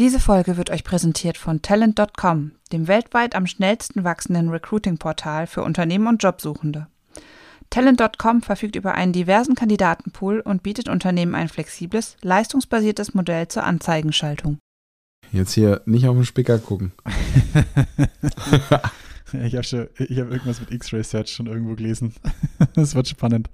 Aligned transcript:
Diese 0.00 0.18
Folge 0.18 0.56
wird 0.56 0.70
euch 0.70 0.82
präsentiert 0.82 1.36
von 1.36 1.60
Talent.com, 1.60 2.52
dem 2.72 2.88
weltweit 2.88 3.34
am 3.34 3.46
schnellsten 3.46 4.02
wachsenden 4.02 4.48
Recruiting-Portal 4.48 5.46
für 5.46 5.62
Unternehmen 5.62 6.06
und 6.06 6.22
Jobsuchende. 6.22 6.86
Talent.com 7.68 8.40
verfügt 8.40 8.76
über 8.76 8.94
einen 8.94 9.12
diversen 9.12 9.54
Kandidatenpool 9.56 10.40
und 10.40 10.62
bietet 10.62 10.88
Unternehmen 10.88 11.34
ein 11.34 11.50
flexibles, 11.50 12.16
leistungsbasiertes 12.22 13.12
Modell 13.12 13.48
zur 13.48 13.64
Anzeigenschaltung. 13.64 14.56
Jetzt 15.32 15.52
hier 15.52 15.82
nicht 15.84 16.08
auf 16.08 16.16
den 16.16 16.24
Spicker 16.24 16.58
gucken. 16.58 16.92
ich 19.34 19.54
habe 19.54 19.90
hab 19.98 20.00
irgendwas 20.08 20.60
mit 20.60 20.70
X-Ray 20.70 21.04
Search 21.04 21.28
schon 21.28 21.46
irgendwo 21.46 21.74
gelesen. 21.74 22.14
Das 22.74 22.94
wird 22.94 23.08
spannend. 23.08 23.50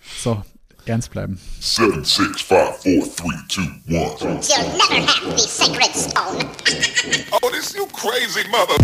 So, 0.00 0.44
ernst 0.88 1.10
bleiben. 1.10 1.38
7, 1.60 2.04
6, 2.04 2.42
5, 2.42 2.76
4, 2.82 3.00
3, 3.00 3.32
2, 3.48 3.62
1. 3.88 4.48
You'll 4.48 4.66
never 4.76 5.06
have 5.06 5.36
the 5.36 5.38
sacred 5.38 5.94
stone. 5.94 6.48
oh, 7.32 7.50
this 7.50 7.74
you 7.74 7.86
crazy 7.92 8.46
mother. 8.50 8.76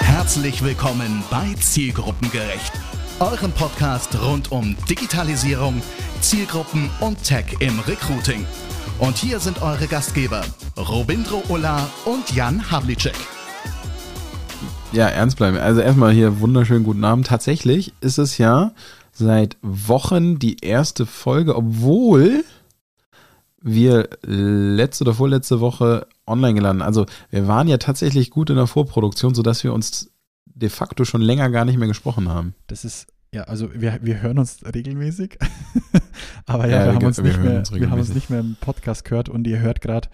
Herzlich 0.00 0.62
willkommen 0.62 1.22
bei 1.30 1.54
Zielgruppengerecht, 1.60 2.72
eurem 3.20 3.52
Podcast 3.52 4.18
rund 4.20 4.50
um 4.52 4.76
Digitalisierung, 4.88 5.82
Zielgruppen 6.20 6.90
und 7.00 7.22
Tech 7.22 7.46
im 7.60 7.78
Recruiting. 7.80 8.46
Und 8.98 9.16
hier 9.16 9.40
sind 9.40 9.62
eure 9.62 9.86
Gastgeber, 9.86 10.44
Robindro 10.76 11.42
Ulla 11.48 11.88
und 12.04 12.32
Jan 12.32 12.70
Havlicek. 12.70 13.14
Ja, 14.92 15.06
ernst 15.06 15.36
bleiben. 15.36 15.58
Also 15.58 15.82
erstmal 15.82 16.12
hier 16.12 16.40
wunderschönen 16.40 16.82
guten 16.82 17.04
Abend. 17.04 17.26
Tatsächlich 17.26 17.92
ist 18.00 18.18
es 18.18 18.38
ja 18.38 18.72
seit 19.18 19.56
Wochen 19.62 20.38
die 20.38 20.58
erste 20.60 21.06
Folge, 21.06 21.56
obwohl 21.56 22.44
wir 23.60 24.08
letzte 24.22 25.04
oder 25.04 25.14
vorletzte 25.14 25.60
Woche 25.60 26.06
online 26.26 26.54
geladen. 26.54 26.82
Also 26.82 27.06
wir 27.30 27.48
waren 27.48 27.68
ja 27.68 27.78
tatsächlich 27.78 28.30
gut 28.30 28.50
in 28.50 28.56
der 28.56 28.66
Vorproduktion, 28.66 29.34
sodass 29.34 29.64
wir 29.64 29.72
uns 29.72 30.12
de 30.46 30.68
facto 30.68 31.04
schon 31.04 31.20
länger 31.20 31.50
gar 31.50 31.64
nicht 31.64 31.78
mehr 31.78 31.88
gesprochen 31.88 32.28
haben. 32.28 32.54
Das 32.68 32.84
ist, 32.84 33.08
ja, 33.32 33.42
also 33.44 33.68
wir, 33.74 33.98
wir 34.02 34.22
hören 34.22 34.38
uns 34.38 34.60
regelmäßig. 34.64 35.38
Aber 36.46 36.68
ja, 36.68 36.78
ja 36.78 36.86
wir, 36.86 36.94
haben 36.94 37.06
uns, 37.06 37.18
wir, 37.18 37.24
nicht 37.24 37.42
mehr, 37.42 37.58
uns 37.58 37.72
wir 37.72 37.90
haben 37.90 38.00
uns 38.00 38.14
nicht 38.14 38.30
mehr 38.30 38.40
im 38.40 38.56
Podcast 38.60 39.04
gehört 39.04 39.28
und 39.28 39.46
ihr 39.46 39.58
hört 39.58 39.80
gerade 39.80 40.08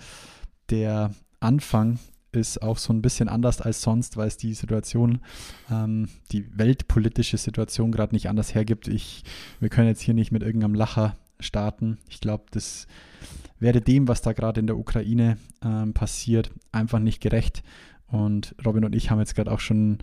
der 0.71 1.15
Anfang 1.41 1.99
ist 2.35 2.63
auch 2.63 2.79
so 2.79 2.93
ein 2.93 3.03
bisschen 3.03 3.29
anders 3.29 3.61
als 3.61 3.83
sonst, 3.83 4.17
weil 4.17 4.29
es 4.29 4.37
die 4.37 4.55
Situation, 4.55 5.21
ähm, 5.71 6.09
die 6.33 6.47
weltpolitische 6.57 7.39
Situation 7.39 7.93
gerade 7.93 8.15
nicht 8.15 8.29
anders 8.29 8.55
hergibt. 8.55 8.89
Ich, 8.89 9.25
wir 9.61 9.69
können 9.69 9.89
jetzt 9.89 10.01
hier 10.01 10.15
nicht 10.15 10.33
mit 10.33 10.43
irgendeinem 10.43 10.75
Lacher 10.75 11.17
starten. 11.41 11.99
Ich 12.09 12.21
glaube, 12.21 12.45
das 12.51 12.87
wäre 13.59 13.81
dem, 13.81 14.09
was 14.09 14.23
da 14.23 14.33
gerade 14.33 14.61
in 14.61 14.67
der 14.67 14.79
Ukraine 14.79 15.39
ähm, 15.65 15.95
passiert, 15.95 16.51
einfach 16.73 16.99
nicht 16.99 17.21
gerecht. 17.21 17.63
Und 18.07 18.55
Robin 18.65 18.85
und 18.85 18.95
ich 18.95 19.11
haben 19.11 19.19
jetzt 19.19 19.35
gerade 19.35 19.51
auch 19.51 19.61
schon 19.61 19.99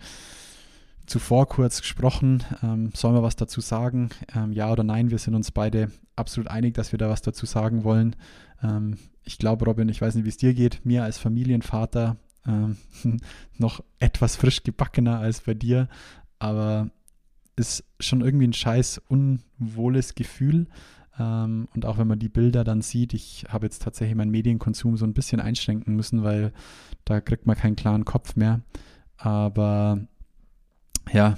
zuvor 1.06 1.48
kurz 1.48 1.80
gesprochen. 1.80 2.42
Ähm, 2.62 2.90
sollen 2.94 3.14
wir 3.14 3.22
was 3.22 3.36
dazu 3.36 3.60
sagen? 3.60 4.10
Ähm, 4.34 4.52
ja 4.52 4.70
oder 4.70 4.84
nein? 4.84 5.10
Wir 5.10 5.18
sind 5.18 5.34
uns 5.34 5.50
beide 5.50 5.90
absolut 6.16 6.48
einig, 6.48 6.74
dass 6.74 6.92
wir 6.92 6.98
da 6.98 7.08
was 7.08 7.22
dazu 7.22 7.46
sagen 7.46 7.84
wollen. 7.84 8.16
Ähm, 8.62 8.96
ich 9.24 9.38
glaube, 9.38 9.64
Robin, 9.64 9.88
ich 9.88 10.00
weiß 10.00 10.14
nicht, 10.14 10.24
wie 10.24 10.30
es 10.30 10.36
dir 10.36 10.54
geht. 10.54 10.84
Mir 10.84 11.04
als 11.04 11.18
Familienvater 11.18 12.16
ähm, 12.46 12.76
noch 13.58 13.82
etwas 13.98 14.36
frisch 14.36 14.62
gebackener 14.62 15.18
als 15.18 15.42
bei 15.42 15.54
dir, 15.54 15.88
aber 16.38 16.90
ist 17.56 17.84
schon 18.00 18.22
irgendwie 18.22 18.46
ein 18.46 18.52
scheiß 18.52 19.02
unwohles 19.08 20.14
Gefühl. 20.14 20.66
Ähm, 21.18 21.68
und 21.74 21.84
auch 21.84 21.98
wenn 21.98 22.08
man 22.08 22.18
die 22.18 22.30
Bilder 22.30 22.64
dann 22.64 22.82
sieht, 22.82 23.14
ich 23.14 23.44
habe 23.48 23.66
jetzt 23.66 23.82
tatsächlich 23.82 24.16
meinen 24.16 24.30
Medienkonsum 24.30 24.96
so 24.96 25.04
ein 25.04 25.14
bisschen 25.14 25.40
einschränken 25.40 25.94
müssen, 25.94 26.22
weil 26.22 26.52
da 27.04 27.20
kriegt 27.20 27.46
man 27.46 27.56
keinen 27.56 27.76
klaren 27.76 28.04
Kopf 28.04 28.36
mehr. 28.36 28.62
Aber 29.18 30.00
ja, 31.12 31.36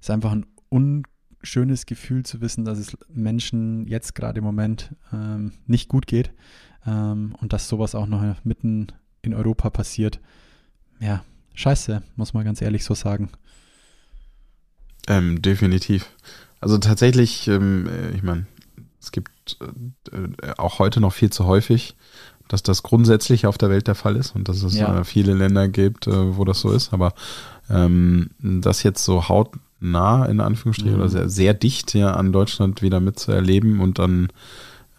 ist 0.00 0.10
einfach 0.10 0.32
ein 0.32 0.46
unschönes 0.70 1.86
Gefühl 1.86 2.24
zu 2.24 2.40
wissen, 2.40 2.64
dass 2.64 2.78
es 2.78 2.96
Menschen 3.12 3.86
jetzt 3.86 4.14
gerade 4.14 4.38
im 4.38 4.44
Moment 4.44 4.96
ähm, 5.12 5.52
nicht 5.66 5.88
gut 5.88 6.06
geht 6.06 6.32
ähm, 6.86 7.34
und 7.40 7.52
dass 7.52 7.68
sowas 7.68 7.94
auch 7.94 8.06
noch 8.06 8.22
mitten 8.44 8.88
in 9.22 9.34
Europa 9.34 9.70
passiert. 9.70 10.20
Ja, 11.00 11.24
scheiße, 11.54 12.02
muss 12.16 12.34
man 12.34 12.44
ganz 12.44 12.62
ehrlich 12.62 12.84
so 12.84 12.94
sagen. 12.94 13.30
Ähm, 15.08 15.42
definitiv. 15.42 16.10
Also 16.60 16.78
tatsächlich, 16.78 17.48
ähm, 17.48 17.88
äh, 17.88 18.10
ich 18.10 18.22
meine, 18.22 18.46
es 19.00 19.12
gibt 19.12 19.58
äh, 20.12 20.16
äh, 20.16 20.54
auch 20.58 20.78
heute 20.78 21.00
noch 21.00 21.12
viel 21.12 21.30
zu 21.30 21.46
häufig, 21.46 21.96
dass 22.48 22.62
das 22.62 22.82
grundsätzlich 22.82 23.46
auf 23.46 23.58
der 23.58 23.70
Welt 23.70 23.86
der 23.86 23.94
Fall 23.94 24.16
ist 24.16 24.34
und 24.34 24.48
dass 24.48 24.62
es 24.62 24.74
ja. 24.74 25.00
äh, 25.00 25.04
viele 25.04 25.34
Länder 25.34 25.68
gibt, 25.68 26.06
äh, 26.06 26.36
wo 26.36 26.44
das 26.44 26.60
so 26.60 26.70
ist. 26.70 26.92
Aber 26.92 27.14
ähm, 27.70 28.30
das 28.40 28.82
jetzt 28.82 29.04
so 29.04 29.28
hautnah 29.28 30.26
in 30.26 30.40
Anführungsstrichen 30.40 30.96
mhm. 30.96 31.00
oder 31.00 31.08
sehr, 31.08 31.28
sehr 31.30 31.54
dicht 31.54 31.94
ja 31.94 32.12
an 32.12 32.32
Deutschland 32.32 32.82
wieder 32.82 33.00
mitzuerleben 33.00 33.80
und 33.80 33.98
dann 33.98 34.28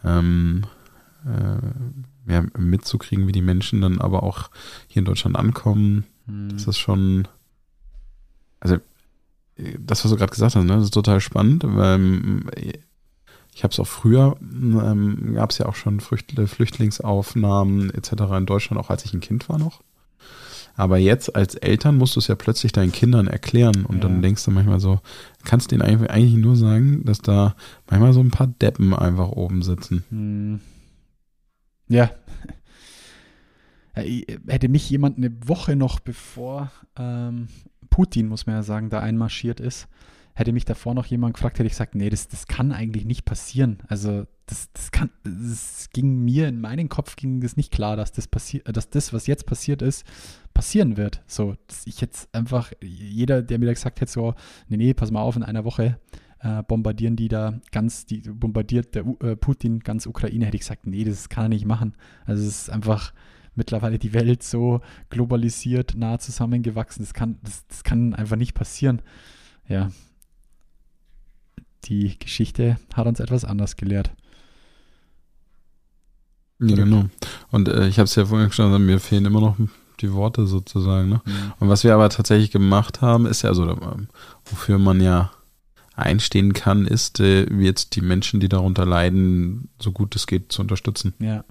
ähm, 0.03 0.63
äh, 1.25 2.31
ja, 2.31 2.43
mitzukriegen, 2.57 3.27
wie 3.27 3.31
die 3.31 3.41
Menschen 3.41 3.81
dann 3.81 3.99
aber 3.99 4.23
auch 4.23 4.49
hier 4.87 5.01
in 5.01 5.05
Deutschland 5.05 5.35
ankommen, 5.35 6.05
mhm. 6.25 6.49
das 6.49 6.67
ist 6.67 6.77
schon, 6.77 7.27
also 8.59 8.77
das, 9.79 10.03
was 10.03 10.11
du 10.11 10.17
gerade 10.17 10.31
gesagt 10.31 10.55
hast, 10.55 10.63
ne, 10.63 10.75
das 10.75 10.85
ist 10.85 10.93
total 10.93 11.19
spannend, 11.19 11.63
weil 11.65 12.41
ich 13.53 13.63
habe 13.63 13.71
es 13.71 13.79
auch 13.79 13.87
früher, 13.87 14.35
ähm, 14.41 15.33
gab 15.35 15.51
es 15.51 15.57
ja 15.57 15.65
auch 15.65 15.75
schon 15.75 15.99
Flüchtlingsaufnahmen 15.99 17.91
etc. 17.91 18.11
in 18.37 18.45
Deutschland, 18.45 18.81
auch 18.81 18.89
als 18.89 19.05
ich 19.05 19.13
ein 19.13 19.19
Kind 19.19 19.49
war 19.49 19.59
noch. 19.59 19.81
Aber 20.75 20.97
jetzt 20.97 21.35
als 21.35 21.55
Eltern 21.55 21.97
musst 21.97 22.15
du 22.15 22.19
es 22.21 22.27
ja 22.27 22.35
plötzlich 22.35 22.71
deinen 22.71 22.93
Kindern 22.93 23.27
erklären 23.27 23.85
und 23.85 23.95
ja. 23.95 24.01
dann 24.01 24.21
denkst 24.21 24.45
du 24.45 24.51
manchmal 24.51 24.79
so, 24.79 25.01
kannst 25.43 25.71
denen 25.71 25.81
eigentlich 25.81 26.35
nur 26.35 26.55
sagen, 26.55 27.03
dass 27.03 27.19
da 27.19 27.55
manchmal 27.89 28.13
so 28.13 28.21
ein 28.21 28.31
paar 28.31 28.47
Deppen 28.47 28.93
einfach 28.93 29.29
oben 29.29 29.63
sitzen. 29.63 30.03
Hm. 30.09 30.59
Ja. 31.91 32.09
Hätte 33.93 34.69
mich 34.69 34.89
jemand 34.89 35.17
eine 35.17 35.31
Woche 35.47 35.75
noch 35.75 35.99
bevor 35.99 36.71
ähm, 36.97 37.49
Putin, 37.89 38.27
muss 38.27 38.45
man 38.45 38.55
ja 38.55 38.63
sagen, 38.63 38.89
da 38.89 39.01
einmarschiert 39.01 39.59
ist, 39.59 39.89
hätte 40.33 40.53
mich 40.53 40.63
davor 40.63 40.93
noch 40.93 41.05
jemand 41.05 41.33
gefragt, 41.33 41.59
hätte 41.59 41.67
ich 41.67 41.73
gesagt, 41.73 41.93
nee, 41.93 42.09
das, 42.09 42.29
das 42.29 42.47
kann 42.47 42.71
eigentlich 42.71 43.03
nicht 43.03 43.25
passieren. 43.25 43.79
Also 43.89 44.25
das, 44.45 44.71
das 44.71 44.91
kann, 44.91 45.09
das 45.25 45.89
ging 45.91 46.23
mir 46.23 46.47
in 46.47 46.61
meinen 46.61 46.87
Kopf 46.87 47.17
ging 47.17 47.41
das 47.41 47.57
nicht 47.57 47.73
klar, 47.73 47.97
dass 47.97 48.13
das 48.13 48.29
passiert, 48.29 48.65
dass 48.75 48.89
das, 48.89 49.11
was 49.11 49.27
jetzt 49.27 49.45
passiert 49.45 49.81
ist, 49.81 50.05
passieren 50.53 50.95
wird. 50.95 51.21
So, 51.27 51.55
dass 51.67 51.85
ich 51.85 51.99
jetzt 51.99 52.33
einfach, 52.33 52.71
jeder, 52.81 53.41
der 53.41 53.59
mir 53.59 53.65
da 53.65 53.73
gesagt 53.73 53.99
hätte, 53.99 54.11
so, 54.11 54.33
nee, 54.69 54.77
nee, 54.77 54.93
pass 54.93 55.11
mal 55.11 55.21
auf, 55.21 55.35
in 55.35 55.43
einer 55.43 55.65
Woche 55.65 55.99
äh, 56.41 56.63
bombardieren 56.63 57.15
die 57.15 57.27
da 57.27 57.59
ganz, 57.71 58.05
die 58.05 58.21
bombardiert 58.21 58.95
der 58.95 59.05
äh, 59.21 59.35
Putin 59.35 59.79
ganz 59.79 60.05
Ukraine, 60.05 60.45
hätte 60.45 60.55
ich 60.55 60.61
gesagt, 60.61 60.87
nee, 60.87 61.03
das 61.03 61.29
kann 61.29 61.45
er 61.45 61.49
nicht 61.49 61.65
machen. 61.65 61.93
Also 62.25 62.41
es 62.43 62.63
ist 62.63 62.69
einfach 62.69 63.13
mittlerweile 63.55 63.99
die 63.99 64.13
Welt 64.13 64.43
so 64.43 64.81
globalisiert, 65.09 65.95
nah 65.95 66.17
zusammengewachsen, 66.19 67.03
das 67.03 67.13
kann, 67.13 67.37
das, 67.43 67.67
das 67.67 67.83
kann 67.83 68.13
einfach 68.13 68.37
nicht 68.37 68.53
passieren. 68.53 69.01
Ja, 69.67 69.89
die 71.85 72.17
Geschichte 72.17 72.77
hat 72.93 73.07
uns 73.07 73.19
etwas 73.19 73.45
anders 73.45 73.75
gelehrt. 73.75 74.11
Ja, 76.59 76.75
genau. 76.75 77.05
Und 77.49 77.67
äh, 77.67 77.87
ich 77.87 77.97
habe 77.97 78.05
es 78.05 78.15
ja 78.15 78.25
vorhin 78.25 78.51
schon 78.51 78.85
mir 78.85 78.99
fehlen 78.99 79.25
immer 79.25 79.41
noch 79.41 79.57
die 79.99 80.13
Worte 80.13 80.45
sozusagen. 80.45 81.09
Ne? 81.09 81.21
Mhm. 81.25 81.53
Und 81.59 81.69
was 81.69 81.83
wir 81.83 81.93
aber 81.93 82.09
tatsächlich 82.09 82.51
gemacht 82.51 83.01
haben, 83.01 83.25
ist 83.25 83.41
ja, 83.41 83.49
also 83.49 83.67
ähm, 83.67 84.07
wofür 84.45 84.77
man 84.77 85.01
ja 85.01 85.31
einstehen 85.95 86.53
kann, 86.53 86.85
ist, 86.85 87.19
äh, 87.19 87.51
jetzt 87.53 87.95
die 87.95 88.01
Menschen, 88.01 88.39
die 88.39 88.49
darunter 88.49 88.85
leiden, 88.85 89.69
so 89.79 89.91
gut 89.91 90.15
es 90.15 90.27
geht 90.27 90.51
zu 90.51 90.61
unterstützen. 90.61 91.13
Ja. 91.19 91.43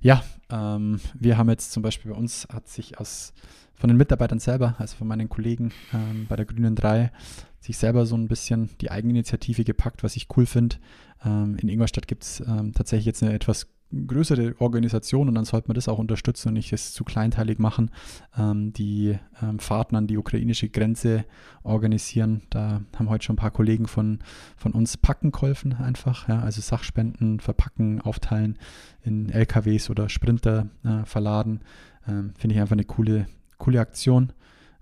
Ja, 0.00 0.22
ähm, 0.50 1.00
wir 1.14 1.36
haben 1.36 1.50
jetzt 1.50 1.72
zum 1.72 1.82
Beispiel 1.82 2.12
bei 2.12 2.16
uns 2.16 2.46
hat 2.52 2.68
sich 2.68 3.00
aus 3.00 3.32
von 3.74 3.88
den 3.88 3.96
Mitarbeitern 3.96 4.38
selber, 4.38 4.74
also 4.78 4.96
von 4.96 5.06
meinen 5.06 5.28
Kollegen 5.28 5.72
ähm, 5.92 6.26
bei 6.28 6.36
der 6.36 6.46
Grünen 6.46 6.74
3, 6.74 7.12
sich 7.60 7.76
selber 7.76 8.06
so 8.06 8.16
ein 8.16 8.28
bisschen 8.28 8.70
die 8.80 8.90
Eigeninitiative 8.90 9.64
gepackt, 9.64 10.02
was 10.02 10.16
ich 10.16 10.28
cool 10.36 10.46
finde. 10.46 10.76
Ähm, 11.24 11.56
in 11.60 11.68
Ingolstadt 11.68 12.08
gibt 12.08 12.22
es 12.22 12.40
ähm, 12.40 12.72
tatsächlich 12.72 13.06
jetzt 13.06 13.22
eine 13.22 13.34
etwas 13.34 13.66
größere 13.92 14.56
Organisation 14.58 15.28
und 15.28 15.34
dann 15.34 15.44
sollte 15.44 15.68
man 15.68 15.76
das 15.76 15.88
auch 15.88 15.98
unterstützen 15.98 16.48
und 16.48 16.54
nicht 16.54 16.72
es 16.72 16.92
zu 16.92 17.04
kleinteilig 17.04 17.58
machen, 17.58 17.90
ähm, 18.36 18.72
die 18.72 19.18
ähm, 19.40 19.58
Fahrten 19.58 19.96
an 19.96 20.06
die 20.06 20.16
ukrainische 20.16 20.68
Grenze 20.68 21.24
organisieren. 21.62 22.42
Da 22.50 22.82
haben 22.96 23.08
heute 23.08 23.24
schon 23.24 23.34
ein 23.34 23.38
paar 23.38 23.52
Kollegen 23.52 23.86
von, 23.86 24.18
von 24.56 24.72
uns 24.72 24.96
Packen 24.96 25.30
geholfen 25.30 25.74
einfach, 25.74 26.28
ja, 26.28 26.40
also 26.40 26.60
Sachspenden 26.60 27.40
verpacken, 27.40 28.00
aufteilen 28.00 28.58
in 29.02 29.30
LKWs 29.30 29.88
oder 29.88 30.08
Sprinter 30.08 30.68
äh, 30.84 31.04
verladen. 31.04 31.60
Ähm, 32.08 32.32
Finde 32.36 32.54
ich 32.54 32.60
einfach 32.60 32.74
eine 32.74 32.84
coole, 32.84 33.26
coole 33.58 33.80
Aktion. 33.80 34.32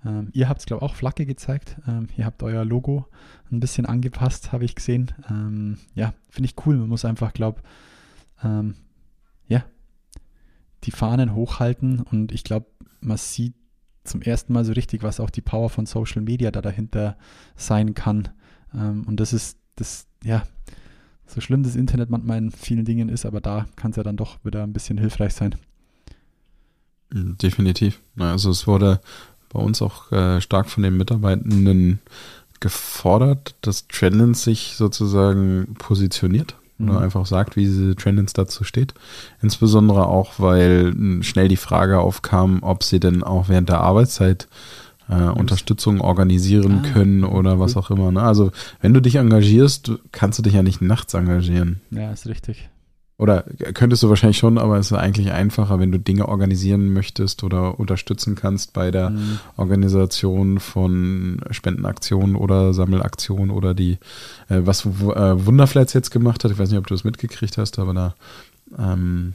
Ähm, 0.05 0.29
ihr 0.33 0.49
habt 0.49 0.61
es, 0.61 0.67
glaube 0.67 0.85
ich, 0.85 0.91
auch 0.91 0.95
Flagge 0.95 1.27
gezeigt. 1.27 1.77
Ähm, 1.87 2.09
ihr 2.17 2.25
habt 2.25 2.43
euer 2.43 2.65
Logo 2.65 3.06
ein 3.53 3.61
bisschen 3.61 3.87
angepasst, 3.87 4.53
habe 4.53 4.65
ich 4.65 4.75
gesehen. 4.75 5.12
Ähm, 5.29 5.79
ja, 5.95 6.15
finde 6.31 6.49
ich 6.49 6.67
cool. 6.67 6.77
Man 6.77 6.89
muss 6.89 7.05
einfach, 7.05 7.35
glaube 7.35 7.61
ich, 8.43 8.75
ja, 9.49 9.64
die 10.85 10.91
Fahnen 10.91 11.35
hochhalten 11.35 12.00
und 12.00 12.32
ich 12.32 12.44
glaube, 12.44 12.67
man 13.00 13.17
sieht 13.17 13.55
zum 14.05 14.23
ersten 14.23 14.52
Mal 14.52 14.64
so 14.64 14.73
richtig, 14.73 15.02
was 15.02 15.20
auch 15.20 15.31
die 15.31 15.41
Power 15.41 15.70
von 15.70 15.87
Social 15.87 16.23
Media 16.23 16.50
da 16.50 16.61
dahinter 16.61 17.17
sein 17.56 17.94
kann. 17.94 18.29
Ähm, 18.75 19.05
und 19.06 19.19
das 19.19 19.32
ist 19.32 19.58
das, 19.76 20.06
ja, 20.23 20.44
so 21.26 21.41
schlimm 21.41 21.62
das 21.62 21.75
Internet 21.75 22.11
manchmal 22.11 22.38
in 22.38 22.50
vielen 22.50 22.85
Dingen 22.85 23.08
ist, 23.08 23.25
aber 23.25 23.41
da 23.41 23.67
kann 23.76 23.91
es 23.91 23.96
ja 23.96 24.02
dann 24.02 24.17
doch 24.17 24.44
wieder 24.44 24.62
ein 24.62 24.73
bisschen 24.73 24.99
hilfreich 24.99 25.35
sein. 25.35 25.55
Hm, 27.12 27.38
definitiv. 27.38 28.02
Also 28.19 28.50
es 28.50 28.67
wurde 28.67 29.00
bei 29.49 29.61
uns 29.61 29.81
auch 29.81 30.12
äh, 30.12 30.41
stark 30.41 30.69
von 30.69 30.82
den 30.82 30.96
Mitarbeitenden 30.96 32.00
gefordert, 32.61 33.55
dass 33.62 33.88
Trendens 33.88 34.44
sich 34.44 34.75
sozusagen 34.76 35.75
positioniert 35.79 36.56
mhm. 36.92 36.98
einfach 36.98 37.26
sagt, 37.26 37.56
wie 37.56 37.64
diese 37.64 37.96
Trendens 37.96 38.32
dazu 38.32 38.64
steht. 38.64 38.94
Insbesondere 39.42 40.06
auch, 40.06 40.34
weil 40.38 40.92
hm, 40.92 41.22
schnell 41.22 41.48
die 41.48 41.56
Frage 41.56 41.98
aufkam, 41.98 42.58
ob 42.62 42.82
sie 42.82 43.00
denn 43.00 43.22
auch 43.22 43.48
während 43.48 43.69
der 43.69 43.81
Arbeitszeit 43.81 44.48
äh, 45.08 45.14
Unterstützung 45.14 46.00
organisieren 46.00 46.82
ah, 46.84 46.88
können 46.92 47.25
oder 47.25 47.58
was 47.60 47.76
auch 47.76 47.90
immer. 47.90 48.10
Ne? 48.10 48.22
Also 48.22 48.52
wenn 48.81 48.94
du 48.94 49.00
dich 49.00 49.16
engagierst, 49.16 49.92
kannst 50.12 50.38
du 50.38 50.42
dich 50.42 50.54
ja 50.54 50.62
nicht 50.62 50.81
nachts 50.81 51.14
engagieren. 51.14 51.81
Ja, 51.90 52.12
ist 52.12 52.26
richtig. 52.26 52.69
Oder 53.16 53.43
könntest 53.75 54.02
du 54.02 54.08
wahrscheinlich 54.08 54.38
schon, 54.38 54.58
aber 54.58 54.76
es 54.76 54.90
ist 54.90 54.99
eigentlich 54.99 55.31
einfacher, 55.31 55.78
wenn 55.78 55.93
du 55.93 56.00
Dinge 56.00 56.28
organisieren 56.28 56.93
möchtest 56.93 57.44
oder 57.44 57.78
unterstützen 57.78 58.34
kannst 58.34 58.72
bei 58.72 58.90
der 58.90 59.11
mhm. 59.11 59.38
Organisation 59.56 60.58
von 60.58 61.40
Spendenaktionen 61.50 62.34
oder 62.34 62.75
Sammelaktionen 62.75 63.50
oder 63.50 63.72
die, 63.72 63.99
äh, 64.49 64.62
was 64.64 64.84
äh, 64.84 64.88
Wunderflats 64.88 65.93
jetzt 65.93 66.11
gemacht 66.11 66.43
hat. 66.43 66.50
Ich 66.50 66.58
weiß 66.58 66.70
nicht, 66.70 66.78
ob 66.78 66.88
du 66.88 66.94
das 66.94 67.05
mitgekriegt 67.05 67.56
hast, 67.56 67.78
aber 67.78 67.94
da 67.94 68.14
ähm, 68.76 69.34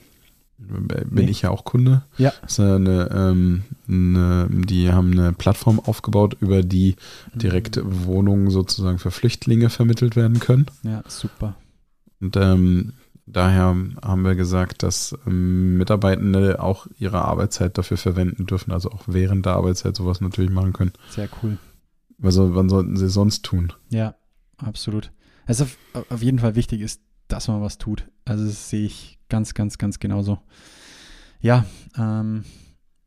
bin 0.57 1.25
nee. 1.25 1.31
ich 1.31 1.43
ja 1.43 1.49
auch 1.49 1.63
Kunde. 1.63 2.01
Ja. 2.17 2.33
Eine, 2.57 3.09
ähm, 3.13 3.63
eine, 3.87 4.47
die 4.49 4.91
haben 4.91 5.13
eine 5.13 5.31
Plattform 5.31 5.79
aufgebaut, 5.79 6.35
über 6.41 6.63
die 6.63 6.97
direkt 7.33 7.77
mhm. 7.77 8.05
Wohnungen 8.05 8.49
sozusagen 8.49 8.99
für 8.99 9.11
Flüchtlinge 9.11 9.69
vermittelt 9.69 10.17
werden 10.17 10.41
können. 10.41 10.65
Ja, 10.83 11.01
super. 11.07 11.55
Und 12.19 12.35
ähm, 12.35 12.91
daher 13.31 13.75
haben 14.03 14.21
wir 14.23 14.35
gesagt, 14.35 14.83
dass 14.83 15.17
ähm, 15.25 15.77
Mitarbeitende 15.77 16.61
auch 16.61 16.87
ihre 16.97 17.23
Arbeitszeit 17.23 17.77
dafür 17.77 17.97
verwenden 17.97 18.45
dürfen, 18.45 18.71
also 18.71 18.91
auch 18.91 19.03
während 19.07 19.45
der 19.45 19.53
Arbeitszeit 19.53 19.95
sowas 19.95 20.21
natürlich 20.21 20.51
machen 20.51 20.73
können. 20.73 20.93
Sehr 21.09 21.29
cool. 21.41 21.57
Also 22.21 22.55
wann 22.55 22.69
sollten 22.69 22.97
sie 22.97 23.09
sonst 23.09 23.45
tun? 23.45 23.73
Ja, 23.89 24.15
absolut. 24.57 25.11
Also 25.45 25.63
auf, 25.63 25.77
auf 26.09 26.21
jeden 26.21 26.39
Fall 26.39 26.55
wichtig 26.55 26.81
ist, 26.81 27.01
dass 27.27 27.47
man 27.47 27.61
was 27.61 27.77
tut. 27.77 28.07
Also 28.25 28.45
das 28.45 28.69
sehe 28.69 28.85
ich 28.85 29.19
ganz, 29.29 29.53
ganz, 29.53 29.77
ganz 29.77 29.99
genauso. 29.99 30.39
Ja, 31.39 31.65
ähm, 31.97 32.43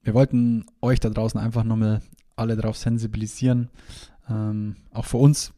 wir 0.02 0.14
wollten 0.14 0.66
euch 0.80 1.00
da 1.00 1.10
draußen 1.10 1.38
einfach 1.38 1.64
nochmal 1.64 2.00
alle 2.36 2.56
darauf 2.56 2.76
sensibilisieren. 2.76 3.68
Ähm, 4.28 4.76
auch 4.92 5.04
für 5.04 5.18
uns. 5.18 5.52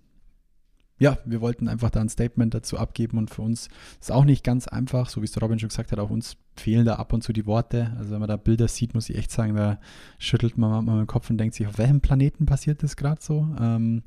Ja, 0.98 1.18
wir 1.24 1.40
wollten 1.40 1.66
einfach 1.68 1.90
da 1.90 2.00
ein 2.00 2.08
Statement 2.08 2.54
dazu 2.54 2.78
abgeben 2.78 3.18
und 3.18 3.28
für 3.30 3.42
uns 3.42 3.68
ist 4.00 4.12
auch 4.12 4.24
nicht 4.24 4.44
ganz 4.44 4.68
einfach, 4.68 5.08
so 5.08 5.22
wie 5.22 5.24
es 5.24 5.40
Robin 5.42 5.58
schon 5.58 5.68
gesagt 5.68 5.90
hat, 5.90 5.98
auch 5.98 6.10
uns 6.10 6.36
fehlen 6.56 6.84
da 6.84 6.94
ab 6.96 7.12
und 7.12 7.22
zu 7.22 7.32
die 7.32 7.46
Worte. 7.46 7.92
Also 7.98 8.12
wenn 8.12 8.20
man 8.20 8.28
da 8.28 8.36
Bilder 8.36 8.68
sieht, 8.68 8.94
muss 8.94 9.10
ich 9.10 9.16
echt 9.16 9.32
sagen, 9.32 9.56
da 9.56 9.80
schüttelt 10.18 10.56
man 10.56 10.70
manchmal 10.70 10.98
den 10.98 11.08
Kopf 11.08 11.30
und 11.30 11.38
denkt 11.38 11.56
sich, 11.56 11.66
auf 11.66 11.78
welchem 11.78 12.00
Planeten 12.00 12.46
passiert 12.46 12.82
das 12.84 12.96
gerade 12.96 13.20
so? 13.20 13.48
Ähm, 13.60 14.04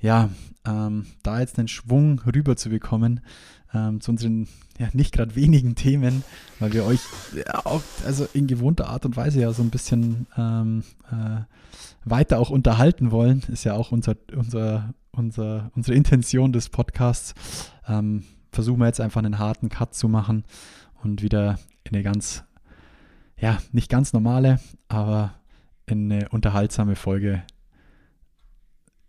ja, 0.00 0.30
ähm, 0.66 1.06
da 1.22 1.40
jetzt 1.40 1.58
den 1.58 1.68
Schwung 1.68 2.20
rüber 2.20 2.56
zu 2.56 2.70
bekommen 2.70 3.20
ähm, 3.74 4.00
zu 4.00 4.10
unseren 4.10 4.48
ja, 4.78 4.88
nicht 4.92 5.12
gerade 5.12 5.36
wenigen 5.36 5.74
Themen, 5.74 6.24
weil 6.58 6.72
wir 6.72 6.84
euch 6.84 7.00
ja, 7.34 7.64
auch 7.64 7.82
also 8.06 8.26
in 8.32 8.46
gewohnter 8.46 8.88
Art 8.88 9.04
und 9.04 9.16
Weise 9.16 9.40
ja 9.40 9.52
so 9.52 9.62
ein 9.62 9.70
bisschen 9.70 10.26
ähm, 10.36 10.82
äh, 11.10 11.42
weiter 12.04 12.38
auch 12.38 12.50
unterhalten 12.50 13.10
wollen, 13.10 13.42
ist 13.48 13.64
ja 13.64 13.74
auch 13.74 13.92
unser, 13.92 14.16
unser, 14.34 14.94
unser, 15.12 15.70
unsere 15.74 15.96
Intention 15.96 16.52
des 16.52 16.68
Podcasts. 16.68 17.34
Ähm, 17.86 18.24
versuchen 18.50 18.80
wir 18.80 18.86
jetzt 18.86 19.00
einfach 19.00 19.22
einen 19.22 19.38
harten 19.38 19.68
Cut 19.68 19.94
zu 19.94 20.08
machen 20.08 20.44
und 21.02 21.22
wieder 21.22 21.58
in 21.84 21.94
eine 21.94 22.02
ganz, 22.02 22.44
ja, 23.38 23.58
nicht 23.72 23.90
ganz 23.90 24.12
normale, 24.12 24.60
aber 24.88 25.34
in 25.86 26.10
eine 26.10 26.28
unterhaltsame 26.30 26.96
Folge 26.96 27.42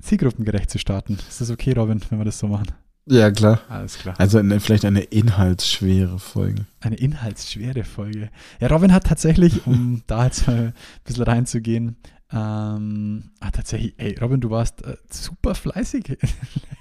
zielgruppengerecht 0.01 0.69
zu 0.69 0.79
starten. 0.79 1.17
Ist 1.27 1.41
das 1.41 1.51
okay, 1.51 1.73
Robin, 1.73 2.01
wenn 2.09 2.19
wir 2.19 2.25
das 2.25 2.39
so 2.39 2.47
machen? 2.47 2.67
Ja, 3.05 3.31
klar. 3.31 3.61
Alles 3.67 3.97
klar. 3.97 4.15
Also 4.19 4.37
eine, 4.37 4.59
vielleicht 4.59 4.85
eine 4.85 5.01
inhaltsschwere 5.01 6.19
Folge. 6.19 6.65
Eine 6.79 6.95
inhaltsschwere 6.97 7.83
Folge. 7.83 8.29
Ja, 8.59 8.67
Robin 8.67 8.93
hat 8.93 9.05
tatsächlich, 9.05 9.65
um 9.65 10.03
da 10.07 10.25
jetzt 10.25 10.47
mal 10.47 10.57
ein 10.57 10.73
bisschen 11.03 11.23
reinzugehen, 11.23 11.97
ähm, 12.33 13.31
ah, 13.41 13.51
tatsächlich, 13.51 13.95
ey, 13.97 14.17
Robin, 14.21 14.39
du 14.39 14.49
warst 14.49 14.85
äh, 14.85 14.95
super 15.09 15.53
fleißig 15.55 16.09
in 16.09 16.17
den 16.17 16.29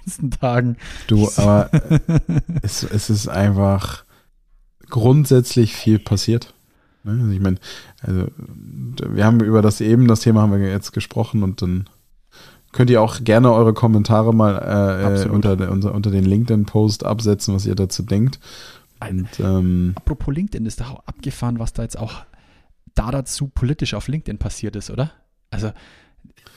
letzten 0.05 0.31
Tagen. 0.31 0.77
Du, 1.07 1.29
aber 1.35 1.69
es, 2.61 2.83
es 2.83 3.09
ist 3.09 3.27
einfach 3.27 4.05
grundsätzlich 4.89 5.73
viel 5.75 5.99
passiert. 5.99 6.53
Ne? 7.03 7.19
Also 7.19 7.31
ich 7.31 7.39
meine, 7.41 7.57
also 8.01 8.27
wir 9.09 9.25
haben 9.25 9.41
über 9.41 9.61
das 9.61 9.81
eben, 9.81 10.07
das 10.07 10.21
Thema 10.21 10.41
haben 10.41 10.53
wir 10.53 10.69
jetzt 10.69 10.93
gesprochen 10.93 11.43
und 11.43 11.61
dann 11.61 11.89
Könnt 12.71 12.89
ihr 12.89 13.01
auch 13.01 13.23
gerne 13.23 13.51
eure 13.51 13.73
Kommentare 13.73 14.33
mal 14.33 14.57
äh, 14.57 15.25
äh 15.25 15.29
unter, 15.29 15.69
unter, 15.69 15.93
unter 15.93 16.11
den 16.11 16.25
LinkedIn-Post 16.25 17.05
absetzen, 17.05 17.53
was 17.53 17.65
ihr 17.65 17.75
dazu 17.75 18.03
denkt. 18.03 18.39
Und, 19.07 19.39
ähm, 19.39 19.93
Apropos 19.95 20.33
LinkedIn, 20.33 20.65
ist 20.65 20.79
doch 20.79 20.91
auch 20.91 21.03
abgefahren, 21.05 21.59
was 21.59 21.73
da 21.73 21.83
jetzt 21.83 21.97
auch 21.97 22.23
da 22.95 23.11
dazu 23.11 23.47
politisch 23.47 23.93
auf 23.93 24.07
LinkedIn 24.07 24.37
passiert 24.37 24.75
ist, 24.75 24.89
oder? 24.89 25.11
Also 25.49 25.71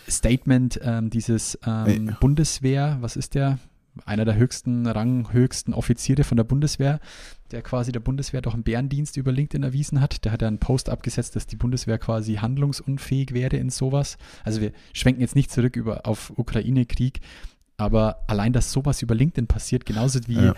Statement 0.08 0.78
ähm, 0.82 1.10
dieses 1.10 1.58
ähm, 1.66 2.16
Bundeswehr, 2.20 2.98
was 3.00 3.16
ist 3.16 3.34
der? 3.34 3.58
Einer 4.04 4.24
der 4.24 4.36
höchsten, 4.36 4.86
ranghöchsten 4.86 5.74
Offiziere 5.74 6.24
von 6.24 6.36
der 6.36 6.44
Bundeswehr, 6.44 7.00
der 7.50 7.62
quasi 7.62 7.92
der 7.92 8.00
Bundeswehr 8.00 8.42
doch 8.42 8.54
einen 8.54 8.64
Bärendienst 8.64 9.16
über 9.16 9.32
LinkedIn 9.32 9.62
erwiesen 9.62 10.00
hat. 10.00 10.24
Der 10.24 10.32
hat 10.32 10.42
einen 10.42 10.58
Post 10.58 10.88
abgesetzt, 10.88 11.36
dass 11.36 11.46
die 11.46 11.56
Bundeswehr 11.56 11.98
quasi 11.98 12.34
handlungsunfähig 12.34 13.32
wäre 13.32 13.56
in 13.56 13.70
sowas. 13.70 14.18
Also 14.42 14.60
wir 14.60 14.72
schwenken 14.92 15.20
jetzt 15.20 15.36
nicht 15.36 15.50
zurück 15.50 15.76
über, 15.76 16.06
auf 16.06 16.32
Ukraine-Krieg, 16.36 17.20
aber 17.76 18.24
allein, 18.28 18.52
dass 18.52 18.72
sowas 18.72 19.02
über 19.02 19.14
LinkedIn 19.14 19.46
passiert, 19.46 19.84
genauso 19.84 20.20
wie, 20.26 20.34
ja. 20.34 20.54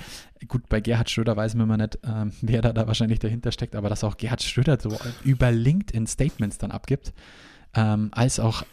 gut, 0.49 0.69
bei 0.69 0.81
Gerhard 0.81 1.09
Schröder 1.11 1.37
weiß 1.37 1.55
man 1.55 1.67
immer 1.67 1.77
nicht, 1.77 1.99
ähm, 2.05 2.33
wer 2.43 2.63
da, 2.63 2.73
da 2.73 2.87
wahrscheinlich 2.87 3.19
dahinter 3.19 3.53
steckt, 3.53 3.75
aber 3.75 3.89
dass 3.89 4.05
auch 4.05 4.17
Gerhard 4.17 4.43
Schröder 4.43 4.79
so 4.81 4.97
über 5.25 5.51
LinkedIn 5.51 6.07
Statements 6.07 6.59
dann 6.59 6.71
abgibt, 6.71 7.13
ähm, 7.75 8.09
als 8.13 8.39
auch 8.39 8.65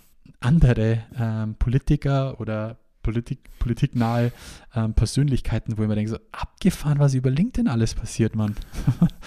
andere 0.41 1.03
ähm, 1.17 1.55
Politiker 1.55 2.39
oder 2.39 2.77
Politik, 3.03 3.39
politiknahe 3.59 4.31
ähm, 4.73 4.93
Persönlichkeiten, 4.93 5.77
wo 5.77 5.83
ich 5.83 5.87
mir 5.87 5.95
denke, 5.95 6.11
so 6.11 6.17
abgefahren, 6.31 6.99
was 6.99 7.13
über 7.13 7.29
LinkedIn 7.29 7.67
alles 7.67 7.93
passiert, 7.93 8.35
Mann. 8.35 8.55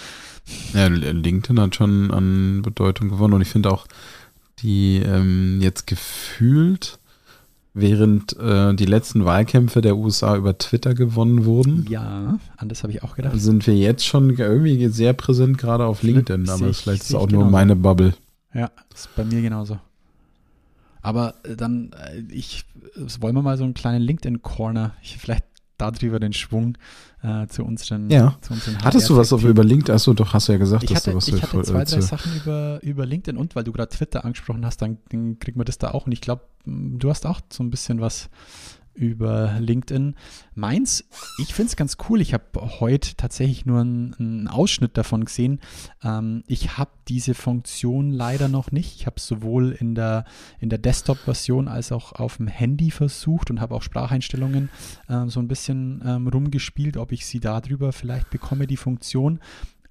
ja, 0.75 0.89
LinkedIn 0.89 1.61
hat 1.61 1.77
schon 1.77 2.11
an 2.11 2.63
Bedeutung 2.63 3.11
gewonnen 3.11 3.35
und 3.35 3.43
ich 3.43 3.49
finde 3.49 3.71
auch, 3.71 3.87
die 4.61 4.97
ähm, 4.97 5.61
jetzt 5.61 5.87
gefühlt, 5.87 6.99
während 7.75 8.37
äh, 8.39 8.75
die 8.75 8.87
letzten 8.87 9.27
Wahlkämpfe 9.27 9.83
der 9.83 9.97
USA 9.97 10.35
über 10.37 10.57
Twitter 10.57 10.95
gewonnen 10.95 11.45
wurden. 11.45 11.87
Ja, 11.91 12.39
an 12.57 12.69
das 12.69 12.83
habe 12.83 12.93
ich 12.93 13.03
auch 13.03 13.17
gedacht. 13.17 13.39
Sind 13.39 13.67
wir 13.67 13.77
jetzt 13.77 14.07
schon 14.07 14.31
irgendwie 14.31 14.89
sehr 14.89 15.13
präsent, 15.13 15.59
gerade 15.59 15.85
auf 15.85 16.03
LinkedIn, 16.03 16.49
aber 16.49 16.73
vielleicht 16.73 17.03
ist 17.03 17.11
es 17.11 17.15
auch 17.15 17.29
nur 17.29 17.45
meine 17.45 17.77
Bubble. 17.77 18.15
Ja, 18.55 18.71
das 18.89 19.01
ist 19.03 19.15
bei 19.15 19.25
mir 19.25 19.43
genauso. 19.43 19.79
Aber 21.07 21.37
äh, 21.45 21.55
dann, 21.55 21.93
äh, 21.93 22.19
ich, 22.33 22.65
wollen 23.21 23.37
wir 23.37 23.43
mal 23.43 23.57
so 23.57 23.63
einen 23.63 23.75
kleinen 23.75 24.03
LinkedIn-Corner, 24.03 24.95
vielleicht 25.03 25.45
darüber 25.79 26.19
den 26.19 26.33
Schwung 26.33 26.77
äh, 27.23 27.47
zu 27.47 27.63
unseren. 27.63 28.11
Ja. 28.11 28.37
Zu 28.41 28.55
unseren 28.55 28.83
Hattest 28.83 29.09
du 29.09 29.17
was 29.17 29.33
auf, 29.33 29.45
über 29.45 29.63
LinkedIn? 29.63 29.95
Achso, 29.95 30.15
doch, 30.15 30.35
hast 30.35 30.49
du 30.49 30.53
ja 30.53 30.59
gesagt, 30.59 30.83
ich 30.83 30.91
dass 30.91 31.03
hatte, 31.03 31.11
du 31.11 31.17
was 31.17 31.29
Ich 31.29 31.41
hatte 31.41 31.63
zwei, 31.63 31.85
drei 31.85 32.01
Sachen 32.01 32.35
über, 32.35 32.81
über 32.83 33.07
LinkedIn 33.07 33.39
und 33.39 33.55
weil 33.55 33.63
du 33.63 33.71
gerade 33.73 33.95
Twitter 33.95 34.25
angesprochen 34.25 34.67
hast, 34.67 34.83
dann, 34.83 34.99
dann 35.11 35.39
kriegen 35.39 35.61
wir 35.61 35.65
das 35.65 35.79
da 35.79 35.93
auch. 35.93 36.07
Und 36.07 36.13
ich 36.13 36.21
glaube, 36.21 36.43
du 36.65 37.09
hast 37.09 37.25
auch 37.25 37.41
so 37.53 37.63
ein 37.63 37.71
bisschen 37.71 38.01
was 38.01 38.29
über 38.97 39.57
LinkedIn. 39.61 40.15
Meins, 40.55 41.05
ich 41.39 41.55
finde 41.55 41.71
es 41.71 41.77
ganz 41.77 41.97
cool. 42.09 42.21
Ich 42.21 42.33
habe 42.33 42.81
heute 42.81 43.15
tatsächlich 43.17 43.67
nur 43.67 43.81
einen, 43.81 44.49
Ausschnitt 44.49 44.97
davon 44.97 45.25
gesehen. 45.25 45.61
Ähm, 46.03 46.43
ich 46.47 46.79
habe 46.79 46.91
diese 47.09 47.35
Funktion 47.35 48.11
leider 48.11 48.49
noch 48.49 48.73
nicht. 48.73 48.97
Ich 48.97 49.07
habe 49.07 49.17
es 49.17 49.27
sowohl 49.27 49.73
in 49.73 49.95
der, 49.95 50.25
in 50.61 50.71
der 50.71 50.79
Desktop-Version 50.79 51.69
als 51.69 51.93
auch 51.93 52.13
auf 52.13 52.39
dem 52.39 52.49
Handy 52.49 52.91
versucht 52.91 53.51
und 53.51 53.61
habe 53.61 53.75
auch 53.75 53.83
Spracheinstellungen 53.83 54.71
äh, 55.09 55.27
so 55.27 55.41
ein 55.41 55.49
bisschen 55.49 56.03
ähm, 56.05 56.29
rumgespielt, 56.29 56.97
ob 56.97 57.13
ich 57.13 57.27
sie 57.27 57.41
darüber 57.41 57.93
vielleicht 57.93 58.31
bekomme, 58.31 58.67
die 58.67 58.77
Funktion. 58.77 59.41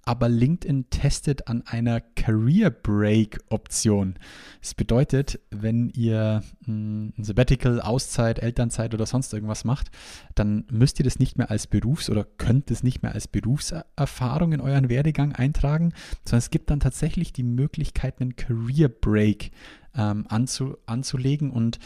Aber 0.05 0.29
LinkedIn 0.29 0.91
testet 0.91 1.47
an 1.47 1.63
einer 1.65 1.99
Career 1.99 2.69
Break 2.69 3.39
Option. 3.49 4.15
Das 4.61 4.75
bedeutet, 4.75 5.39
wenn 5.49 5.89
ihr 5.89 6.43
hm, 6.65 7.13
ein 7.17 7.23
Sabbatical, 7.23 7.81
Auszeit, 7.81 8.39
Elternzeit 8.39 8.93
oder 8.93 9.07
sonst 9.07 9.33
irgendwas 9.33 9.65
macht, 9.65 9.89
dann 10.35 10.65
müsst 10.71 10.99
ihr 10.99 11.03
das 11.03 11.17
nicht 11.17 11.37
mehr 11.37 11.49
als 11.49 11.65
Berufs- 11.65 12.09
oder 12.09 12.23
könnt 12.23 12.69
es 12.69 12.83
nicht 12.83 13.01
mehr 13.01 13.13
als 13.13 13.27
Berufserfahrung 13.27 14.53
in 14.53 14.61
euren 14.61 14.89
Werdegang 14.89 15.33
eintragen, 15.33 15.91
sondern 16.23 16.39
es 16.39 16.51
gibt 16.51 16.69
dann 16.69 16.79
tatsächlich 16.79 17.33
die 17.33 17.43
Möglichkeit, 17.43 18.21
einen 18.21 18.35
Career 18.35 18.89
Break 18.89 19.51
ähm, 19.95 20.25
anzu, 20.29 20.77
anzulegen 20.85 21.49
und 21.49 21.79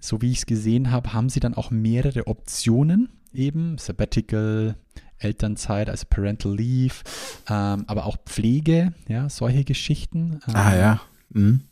so 0.00 0.22
wie 0.22 0.30
ich 0.30 0.38
es 0.38 0.46
gesehen 0.46 0.90
habe, 0.90 1.12
haben 1.12 1.28
sie 1.28 1.40
dann 1.40 1.54
auch 1.54 1.70
mehrere 1.70 2.26
Optionen, 2.26 3.10
eben 3.32 3.76
Sabbatical, 3.78 4.76
Elternzeit, 5.18 5.88
also 5.88 6.06
Parental 6.08 6.54
Leave, 6.54 6.94
ähm, 7.48 7.84
aber 7.86 8.06
auch 8.06 8.16
Pflege, 8.26 8.92
ja, 9.08 9.28
solche 9.28 9.64
Geschichten. 9.64 10.40
Ähm, 10.48 10.56
ah 10.56 10.76
ja. 10.76 11.00
Mhm. 11.30 11.62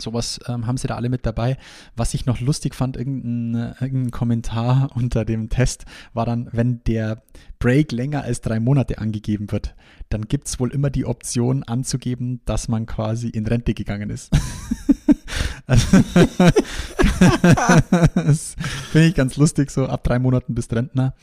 Sowas 0.00 0.40
ähm, 0.48 0.66
haben 0.66 0.76
sie 0.76 0.88
da 0.88 0.96
alle 0.96 1.08
mit 1.08 1.24
dabei. 1.24 1.56
Was 1.94 2.12
ich 2.14 2.26
noch 2.26 2.40
lustig 2.40 2.74
fand, 2.74 2.96
irgendein, 2.96 3.74
irgendein 3.80 4.10
Kommentar 4.10 4.90
unter 4.94 5.24
dem 5.24 5.48
Test 5.48 5.84
war 6.12 6.26
dann, 6.26 6.48
wenn 6.52 6.82
der 6.84 7.22
Break 7.58 7.92
länger 7.92 8.22
als 8.22 8.40
drei 8.40 8.58
Monate 8.58 8.98
angegeben 8.98 9.52
wird, 9.52 9.76
dann 10.08 10.22
gibt 10.22 10.48
es 10.48 10.58
wohl 10.58 10.72
immer 10.72 10.90
die 10.90 11.06
Option 11.06 11.62
anzugeben, 11.62 12.40
dass 12.44 12.68
man 12.68 12.86
quasi 12.86 13.28
in 13.28 13.46
Rente 13.46 13.74
gegangen 13.74 14.10
ist. 14.10 14.30
das 18.14 18.56
finde 18.90 19.08
ich 19.08 19.14
ganz 19.14 19.36
lustig, 19.36 19.70
so 19.70 19.86
ab 19.86 20.04
drei 20.04 20.18
Monaten 20.18 20.54
bis 20.54 20.70
Rentner. 20.72 21.14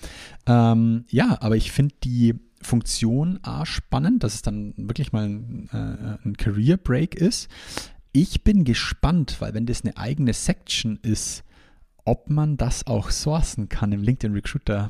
Ähm, 0.46 1.06
ja, 1.10 1.38
aber 1.42 1.56
ich 1.56 1.72
finde 1.72 1.96
die 2.04 2.36
Funktion 2.62 3.40
A 3.44 3.66
spannend, 3.66 4.24
dass 4.24 4.36
es 4.36 4.42
dann 4.42 4.74
wirklich 4.78 5.12
mal 5.12 5.26
ein, 5.26 5.70
äh, 5.72 6.28
ein 6.28 6.38
Career 6.38 6.78
Break 6.78 7.16
ist. 7.16 7.50
Ich 8.12 8.44
bin 8.44 8.64
gespannt, 8.64 9.38
weil 9.40 9.54
wenn 9.54 9.66
das 9.66 9.84
eine 9.84 9.98
eigene 9.98 10.34
Section 10.34 11.00
ist, 11.02 11.44
ob 12.06 12.30
man 12.30 12.58
das 12.58 12.88
auch 12.88 13.12
sourcen 13.12 13.70
kann 13.70 13.92
im 13.92 14.02
LinkedIn 14.02 14.34
Recruiter. 14.34 14.90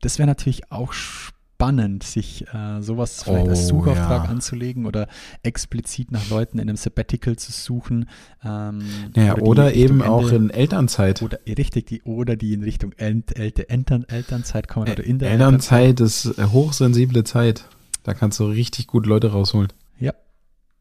Das 0.00 0.18
wäre 0.18 0.28
natürlich 0.28 0.70
auch 0.70 0.92
spannend 0.92 1.41
spannend, 1.62 2.02
sich 2.02 2.46
äh, 2.52 2.80
sowas 2.80 3.22
vielleicht 3.22 3.46
oh, 3.46 3.50
als 3.50 3.68
Suchauftrag 3.68 4.24
ja. 4.24 4.30
anzulegen 4.30 4.84
oder 4.84 5.06
explizit 5.42 6.10
nach 6.10 6.28
Leuten 6.28 6.58
in 6.58 6.68
einem 6.68 6.76
Sabbatical 6.76 7.36
zu 7.36 7.52
suchen. 7.52 8.08
Ähm, 8.44 8.82
ja, 9.14 9.34
oder, 9.34 9.42
oder 9.42 9.74
eben 9.74 10.00
Ende, 10.00 10.10
auch 10.10 10.30
in 10.32 10.50
Elternzeit. 10.50 11.22
Oder 11.22 11.38
richtig, 11.46 11.86
die, 11.86 12.02
oder 12.02 12.34
die 12.34 12.54
in 12.54 12.64
Richtung 12.64 12.92
El 12.96 13.22
El 13.34 13.52
Eltern, 13.68 14.04
Elternzeit 14.08 14.66
kommen 14.66 14.90
oder 14.90 15.04
in 15.04 15.20
der 15.20 15.30
Elternzeit. 15.30 16.00
Elternzeit 16.00 16.34
ist 16.40 16.52
hochsensible 16.52 17.22
Zeit. 17.24 17.68
Da 18.02 18.14
kannst 18.14 18.40
du 18.40 18.46
richtig 18.46 18.88
gut 18.88 19.06
Leute 19.06 19.30
rausholen. 19.30 19.68
Ja. 20.00 20.14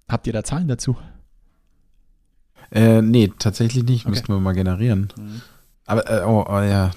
Habt 0.09 0.25
ihr 0.25 0.33
da 0.33 0.43
Zahlen 0.43 0.67
dazu? 0.67 0.97
Äh, 2.71 3.03
nee, 3.03 3.31
tatsächlich 3.37 3.83
nicht. 3.83 4.05
Okay. 4.05 4.11
Müssten 4.11 4.33
wir 4.33 4.39
mal 4.39 4.53
generieren. 4.53 5.13
Mhm. 5.15 5.41
Aber, 5.85 6.09
äh, 6.09 6.23
oh, 6.25 6.45
oh 6.47 6.61
ja, 6.61 6.91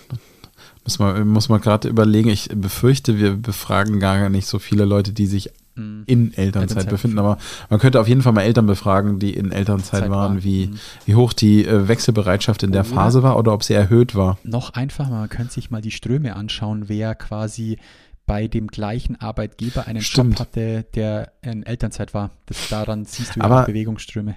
muss 0.85 0.99
man, 0.99 1.27
muss 1.27 1.49
man 1.49 1.61
gerade 1.61 1.89
überlegen. 1.89 2.29
Ich 2.29 2.49
befürchte, 2.55 3.19
wir 3.19 3.37
befragen 3.37 4.01
gar 4.01 4.29
nicht 4.29 4.47
so 4.47 4.59
viele 4.59 4.85
Leute, 4.85 5.13
die 5.13 5.27
sich 5.27 5.51
mhm. 5.75 6.05
in 6.07 6.27
Elternzeit, 6.35 6.63
Elternzeit 6.63 6.91
befinden. 6.91 7.19
Aber 7.19 7.39
man 7.71 7.81
könnte 7.81 8.01
auf 8.01 8.09
jeden 8.09 8.23
Fall 8.23 8.33
mal 8.33 8.43
Eltern 8.43 8.67
befragen, 8.67 9.19
die 9.19 9.35
in 9.35 9.51
Elternzeit 9.51 10.03
Zeit 10.03 10.11
waren, 10.11 10.37
war. 10.37 10.45
wie, 10.45 10.67
mhm. 10.67 10.79
wie 11.07 11.15
hoch 11.15 11.33
die 11.33 11.65
äh, 11.65 11.89
Wechselbereitschaft 11.89 12.63
in 12.63 12.73
der 12.73 12.85
Phase 12.85 13.23
war 13.23 13.39
oder 13.39 13.53
ob 13.53 13.65
sie 13.65 13.75
erhöht 13.75 14.15
war. 14.15 14.39
Noch 14.45 14.75
einfacher, 14.75 15.11
man 15.11 15.29
könnte 15.29 15.55
sich 15.55 15.71
mal 15.71 15.81
die 15.81 15.91
Ströme 15.91 16.37
anschauen, 16.37 16.89
wer 16.89 17.15
quasi 17.15 17.79
bei 18.27 18.49
dem 18.49 18.69
gleichen 18.69 19.21
Arbeitgeber 19.21 19.87
einen 19.87 20.03
Stimmt. 20.03 20.39
Job 20.39 20.41
hatte, 20.41 20.87
der 20.95 21.33
in 21.43 21.63
Elternzeit 21.63 22.15
war. 22.15 22.31
Das, 22.47 22.69
daran 22.69 23.05
siehst 23.05 23.37
du 23.37 23.41
ja 23.41 23.63
Bewegungsströme. 23.65 24.37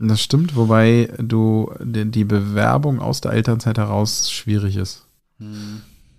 Das 0.00 0.22
stimmt, 0.22 0.54
wobei 0.54 1.08
du 1.18 1.72
die 1.80 2.24
Bewerbung 2.24 3.00
aus 3.00 3.20
der 3.20 3.32
Elternzeit 3.32 3.78
heraus 3.78 4.30
schwierig 4.30 4.76
ist. 4.76 5.07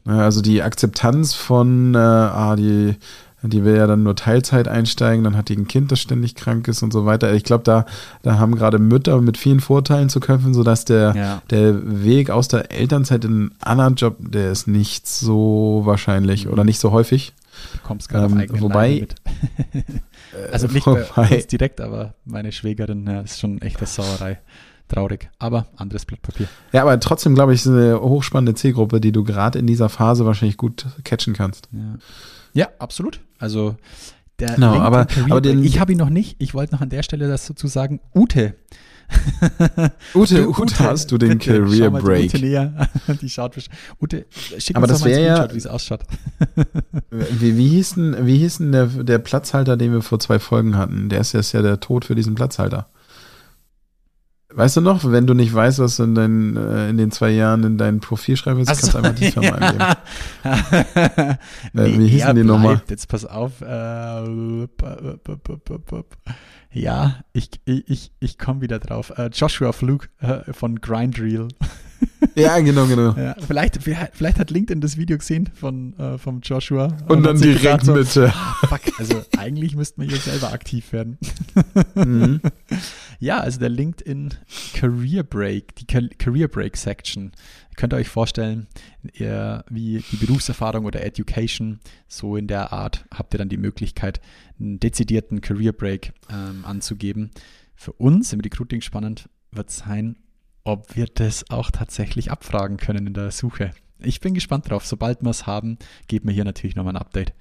Also 0.05 0.41
die 0.41 0.63
Akzeptanz 0.63 1.33
von, 1.33 1.93
äh, 1.93 1.97
ah, 1.97 2.55
die, 2.55 2.95
die 3.43 3.63
will 3.63 3.75
ja 3.75 3.85
dann 3.85 4.03
nur 4.03 4.15
Teilzeit 4.15 4.67
einsteigen, 4.67 5.23
dann 5.23 5.38
hat 5.38 5.49
die 5.49 5.55
ein 5.55 5.67
Kind, 5.67 5.91
das 5.91 5.99
ständig 5.99 6.35
krank 6.35 6.67
ist 6.67 6.81
und 6.81 6.91
so 6.91 7.05
weiter. 7.05 7.33
Ich 7.33 7.43
glaube, 7.43 7.63
da, 7.63 7.85
da 8.21 8.39
haben 8.39 8.55
gerade 8.55 8.79
Mütter 8.79 9.21
mit 9.21 9.38
vielen 9.38 9.59
Vorteilen 9.59 10.09
zu 10.09 10.19
kämpfen, 10.19 10.53
sodass 10.53 10.85
der, 10.85 11.13
ja. 11.15 11.41
der 11.49 12.03
Weg 12.03 12.29
aus 12.29 12.47
der 12.47 12.71
Elternzeit 12.71 13.25
in 13.25 13.31
einen 13.31 13.55
anderen 13.59 13.95
Job, 13.95 14.17
der 14.19 14.51
ist 14.51 14.67
nicht 14.67 15.07
so 15.07 15.81
wahrscheinlich 15.85 16.45
mhm. 16.45 16.53
oder 16.53 16.63
nicht 16.63 16.79
so 16.79 16.91
häufig. 16.91 17.33
Du 17.73 17.79
kommst 17.83 18.09
gerade 18.09 18.33
ähm, 18.33 18.51
auf 18.51 18.61
Wobei, 18.61 19.07
also 20.51 20.67
nicht 20.67 20.88
wobei, 20.88 21.45
direkt, 21.51 21.81
aber 21.81 22.13
meine 22.23 22.53
Schwägerin, 22.53 23.05
ja, 23.05 23.19
ist 23.21 23.39
schon 23.39 23.61
echt 23.61 23.77
eine 23.77 23.88
Sauerei 23.88 24.39
traurig. 24.89 25.29
Aber 25.39 25.67
anderes 25.77 26.05
Blatt 26.05 26.22
Papier. 26.22 26.48
Ja, 26.74 26.81
aber 26.81 27.00
trotzdem 27.00 27.36
glaube 27.36 27.53
ich, 27.53 27.62
ist 27.62 27.67
eine 27.67 28.00
hochspannende 28.01 28.55
Zielgruppe, 28.55 29.00
die 29.00 29.12
du 29.12 29.24
gerade 29.24 29.58
in 29.60 29.67
dieser 29.67 29.89
Phase 29.89 30.25
wahrscheinlich 30.25 30.58
gut 30.58 30.86
catchen 31.03 31.34
kannst. 31.34 31.69
Ja, 31.72 31.98
ja 32.53 32.69
absolut. 32.79 33.22
Also 33.38 33.75
der 34.39 34.55
genau, 34.55 34.79
aber, 34.79 35.08
aber 35.29 35.41
den, 35.41 35.63
ich 35.63 35.79
habe 35.79 35.91
ihn 35.91 35.98
noch 35.98 36.10
nicht. 36.10 36.36
Ich 36.39 36.53
wollte 36.53 36.74
noch 36.74 36.81
an 36.81 36.89
der 36.89 37.03
Stelle 37.03 37.27
das 37.27 37.46
sozusagen 37.46 38.00
Ute. 38.15 38.55
Ute, 40.13 40.48
Ute, 40.48 40.62
Ute, 40.62 40.79
hast 40.79 41.12
du 41.12 41.17
den 41.17 41.39
bitte, 41.39 41.63
Career 41.63 41.89
Break? 41.89 42.31
Die 42.31 42.38
Ute 42.38 42.46
näher. 42.46 42.89
Die 43.22 43.29
schaut 43.29 43.58
Ute, 44.00 44.25
schick 44.58 44.75
aber 44.75 44.84
uns 44.84 45.00
das 45.00 45.05
wäre 45.05 45.25
ja, 45.25 45.51
wie 45.51 45.58
es 45.58 45.65
ausschaut. 45.65 46.01
wie, 47.10 47.58
wie 47.58 47.67
hieß 47.69 47.96
denn, 47.96 48.25
wie 48.25 48.38
hieß 48.38 48.60
denn 48.60 48.72
der, 48.72 48.86
der 48.86 49.17
Platzhalter, 49.17 49.77
den 49.77 49.93
wir 49.93 50.01
vor 50.01 50.19
zwei 50.19 50.38
Folgen 50.38 50.77
hatten? 50.77 51.10
Der 51.10 51.22
ist 51.22 51.34
ja 51.34 51.62
der 51.62 51.79
Tod 51.79 52.05
für 52.05 52.15
diesen 52.15 52.36
Platzhalter. 52.36 52.88
Weißt 54.51 54.77
du 54.77 54.82
noch, 54.82 55.03
wenn 55.10 55.27
du 55.27 55.36
nicht 55.36 55.53
weißt, 55.53 55.77
was 55.77 55.98
du 55.98 56.03
in, 56.03 56.15
dein, 56.15 56.58
äh, 56.58 56.89
in 56.89 56.98
den 56.98 57.12
zwei 57.12 57.29
Jahren 57.29 57.63
in 57.63 57.77
dein 57.77 58.00
Profil 58.00 58.36
schreibst, 58.36 58.65
kannst 58.65 58.94
du 58.94 58.98
einfach 58.98 59.13
die 59.13 59.32
Firma 59.32 59.48
ja. 59.48 59.98
eingeben. 60.44 61.38
äh, 61.75 62.00
wie 62.00 62.08
hießen 62.08 62.36
die 62.36 62.44
nochmal? 62.44 62.82
Jetzt 62.89 63.08
pass 63.08 63.25
auf. 63.25 63.62
Äh, 63.62 64.68
ja, 66.72 67.20
ich, 67.32 67.50
ich, 67.65 68.12
ich 68.20 68.38
komme 68.39 68.62
wieder 68.62 68.79
drauf. 68.79 69.13
Joshua 69.32 69.72
Flug 69.72 70.10
äh, 70.20 70.51
von 70.51 70.82
Grindreel. 70.82 71.50
Ja, 72.36 72.60
genau, 72.60 72.86
genau. 72.86 73.15
Ja, 73.15 73.36
vielleicht, 73.48 73.79
vielleicht 73.82 74.39
hat 74.39 74.51
LinkedIn 74.51 74.82
das 74.82 74.98
Video 74.98 75.18
gesehen 75.18 75.50
von 75.53 75.98
äh, 75.98 76.18
vom 76.18 76.41
Joshua. 76.41 76.86
Und, 77.08 77.18
und 77.18 77.24
dann 77.24 77.39
direkt 77.39 77.86
so, 77.86 77.94
mit. 77.94 78.15
Ah, 78.18 78.56
fuck, 78.68 78.82
also 78.98 79.24
eigentlich 79.38 79.75
müssten 79.75 80.01
wir 80.01 80.10
hier 80.10 80.18
selber 80.18 80.51
aktiv 80.51 80.91
werden. 80.94 81.18
mhm. 81.96 82.41
Ja, 83.20 83.39
also 83.39 83.60
der 83.60 83.70
LinkedIn 83.70 84.34
Career 84.74 85.24
Break, 85.24 85.75
die 85.75 85.86
Career 85.86 86.48
Break 86.48 86.77
Section. 86.77 87.32
Könnt 87.75 87.94
ihr 87.94 87.98
euch 87.98 88.10
vorstellen, 88.10 88.68
ihr, 89.13 89.63
wie 89.70 90.03
die 90.12 90.18
Berufserfahrung 90.18 90.86
oder 90.86 91.03
Education, 91.03 91.79
so 92.08 92.36
in 92.36 92.48
der 92.48 92.74
Art 92.74 93.06
habt 93.13 93.34
ihr 93.34 93.38
dann 93.38 93.50
die 93.50 93.58
Möglichkeit, 93.58 94.22
einen 94.60 94.79
dezidierten 94.79 95.41
Career 95.41 95.74
Break 95.74 96.13
ähm, 96.29 96.63
anzugeben. 96.65 97.32
Für 97.75 97.94
uns 97.94 98.34
im 98.34 98.41
Recruiting 98.41 98.82
spannend 98.82 99.29
wird 99.51 99.70
sein, 99.70 100.18
ob 100.69 100.95
wir 100.95 101.07
das 101.07 101.49
auch 101.49 101.71
tatsächlich 101.71 102.31
abfragen 102.31 102.77
können 102.77 103.07
in 103.07 103.13
der 103.13 103.31
Suche. 103.31 103.71
Ich 103.99 104.21
bin 104.21 104.33
gespannt 104.33 104.69
drauf. 104.69 104.85
Sobald 104.85 105.21
wir 105.21 105.29
es 105.29 105.45
haben, 105.45 105.77
geben 106.07 106.27
wir 106.27 106.33
hier 106.33 106.45
natürlich 106.45 106.75
nochmal 106.75 106.95
ein 106.95 107.01
Update. 107.01 107.33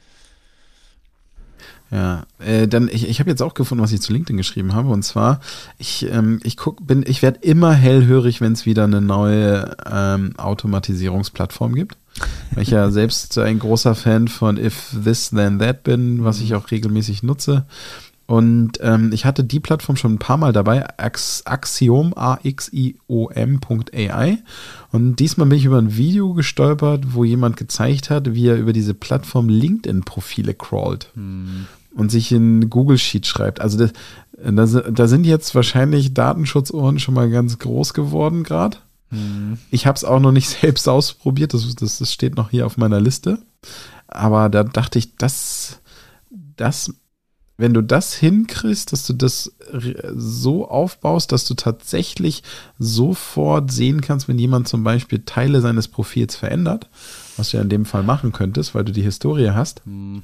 Ja, 1.91 2.25
äh, 2.39 2.69
dann 2.69 2.89
ich, 2.89 3.09
ich 3.09 3.19
habe 3.19 3.31
jetzt 3.31 3.43
auch 3.43 3.55
gefunden, 3.55 3.83
was 3.83 3.93
ich 3.93 4.03
zu 4.03 4.13
LinkedIn 4.13 4.37
geschrieben 4.37 4.75
habe. 4.75 4.89
Und 4.89 5.03
zwar, 5.03 5.41
ich, 5.79 6.07
ähm, 6.11 6.41
ich 6.43 6.57
guck, 6.57 6.87
bin, 6.87 7.05
ich 7.07 7.23
werde 7.23 7.41
immer 7.41 7.73
hellhörig, 7.73 8.41
wenn 8.41 8.53
es 8.53 8.67
wieder 8.67 8.85
eine 8.85 9.01
neue 9.01 9.77
ähm, 9.91 10.35
Automatisierungsplattform 10.37 11.75
gibt. 11.75 11.97
Weil 12.53 12.63
ich 12.65 12.71
ja 12.71 12.91
selbst 12.91 13.39
ein 13.39 13.59
großer 13.59 13.95
Fan 13.95 14.29
von 14.29 14.59
If 14.59 14.97
This 15.03 15.31
Then 15.31 15.61
That 15.61 15.83
bin, 15.83 16.25
was 16.25 16.41
ich 16.41 16.55
auch 16.55 16.71
regelmäßig 16.71 17.23
nutze. 17.23 17.67
Und 18.29 18.79
ähm, 18.83 19.11
ich 19.15 19.25
hatte 19.25 19.43
die 19.43 19.59
Plattform 19.59 19.97
schon 19.97 20.13
ein 20.13 20.19
paar 20.19 20.37
Mal 20.37 20.53
dabei, 20.53 20.87
Axiom, 20.99 22.13
A-X-I-O-M.ai. 22.15 22.49
Und 24.93 25.17
diesmal 25.17 25.47
bin 25.47 25.57
ich 25.57 25.65
über 25.65 25.79
ein 25.79 25.97
Video 25.97 26.35
gestolpert, 26.35 27.15
wo 27.15 27.25
jemand 27.25 27.57
gezeigt 27.57 28.11
hat, 28.11 28.35
wie 28.35 28.49
er 28.49 28.59
über 28.59 28.75
diese 28.75 28.93
Plattform 28.93 29.49
LinkedIn-Profile 29.49 30.53
crawlt. 30.53 31.11
Hm. 31.15 31.69
Und 31.95 32.11
sich 32.11 32.31
in 32.31 32.69
Google 32.69 32.99
Sheet 32.99 33.27
schreibt. 33.27 33.63
Also 33.63 33.79
das, 33.79 33.93
da, 34.37 34.67
da 34.67 35.09
sind 35.09 35.25
jetzt 35.25 35.55
wahrscheinlich 35.55 36.13
Datenschutzohren 36.13 36.99
schon 36.99 37.15
mal 37.15 37.31
ganz 37.31 37.59
groß 37.59 37.95
geworden 37.95 38.43
gerade. 38.43 38.77
Hm. 39.09 39.57
Ich 39.71 39.87
habe 39.87 39.97
es 39.97 40.05
auch 40.05 40.21
noch 40.21 40.33
nicht 40.33 40.51
selbst 40.61 40.87
ausprobiert, 40.87 41.55
das, 41.55 41.75
das, 41.77 41.97
das 41.97 42.13
steht 42.13 42.37
noch 42.37 42.51
hier 42.51 42.67
auf 42.67 42.77
meiner 42.77 43.01
Liste. 43.01 43.39
Aber 44.07 44.51
da 44.51 44.65
dachte 44.65 44.99
ich, 44.99 45.17
das, 45.17 45.81
das 46.57 46.93
wenn 47.59 47.75
du 47.75 47.83
das 47.83 48.15
hinkriegst, 48.15 48.93
dass 48.93 49.07
du 49.07 49.13
das 49.13 49.53
so 50.15 50.69
aufbaust, 50.69 51.33
dass 51.33 51.45
du 51.45 51.55
tatsächlich 51.55 52.45
sofort 52.79 53.73
sehen 53.73 54.01
kannst, 54.01 54.29
wenn 54.29 54.39
jemand 54.39 54.69
zum 54.69 54.85
Beispiel 54.85 55.23
Teile 55.27 55.61
seines 55.61 55.89
Profils 55.89 56.37
verändert, 56.37 56.89
was 57.37 57.51
du 57.51 57.57
ja 57.57 57.63
in 57.63 57.69
dem 57.69 57.85
Fall 57.85 58.05
machen 58.05 58.33
könntest, 58.33 58.75
weil 58.75 58.85
du 58.85 58.93
die 58.93 59.03
Historie 59.03 59.51
hast, 59.51 59.85
hm. 59.85 60.23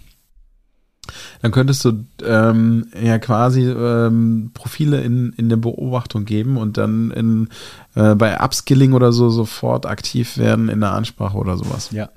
Dann 1.42 1.52
könntest 1.52 1.84
du 1.84 2.04
ähm, 2.22 2.86
ja 2.98 3.18
quasi 3.18 3.62
ähm, 3.68 4.52
Profile 4.54 5.02
in, 5.02 5.34
in 5.36 5.48
der 5.48 5.56
Beobachtung 5.56 6.24
geben 6.24 6.56
und 6.56 6.78
dann 6.78 7.10
in, 7.10 7.48
äh, 7.94 8.14
bei 8.14 8.40
Upskilling 8.40 8.94
oder 8.94 9.12
so 9.12 9.28
sofort 9.28 9.86
aktiv 9.86 10.38
werden 10.38 10.68
in 10.68 10.80
der 10.80 10.92
Ansprache 10.92 11.36
oder 11.36 11.56
sowas. 11.58 11.90
Ja. 11.92 12.08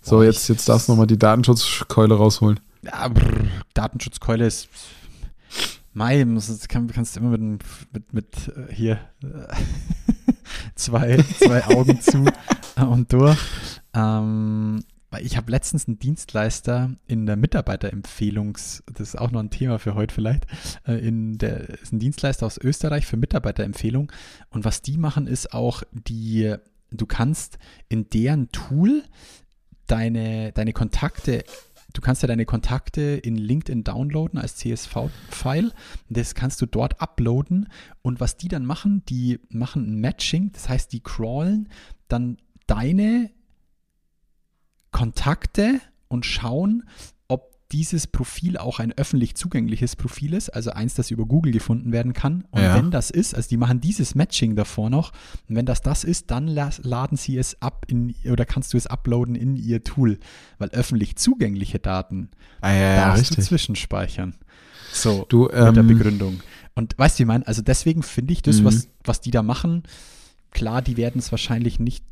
So, 0.00 0.22
jetzt, 0.22 0.48
jetzt 0.48 0.68
darfst 0.68 0.88
du 0.88 0.92
nochmal 0.92 1.08
die 1.08 1.18
Datenschutzkeule 1.18 2.14
rausholen. 2.14 2.60
Ja, 2.86 3.08
brr, 3.08 3.48
Datenschutzkeule 3.74 4.46
ist. 4.46 4.68
Mai, 5.92 6.24
muss, 6.24 6.68
kann, 6.68 6.86
kannst 6.88 7.16
du 7.16 7.20
immer 7.20 7.36
mit, 7.36 7.62
mit, 7.92 8.12
mit 8.12 8.48
äh, 8.48 8.72
hier 8.72 9.00
zwei, 10.74 11.16
zwei 11.38 11.64
Augen 11.64 12.00
zu 12.00 12.24
und 12.76 13.12
durch. 13.12 13.38
Ähm, 13.94 14.84
ich 15.20 15.36
habe 15.36 15.50
letztens 15.50 15.88
einen 15.88 15.98
Dienstleister 15.98 16.90
in 17.06 17.26
der 17.26 17.36
Mitarbeiterempfehlungs, 17.36 18.84
das 18.92 19.08
ist 19.08 19.18
auch 19.18 19.30
noch 19.30 19.40
ein 19.40 19.50
Thema 19.50 19.78
für 19.78 19.94
heute 19.94 20.14
vielleicht, 20.14 20.46
äh, 20.86 20.94
in 20.94 21.38
der 21.38 21.70
ist 21.70 21.92
ein 21.92 21.98
Dienstleister 21.98 22.44
aus 22.44 22.58
Österreich 22.58 23.06
für 23.06 23.16
Mitarbeiterempfehlung 23.16 24.12
und 24.50 24.64
was 24.64 24.82
die 24.82 24.98
machen 24.98 25.26
ist 25.26 25.54
auch 25.54 25.82
die 25.92 26.54
du 26.90 27.06
kannst 27.06 27.58
in 27.88 28.08
deren 28.10 28.52
Tool 28.52 29.02
deine 29.86 30.52
deine 30.52 30.72
Kontakte 30.72 31.44
Du 31.96 32.02
kannst 32.02 32.20
ja 32.20 32.28
deine 32.28 32.44
Kontakte 32.44 33.00
in 33.00 33.38
LinkedIn 33.38 33.82
downloaden 33.82 34.38
als 34.38 34.56
CSV-File. 34.56 35.72
Das 36.10 36.34
kannst 36.34 36.60
du 36.60 36.66
dort 36.66 37.00
uploaden. 37.00 37.70
Und 38.02 38.20
was 38.20 38.36
die 38.36 38.48
dann 38.48 38.66
machen, 38.66 39.02
die 39.08 39.40
machen 39.48 39.86
ein 39.86 40.00
Matching. 40.02 40.52
Das 40.52 40.68
heißt, 40.68 40.92
die 40.92 41.00
crawlen 41.00 41.70
dann 42.08 42.36
deine 42.66 43.30
Kontakte 44.90 45.80
und 46.08 46.26
schauen, 46.26 46.86
dieses 47.72 48.06
Profil 48.06 48.56
auch 48.56 48.78
ein 48.78 48.92
öffentlich 48.96 49.34
zugängliches 49.34 49.96
Profil 49.96 50.34
ist, 50.34 50.50
also 50.50 50.70
eins, 50.70 50.94
das 50.94 51.10
über 51.10 51.26
Google 51.26 51.52
gefunden 51.52 51.92
werden 51.92 52.12
kann. 52.12 52.44
Und 52.50 52.62
ja. 52.62 52.76
wenn 52.76 52.90
das 52.90 53.10
ist, 53.10 53.34
also 53.34 53.48
die 53.48 53.56
machen 53.56 53.80
dieses 53.80 54.14
Matching 54.14 54.54
davor 54.54 54.88
noch, 54.88 55.12
und 55.48 55.56
wenn 55.56 55.66
das 55.66 55.80
das 55.80 56.04
ist, 56.04 56.30
dann 56.30 56.46
laden 56.46 57.16
sie 57.16 57.36
es 57.36 57.60
ab 57.60 57.84
in, 57.88 58.14
oder 58.30 58.44
kannst 58.44 58.72
du 58.72 58.76
es 58.76 58.86
uploaden 58.86 59.34
in 59.34 59.56
ihr 59.56 59.82
Tool, 59.82 60.18
weil 60.58 60.68
öffentlich 60.70 61.16
zugängliche 61.16 61.78
Daten 61.78 62.30
ah, 62.60 62.72
ja, 62.72 62.78
ja, 62.78 62.96
darfst 62.96 63.22
richtig. 63.22 63.36
du 63.36 63.42
zwischenspeichern. 63.42 64.36
So, 64.92 65.26
du, 65.28 65.50
ähm, 65.50 65.66
mit 65.66 65.76
der 65.76 65.82
ähm, 65.82 65.88
Begründung. 65.88 66.40
Und 66.74 66.96
weißt 66.96 67.16
du, 67.16 67.18
wie 67.18 67.22
ich 67.24 67.26
meine? 67.26 67.46
Also 67.46 67.62
deswegen 67.62 68.02
finde 68.02 68.32
ich 68.32 68.42
das, 68.42 68.62
was, 68.62 68.86
mhm. 68.86 68.90
was 69.04 69.20
die 69.20 69.30
da 69.30 69.42
machen, 69.42 69.82
klar, 70.52 70.82
die 70.82 70.96
werden 70.96 71.18
es 71.18 71.32
wahrscheinlich 71.32 71.80
nicht 71.80 72.04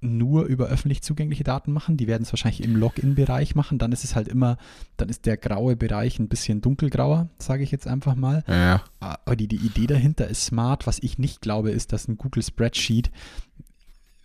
nur 0.00 0.44
über 0.44 0.66
öffentlich 0.66 1.02
zugängliche 1.02 1.44
Daten 1.44 1.72
machen. 1.72 1.96
Die 1.96 2.06
werden 2.06 2.22
es 2.22 2.32
wahrscheinlich 2.32 2.62
im 2.62 2.76
Login-Bereich 2.76 3.54
machen. 3.54 3.78
Dann 3.78 3.92
ist 3.92 4.04
es 4.04 4.14
halt 4.14 4.28
immer, 4.28 4.56
dann 4.96 5.08
ist 5.08 5.26
der 5.26 5.36
graue 5.36 5.76
Bereich 5.76 6.18
ein 6.18 6.28
bisschen 6.28 6.60
dunkelgrauer, 6.60 7.28
sage 7.38 7.64
ich 7.64 7.70
jetzt 7.70 7.86
einfach 7.86 8.14
mal. 8.14 8.44
Ja. 8.46 8.82
Aber 9.00 9.36
die, 9.36 9.48
die 9.48 9.56
Idee 9.56 9.86
dahinter 9.86 10.28
ist 10.28 10.44
smart. 10.44 10.86
Was 10.86 11.00
ich 11.00 11.18
nicht 11.18 11.40
glaube, 11.40 11.70
ist, 11.70 11.92
dass 11.92 12.06
ein 12.06 12.16
Google 12.16 12.42
Spreadsheet, 12.42 13.10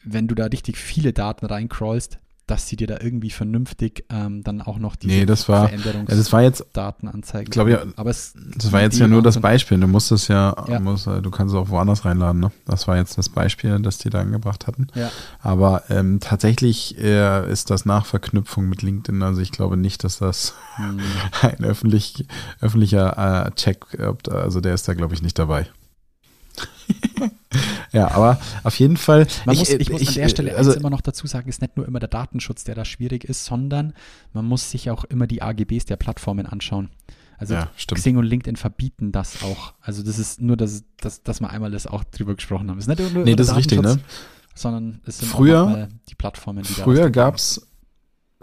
wenn 0.03 0.27
du 0.27 0.36
da 0.36 0.46
richtig 0.46 0.77
viele 0.77 1.13
Daten 1.13 1.46
reincrawlst, 1.46 2.20
dass 2.48 2.68
sie 2.68 2.76
dir 2.76 2.88
da 2.88 2.98
irgendwie 3.00 3.30
vernünftig 3.30 4.06
ähm, 4.10 4.44
dann 4.44 4.62
auch 4.62 4.78
noch 4.78 4.98
die 4.98 5.08
nee, 5.08 5.26
das 5.26 5.48
war, 5.48 5.70
Veränderungs 5.70 6.10
ja, 6.10 6.18
das 6.18 6.34
war 6.34 6.42
jetzt, 6.42 6.66
Daten 6.74 7.08
anzeigen. 7.08 7.50
Glaube 7.50 7.72
ja, 7.72 7.84
aber 7.96 8.10
es, 8.10 8.34
das 8.58 8.72
war 8.72 8.82
jetzt 8.82 9.00
ja 9.00 9.08
nur 9.08 9.22
das 9.22 9.40
Beispiel. 9.40 9.80
Du 9.80 9.88
musst 9.88 10.12
es 10.12 10.28
ja, 10.28 10.54
ja. 10.68 10.80
Musst, 10.80 11.08
du 11.08 11.32
kannst 11.32 11.54
es 11.54 11.60
auch 11.60 11.70
woanders 11.70 12.04
reinladen. 12.04 12.42
Ne? 12.42 12.52
Das 12.66 12.88
war 12.88 12.98
jetzt 12.98 13.18
das 13.18 13.30
Beispiel, 13.30 13.80
das 13.80 13.98
die 13.98 14.10
da 14.10 14.20
angebracht 14.20 14.68
hatten. 14.68 14.88
Ja. 14.94 15.10
Aber 15.40 15.84
ähm, 15.90 16.20
tatsächlich 16.20 16.98
äh, 17.00 17.50
ist 17.50 17.70
das 17.70 17.86
nach 17.86 18.06
Verknüpfung 18.06 18.68
mit 18.68 18.82
LinkedIn. 18.82 19.24
Also 19.24 19.42
ich 19.42 19.52
glaube 19.52 19.78
nicht, 19.78 20.04
dass 20.04 20.18
das 20.20 20.54
hm. 20.76 21.00
ein 21.42 21.64
öffentlich, 21.64 22.26
öffentlicher 22.60 23.46
äh, 23.48 23.52
Check, 23.52 23.86
also 24.30 24.60
der 24.60 24.74
ist 24.74 24.88
da 24.88 24.94
glaube 24.94 25.14
ich 25.14 25.22
nicht 25.22 25.40
dabei. 25.40 25.68
ja, 27.92 28.12
aber 28.12 28.40
auf 28.64 28.80
jeden 28.80 28.98
Fall. 28.98 29.28
Man 29.46 29.54
ich, 29.54 29.60
muss, 29.60 29.70
ich 29.70 29.90
muss 29.90 30.02
ich, 30.02 30.10
an 30.10 30.16
der 30.16 30.30
Stelle 30.30 30.56
also, 30.56 30.74
immer 30.74 30.90
noch 30.90 31.02
dazu 31.02 31.28
sagen, 31.28 31.50
ist 31.50 31.62
nicht 31.62 31.78
nur 31.78 31.88
immer 31.88 32.00
der 32.00 32.10
Datenschutz, 32.10 32.64
der 32.64 32.76
da 32.76 32.86
schwierig 32.86 33.24
ist, 33.24 33.46
sondern 33.46 33.94
man 34.34 34.46
muss 34.46 34.72
sich 34.72 34.90
auch 34.90 35.04
immer 35.06 35.28
die 35.28 35.42
AGBs 35.42 35.86
der 35.86 35.98
Plattformen 35.98 36.46
anschauen. 36.46 36.90
Also 37.38 37.56
ja, 37.56 37.70
Xing 37.76 38.18
und 38.18 38.26
LinkedIn 38.26 38.56
verbieten 38.56 39.12
das 39.12 39.44
auch. 39.44 39.74
Also 39.82 40.04
das 40.04 40.20
ist 40.20 40.40
nur, 40.40 40.56
dass, 40.56 40.84
dass, 40.98 41.24
dass 41.24 41.42
wir 41.42 41.50
einmal 41.50 41.72
das 41.72 41.88
auch 41.88 42.04
drüber 42.04 42.36
gesprochen 42.36 42.70
haben. 42.70 42.78
Es 42.78 42.88
ist 42.88 43.00
nicht 43.00 43.13
nur 43.13 43.26
nee, 43.26 43.36
das 43.36 43.50
ist 43.50 43.56
richtig, 43.56 43.82
ne? 43.82 44.00
Sondern 44.56 45.02
es 45.06 45.18
sind 45.18 45.30
früher, 45.30 45.89
die 46.10 46.16
Plattformen, 46.16 46.63
die 46.63 46.74
Früher 46.74 47.10
gab 47.10 47.36
es 47.36 47.68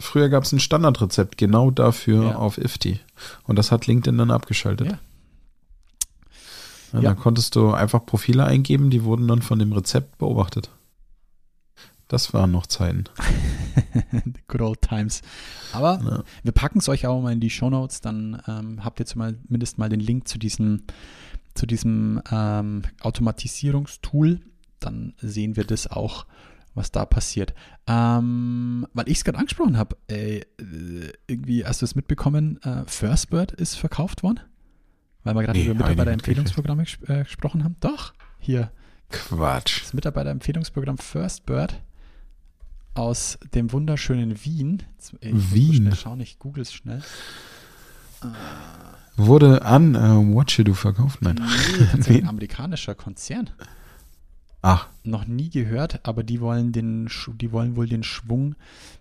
früher 0.01 0.29
gab's 0.29 0.53
ein 0.53 0.61
Standardrezept 0.61 1.37
genau 1.37 1.71
dafür 1.71 2.25
ja. 2.25 2.37
auf 2.37 2.59
IFTI. 2.59 3.01
Und 3.45 3.59
das 3.59 3.71
hat 3.71 3.87
LinkedIn 3.87 4.19
dann 4.19 4.31
abgeschaltet. 4.31 4.93
Ja. 4.93 4.99
Ja, 6.93 7.01
ja. 7.01 7.09
Dann 7.11 7.19
konntest 7.19 7.57
du 7.57 7.73
einfach 7.73 8.05
Profile 8.05 8.45
eingeben, 8.45 8.91
die 8.91 9.05
wurden 9.05 9.29
dann 9.29 9.43
von 9.43 9.59
dem 9.59 9.73
Rezept 9.73 10.19
beobachtet. 10.19 10.71
Das 12.11 12.35
waren 12.35 12.51
noch 12.51 12.67
Zeiten. 12.67 13.05
Good 14.49 14.61
old 14.61 14.83
times. 14.83 15.23
Aber 15.73 16.01
ja. 16.05 16.25
wir 16.43 16.53
packen 16.53 16.81
es 16.81 16.89
euch 16.89 17.07
auch 17.07 17.23
mal 17.23 17.33
in 17.33 17.39
die 17.39 17.51
Show 17.51 17.71
Notes, 17.71 18.01
dann 18.01 18.43
ähm, 18.49 18.85
habt 18.85 18.99
ihr 18.99 19.07
zumindest 19.07 19.79
mal 19.79 19.89
den 19.89 20.01
Link 20.01 20.27
zu 20.27 20.37
diesem, 20.37 20.83
zu 21.55 21.67
diesem 21.67 22.21
ähm, 22.33 22.83
Automatisierungstool. 23.01 24.41
Dann 24.81 25.15
sehen 25.19 25.55
wir 25.55 25.63
das 25.63 25.87
auch, 25.87 26.27
was 26.75 26.91
da 26.91 27.05
passiert. 27.05 27.55
Ähm, 27.87 28.89
weil 28.93 29.09
ich 29.09 29.19
es 29.19 29.25
gerade 29.25 29.39
angesprochen 29.39 29.77
habe, 29.77 29.97
äh, 30.09 30.41
irgendwie 31.29 31.65
hast 31.65 31.81
du 31.81 31.85
es 31.85 31.95
mitbekommen, 31.95 32.61
äh, 32.63 32.83
Firstbird 32.87 33.53
ist 33.53 33.77
verkauft 33.77 34.25
worden? 34.25 34.41
Weil 35.25 35.35
wir 35.35 35.43
gerade 35.43 35.59
nee, 35.59 35.67
über 35.67 35.75
Mitarbeiterempfehlungsprogramme 35.75 36.85
ges 36.85 36.99
äh, 37.09 37.25
gesprochen 37.25 37.65
haben. 37.65 37.77
Doch, 37.81 38.15
hier. 38.39 38.71
Quatsch. 39.11 39.83
Das 39.83 39.93
Mitarbeiterempfehlungsprogramm 39.93 40.99
First 40.99 41.47
Bird 41.47 41.81
aus 42.95 43.39
dem 43.55 43.73
wunderschönen 43.73 44.45
Wien. 44.45 44.83
Ich 45.21 45.55
Wien. 45.55 45.75
Schnell 45.75 45.95
schauen, 45.97 46.21
ich 46.21 46.39
google 46.39 46.63
es 46.63 46.73
schnell. 46.73 47.03
Wurde 49.17 49.63
an 49.65 49.97
uh, 49.97 50.37
Watchedo 50.37 50.75
verkauft? 50.75 51.23
Nein. 51.23 51.41
Nee, 52.07 52.19
ein 52.19 52.29
amerikanischer 52.29 52.95
Konzern. 52.95 53.51
Ach. 54.63 54.89
Noch 55.05 55.27
nie 55.27 55.51
gehört, 55.51 56.07
aber 56.07 56.23
die 56.23 56.41
wollen 56.41 56.73
den, 56.73 57.09
die 57.35 57.53
wollen 57.53 57.77
wohl 57.77 57.89
den 57.89 58.03
Schwung 58.03 58.57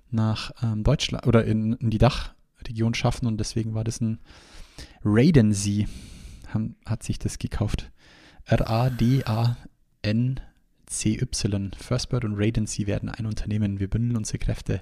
nach 0.09 0.51
ähm, 0.63 0.83
Deutschland 0.83 1.27
oder 1.27 1.43
in, 1.45 1.73
in 1.73 1.89
die 1.89 1.97
Dachregion 1.97 2.93
schaffen 2.93 3.27
und 3.27 3.37
deswegen 3.37 3.73
war 3.73 3.83
das 3.83 3.99
ein 3.99 4.19
Radency 5.03 5.87
hat 6.85 7.03
sich 7.03 7.19
das 7.19 7.37
gekauft. 7.39 7.91
R-A-D-A-N-C-Y. 8.45 9.55
Firstbird 11.77 12.25
und 12.25 12.35
Radency 12.35 12.87
werden 12.87 13.09
ein 13.09 13.25
Unternehmen. 13.25 13.79
Wir 13.79 13.89
bündeln 13.89 14.17
unsere 14.17 14.39
Kräfte. 14.39 14.81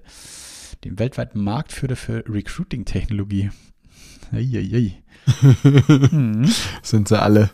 Dem 0.84 0.98
weltweiten 1.00 1.44
Marktführer 1.44 1.96
für 1.96 2.24
Recruiting-Technologie. 2.28 3.52
Eieiei. 4.32 5.02
hm. 5.62 6.50
Sind 6.82 7.08
sie 7.08 7.22
alle. 7.22 7.50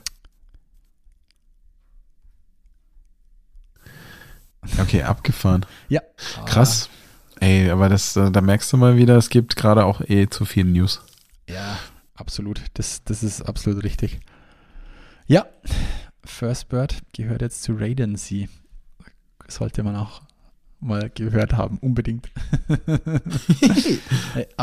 Okay, 4.80 5.04
abgefahren. 5.04 5.66
Ja. 5.90 6.02
Krass. 6.46 6.90
Ey, 7.40 7.70
aber 7.70 7.90
das, 7.90 8.14
da 8.14 8.42
merkst 8.42 8.72
du 8.72 8.78
mal 8.78 8.96
wieder, 8.96 9.18
es 9.18 9.30
gibt 9.30 9.56
gerade 9.56 9.84
auch 9.86 10.02
eh 10.02 10.30
zu 10.30 10.46
viel 10.46 10.64
News. 10.64 11.02
Ja, 11.50 11.78
absolut. 12.24 12.62
Das, 12.76 13.04
das 13.04 13.22
ist 13.22 13.42
absolut 13.42 13.84
richtig. 13.84 14.22
Ja, 15.28 15.46
First 16.24 16.70
Bird 16.70 17.02
gehört 17.12 17.42
jetzt 17.42 17.64
zu 17.64 17.74
Raidency. 17.74 18.48
Sollte 19.50 19.84
man 19.84 19.98
auch 19.98 20.22
mal 20.80 21.12
gehört 21.14 21.54
haben, 21.54 21.80
unbedingt. 21.80 22.32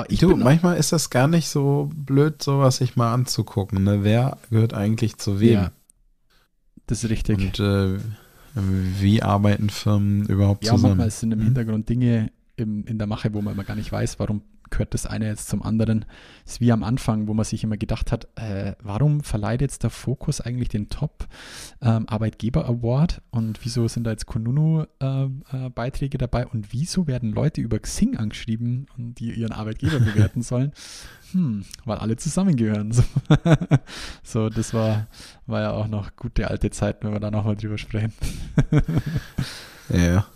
du, 0.08 0.36
manchmal 0.36 0.78
ist 0.78 0.92
das 0.92 1.10
gar 1.10 1.28
nicht 1.28 1.48
so 1.48 1.90
blöd, 1.94 2.42
sowas 2.42 2.78
sich 2.78 2.96
mal 2.96 3.12
anzugucken. 3.12 3.84
Ne? 3.84 4.04
Wer 4.04 4.38
gehört 4.48 4.72
eigentlich 4.72 5.18
zu 5.18 5.38
wem? 5.38 5.52
Ja, 5.52 5.72
das 6.86 7.04
ist 7.04 7.10
richtig. 7.10 7.38
Und 7.38 7.60
äh, 7.60 7.98
wie 8.54 9.22
arbeiten 9.22 9.68
Firmen 9.68 10.24
überhaupt 10.26 10.64
ja, 10.64 10.72
zusammen? 10.72 10.92
Ja, 10.92 10.96
manchmal 10.96 11.10
sind 11.10 11.32
im 11.32 11.42
Hintergrund 11.42 11.90
Dinge 11.90 12.32
im, 12.56 12.86
in 12.86 12.96
der 12.96 13.06
Mache, 13.06 13.34
wo 13.34 13.42
man 13.42 13.52
immer 13.54 13.64
gar 13.64 13.76
nicht 13.76 13.92
weiß, 13.92 14.18
warum 14.18 14.42
gehört 14.70 14.94
das 14.94 15.06
eine 15.06 15.26
jetzt 15.26 15.48
zum 15.48 15.62
anderen. 15.62 16.04
Das 16.44 16.54
ist 16.54 16.60
wie 16.60 16.72
am 16.72 16.82
Anfang, 16.82 17.28
wo 17.28 17.34
man 17.34 17.44
sich 17.44 17.64
immer 17.64 17.76
gedacht 17.76 18.12
hat, 18.12 18.28
äh, 18.36 18.74
warum 18.82 19.20
verleiht 19.22 19.60
jetzt 19.60 19.82
der 19.82 19.90
Fokus 19.90 20.40
eigentlich 20.40 20.68
den 20.68 20.88
Top 20.88 21.26
ähm, 21.82 22.06
und 23.30 23.64
wieso 23.64 23.88
sind 23.88 24.04
da 24.04 24.10
jetzt 24.10 24.26
Konunu-Beiträge 24.26 26.14
äh, 26.14 26.16
äh, 26.16 26.18
dabei 26.18 26.46
und 26.46 26.72
wieso 26.72 27.06
werden 27.06 27.32
Leute 27.32 27.60
über 27.60 27.78
Xing 27.78 28.16
angeschrieben 28.16 28.86
und 28.96 29.18
die 29.18 29.32
ihren 29.32 29.52
Arbeitgeber 29.52 30.00
bewerten 30.00 30.42
sollen? 30.42 30.72
Hm, 31.32 31.64
weil 31.84 31.98
alle 31.98 32.16
zusammengehören. 32.16 32.92
So, 33.00 33.04
so 34.22 34.48
das 34.48 34.74
war, 34.74 35.06
war 35.46 35.60
ja 35.60 35.72
auch 35.72 35.86
noch 35.86 36.16
gute 36.16 36.48
alte 36.48 36.70
Zeit, 36.70 37.02
wenn 37.02 37.12
wir 37.12 37.20
da 37.20 37.30
nochmal 37.30 37.56
drüber 37.56 37.78
sprechen. 37.78 38.12
ja. 39.88 40.26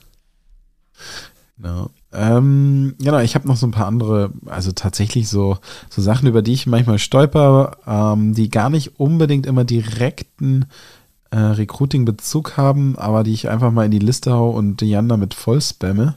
Ja. 1.62 1.88
Ähm, 2.12 2.94
genau, 2.98 3.20
ich 3.20 3.34
habe 3.34 3.46
noch 3.48 3.56
so 3.56 3.66
ein 3.66 3.72
paar 3.72 3.86
andere, 3.86 4.32
also 4.46 4.72
tatsächlich 4.72 5.28
so, 5.28 5.58
so 5.88 6.02
Sachen, 6.02 6.28
über 6.28 6.42
die 6.42 6.52
ich 6.52 6.66
manchmal 6.66 6.98
stolper, 6.98 7.78
ähm, 7.86 8.34
die 8.34 8.50
gar 8.50 8.70
nicht 8.70 8.98
unbedingt 8.98 9.46
immer 9.46 9.64
direkten 9.64 10.66
äh, 11.30 11.38
Recruiting-Bezug 11.38 12.56
haben, 12.56 12.96
aber 12.96 13.24
die 13.24 13.32
ich 13.32 13.48
einfach 13.48 13.72
mal 13.72 13.84
in 13.84 13.90
die 13.90 13.98
Liste 13.98 14.32
hau 14.32 14.50
und 14.50 14.82
Jan 14.82 15.08
damit 15.08 15.34
voll 15.34 15.60
spamme. 15.60 16.14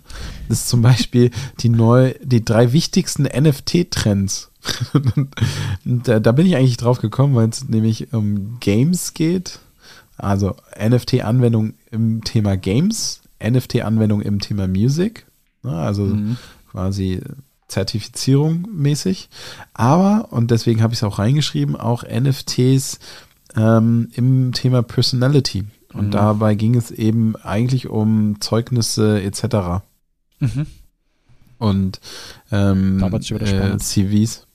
Das 0.47 0.59
ist 0.59 0.69
zum 0.69 0.81
Beispiel 0.81 1.31
die 1.59 1.69
neu, 1.69 2.13
die 2.21 2.45
drei 2.45 2.73
wichtigsten 2.73 3.23
NFT-Trends. 3.23 4.51
da, 5.85 6.19
da 6.19 6.31
bin 6.31 6.45
ich 6.45 6.55
eigentlich 6.55 6.77
drauf 6.77 6.99
gekommen, 6.99 7.35
weil 7.35 7.49
es 7.49 7.67
nämlich 7.67 8.13
um 8.13 8.59
Games 8.59 9.13
geht. 9.13 9.59
Also 10.17 10.55
NFT-Anwendung 10.79 11.73
im 11.91 12.23
Thema 12.23 12.57
Games, 12.57 13.21
NFT-Anwendung 13.43 14.21
im 14.21 14.39
Thema 14.39 14.67
Music. 14.67 15.26
Ne, 15.67 15.73
also 15.73 16.03
mhm. 16.03 16.37
quasi 16.71 17.21
Zertifizierung 17.67 18.67
mäßig. 18.73 19.29
Aber, 19.73 20.29
und 20.31 20.51
deswegen 20.51 20.81
habe 20.81 20.93
ich 20.93 20.99
es 20.99 21.03
auch 21.03 21.19
reingeschrieben, 21.19 21.75
auch 21.75 22.03
NFTs 22.03 22.99
ähm, 23.55 24.09
im 24.13 24.53
Thema 24.53 24.81
Personality. 24.83 25.65
Und 25.93 26.07
mhm. 26.07 26.11
dabei 26.11 26.55
ging 26.55 26.75
es 26.75 26.91
eben 26.91 27.35
eigentlich 27.35 27.87
um 27.89 28.39
Zeugnisse 28.39 29.21
etc. 29.21 29.83
Mhm. 30.39 30.67
Und 31.57 31.99
ähm, 32.51 33.03
äh, 33.03 33.77
CVs. 33.77 34.46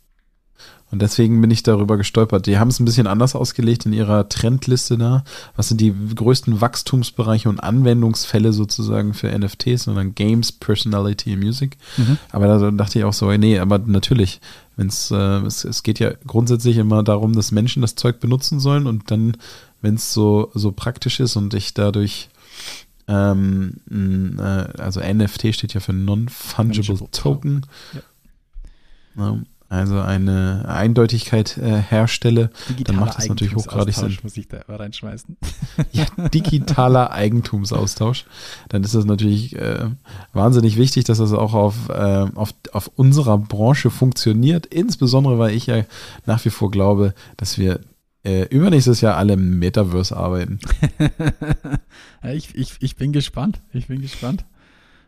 Und 0.92 1.00
deswegen 1.00 1.40
bin 1.40 1.50
ich 1.50 1.62
darüber 1.62 1.96
gestolpert. 1.96 2.46
Die 2.46 2.58
haben 2.58 2.68
es 2.68 2.78
ein 2.78 2.84
bisschen 2.84 3.06
anders 3.06 3.34
ausgelegt 3.34 3.86
in 3.86 3.94
ihrer 3.94 4.28
Trendliste 4.28 4.98
da. 4.98 5.24
Was 5.56 5.68
sind 5.68 5.80
die 5.80 5.94
größten 6.14 6.60
Wachstumsbereiche 6.60 7.48
und 7.48 7.60
Anwendungsfälle 7.60 8.52
sozusagen 8.52 9.14
für 9.14 9.36
NFTs, 9.36 9.84
sondern 9.84 10.14
Games, 10.14 10.52
Personality 10.52 11.34
Music. 11.36 11.78
Mhm. 11.96 12.18
Aber 12.30 12.46
da 12.46 12.70
dachte 12.70 12.98
ich 12.98 13.06
auch 13.06 13.14
so, 13.14 13.32
nee, 13.32 13.58
aber 13.58 13.78
natürlich, 13.78 14.42
wenn's, 14.76 15.10
äh, 15.10 15.16
es, 15.16 15.64
es 15.64 15.82
geht 15.82 15.98
ja 15.98 16.12
grundsätzlich 16.26 16.76
immer 16.76 17.02
darum, 17.02 17.32
dass 17.32 17.52
Menschen 17.52 17.80
das 17.80 17.94
Zeug 17.94 18.20
benutzen 18.20 18.60
sollen 18.60 18.86
und 18.86 19.10
dann, 19.10 19.38
wenn 19.80 19.94
es 19.94 20.12
so, 20.12 20.50
so 20.52 20.72
praktisch 20.72 21.20
ist 21.20 21.36
und 21.36 21.54
ich 21.54 21.72
dadurch 21.72 22.28
ähm, 23.08 23.80
äh, 24.38 24.42
also 24.42 25.00
NFT 25.00 25.54
steht 25.54 25.72
ja 25.72 25.80
für 25.80 25.94
Non-Fungible 25.94 27.08
Token. 27.12 27.66
Ja. 29.16 29.38
Also 29.72 29.98
eine 29.98 30.66
Eindeutigkeit 30.68 31.56
äh, 31.56 31.80
herstelle, 31.80 32.50
Digitale 32.68 32.84
dann 32.84 32.96
macht 33.06 33.16
das 33.16 33.26
natürlich 33.26 33.54
hochgradig 33.54 33.94
Sinn. 33.94 34.18
muss 34.22 34.36
ich 34.36 34.46
da 34.46 34.60
reinschmeißen. 34.68 35.38
Ja, 35.92 36.04
digitaler 36.28 37.10
Eigentumsaustausch. 37.12 38.26
Dann 38.68 38.84
ist 38.84 38.94
das 38.94 39.06
natürlich 39.06 39.56
äh, 39.56 39.86
wahnsinnig 40.34 40.76
wichtig, 40.76 41.04
dass 41.04 41.16
das 41.16 41.32
auch 41.32 41.54
auf, 41.54 41.88
äh, 41.88 42.26
auf, 42.34 42.52
auf 42.72 42.90
unserer 42.96 43.38
Branche 43.38 43.88
funktioniert. 43.88 44.66
Insbesondere, 44.66 45.38
weil 45.38 45.54
ich 45.54 45.64
ja 45.68 45.84
nach 46.26 46.44
wie 46.44 46.50
vor 46.50 46.70
glaube, 46.70 47.14
dass 47.38 47.56
wir 47.56 47.80
äh, 48.24 48.42
übernächstes 48.48 49.00
Jahr 49.00 49.16
alle 49.16 49.32
im 49.32 49.58
Metaverse 49.58 50.14
arbeiten. 50.14 50.60
ich, 52.34 52.54
ich, 52.54 52.74
ich 52.80 52.96
bin 52.96 53.12
gespannt. 53.12 53.62
Ich 53.72 53.86
bin 53.86 54.02
gespannt. 54.02 54.44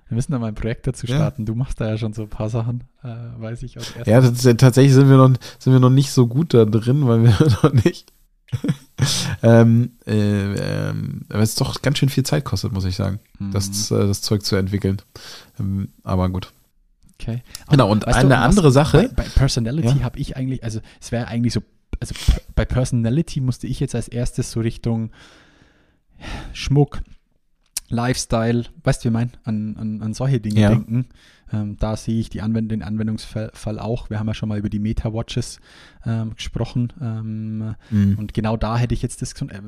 Wir 0.09 0.17
müssen 0.17 0.33
da 0.33 0.39
mal 0.39 0.49
ein 0.49 0.55
Projekt 0.55 0.87
dazu 0.87 1.07
starten. 1.07 1.43
Ja. 1.43 1.47
Du 1.47 1.55
machst 1.55 1.81
da 1.81 1.89
ja 1.89 1.97
schon 1.97 2.13
so 2.13 2.23
ein 2.23 2.29
paar 2.29 2.51
Sachen, 2.51 2.85
äh, 3.03 3.09
weiß 3.39 3.63
ich 3.63 3.79
aus 3.79 3.93
Ja, 4.05 4.21
das, 4.21 4.43
tatsächlich 4.57 4.93
sind 4.93 5.09
wir, 5.09 5.17
noch, 5.17 5.35
sind 5.59 5.73
wir 5.73 5.81
noch 5.81 5.91
nicht 5.91 6.11
so 6.11 6.27
gut 6.27 6.53
da 6.53 6.65
drin, 6.65 7.07
weil 7.07 7.25
wir 7.25 7.31
noch 7.63 7.73
nicht. 7.73 8.13
ähm, 9.43 9.93
äh, 10.07 10.89
ähm, 10.89 11.23
aber 11.29 11.41
es 11.41 11.55
doch 11.57 11.83
ganz 11.83 11.99
schön 11.99 12.09
viel 12.09 12.25
Zeit 12.25 12.45
kostet, 12.45 12.73
muss 12.73 12.85
ich 12.85 12.97
sagen, 12.97 13.19
mhm. 13.39 13.51
das, 13.53 13.91
äh, 13.91 14.07
das 14.07 14.23
Zeug 14.23 14.45
zu 14.45 14.57
entwickeln. 14.57 15.03
Ähm, 15.59 15.89
aber 16.03 16.29
gut. 16.29 16.53
Okay. 17.21 17.43
Genau, 17.71 17.91
und 17.91 18.07
eine 18.07 18.29
du, 18.29 18.39
andere 18.39 18.71
Sache. 18.71 19.11
Bei, 19.15 19.25
bei 19.25 19.29
Personality 19.29 19.99
ja. 19.99 20.05
habe 20.05 20.19
ich 20.19 20.37
eigentlich, 20.37 20.63
also 20.63 20.81
es 21.01 21.13
wäre 21.13 21.29
eigentlich 21.29 21.55
so, 21.55 21.63
also 22.01 22.15
bei 22.55 22.65
Personality 22.65 23.41
musste 23.41 23.67
ich 23.67 23.81
jetzt 23.81 23.95
als 23.95 24.09
erstes 24.09 24.51
so 24.51 24.61
Richtung 24.61 25.11
Schmuck, 26.53 27.01
Lifestyle, 27.89 28.65
weißt 28.83 29.03
du, 29.03 29.05
wie 29.05 29.09
ich 29.09 29.13
meine, 29.13 29.31
an, 29.45 29.77
an, 29.77 30.03
an 30.03 30.15
solche 30.15 30.41
Dinge 30.41 30.61
ja. 30.61 30.69
denken. 30.71 31.07
Ähm, 31.53 31.77
da 31.79 31.97
sehe 31.97 32.19
ich 32.21 32.31
die 32.31 32.41
Anwend 32.41 32.71
den 32.71 32.83
Anwendungsfall 32.83 33.79
auch. 33.79 34.11
Wir 34.11 34.19
haben 34.19 34.27
ja 34.27 34.35
schon 34.35 34.49
mal 34.49 34.59
über 34.59 34.71
die 34.71 34.79
Meta-Watches 34.79 35.61
ähm, 36.07 36.35
gesprochen. 36.35 36.93
Ähm, 37.01 37.75
mhm. 37.91 38.19
Und 38.19 38.35
genau 38.35 38.57
da 38.57 38.79
hätte 38.79 38.95
ich 38.95 39.03
jetzt 39.03 39.23
das 39.23 39.33
äh, 39.33 39.61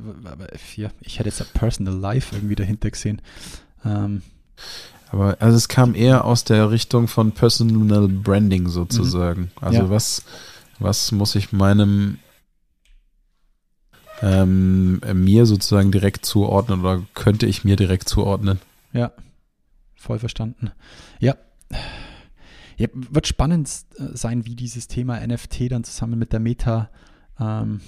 ich 1.00 1.18
hätte 1.18 1.28
jetzt 1.28 1.40
ein 1.40 1.48
Personal 1.52 1.94
Life 1.94 2.34
irgendwie 2.34 2.54
dahinter 2.54 2.90
gesehen. 2.90 3.20
Ähm, 3.84 4.22
aber 5.10 5.36
also 5.40 5.56
es 5.56 5.68
kam 5.68 5.94
eher 5.94 6.24
aus 6.24 6.44
der 6.44 6.70
Richtung 6.70 7.08
von 7.08 7.32
Personal 7.32 8.08
Branding 8.08 8.68
sozusagen. 8.68 9.42
Mhm. 9.42 9.50
Also 9.60 9.78
ja. 9.80 9.90
was, 9.90 10.22
was 10.78 11.12
muss 11.12 11.34
ich 11.34 11.52
meinem 11.52 12.18
ähm, 14.22 15.00
mir 15.14 15.46
sozusagen 15.46 15.92
direkt 15.92 16.24
zuordnen 16.24 16.80
oder 16.80 17.02
könnte 17.14 17.46
ich 17.46 17.64
mir 17.64 17.76
direkt 17.76 18.08
zuordnen. 18.08 18.60
Ja, 18.92 19.12
voll 19.94 20.18
verstanden. 20.18 20.70
Ja. 21.20 21.36
ja 22.76 22.88
wird 22.92 23.26
spannend 23.26 23.68
äh, 23.98 24.16
sein, 24.16 24.46
wie 24.46 24.56
dieses 24.56 24.88
Thema 24.88 25.24
NFT 25.26 25.70
dann 25.70 25.84
zusammen 25.84 26.18
mit 26.18 26.32
der 26.32 26.40
Meta 26.40 26.90
ähm, 27.38 27.80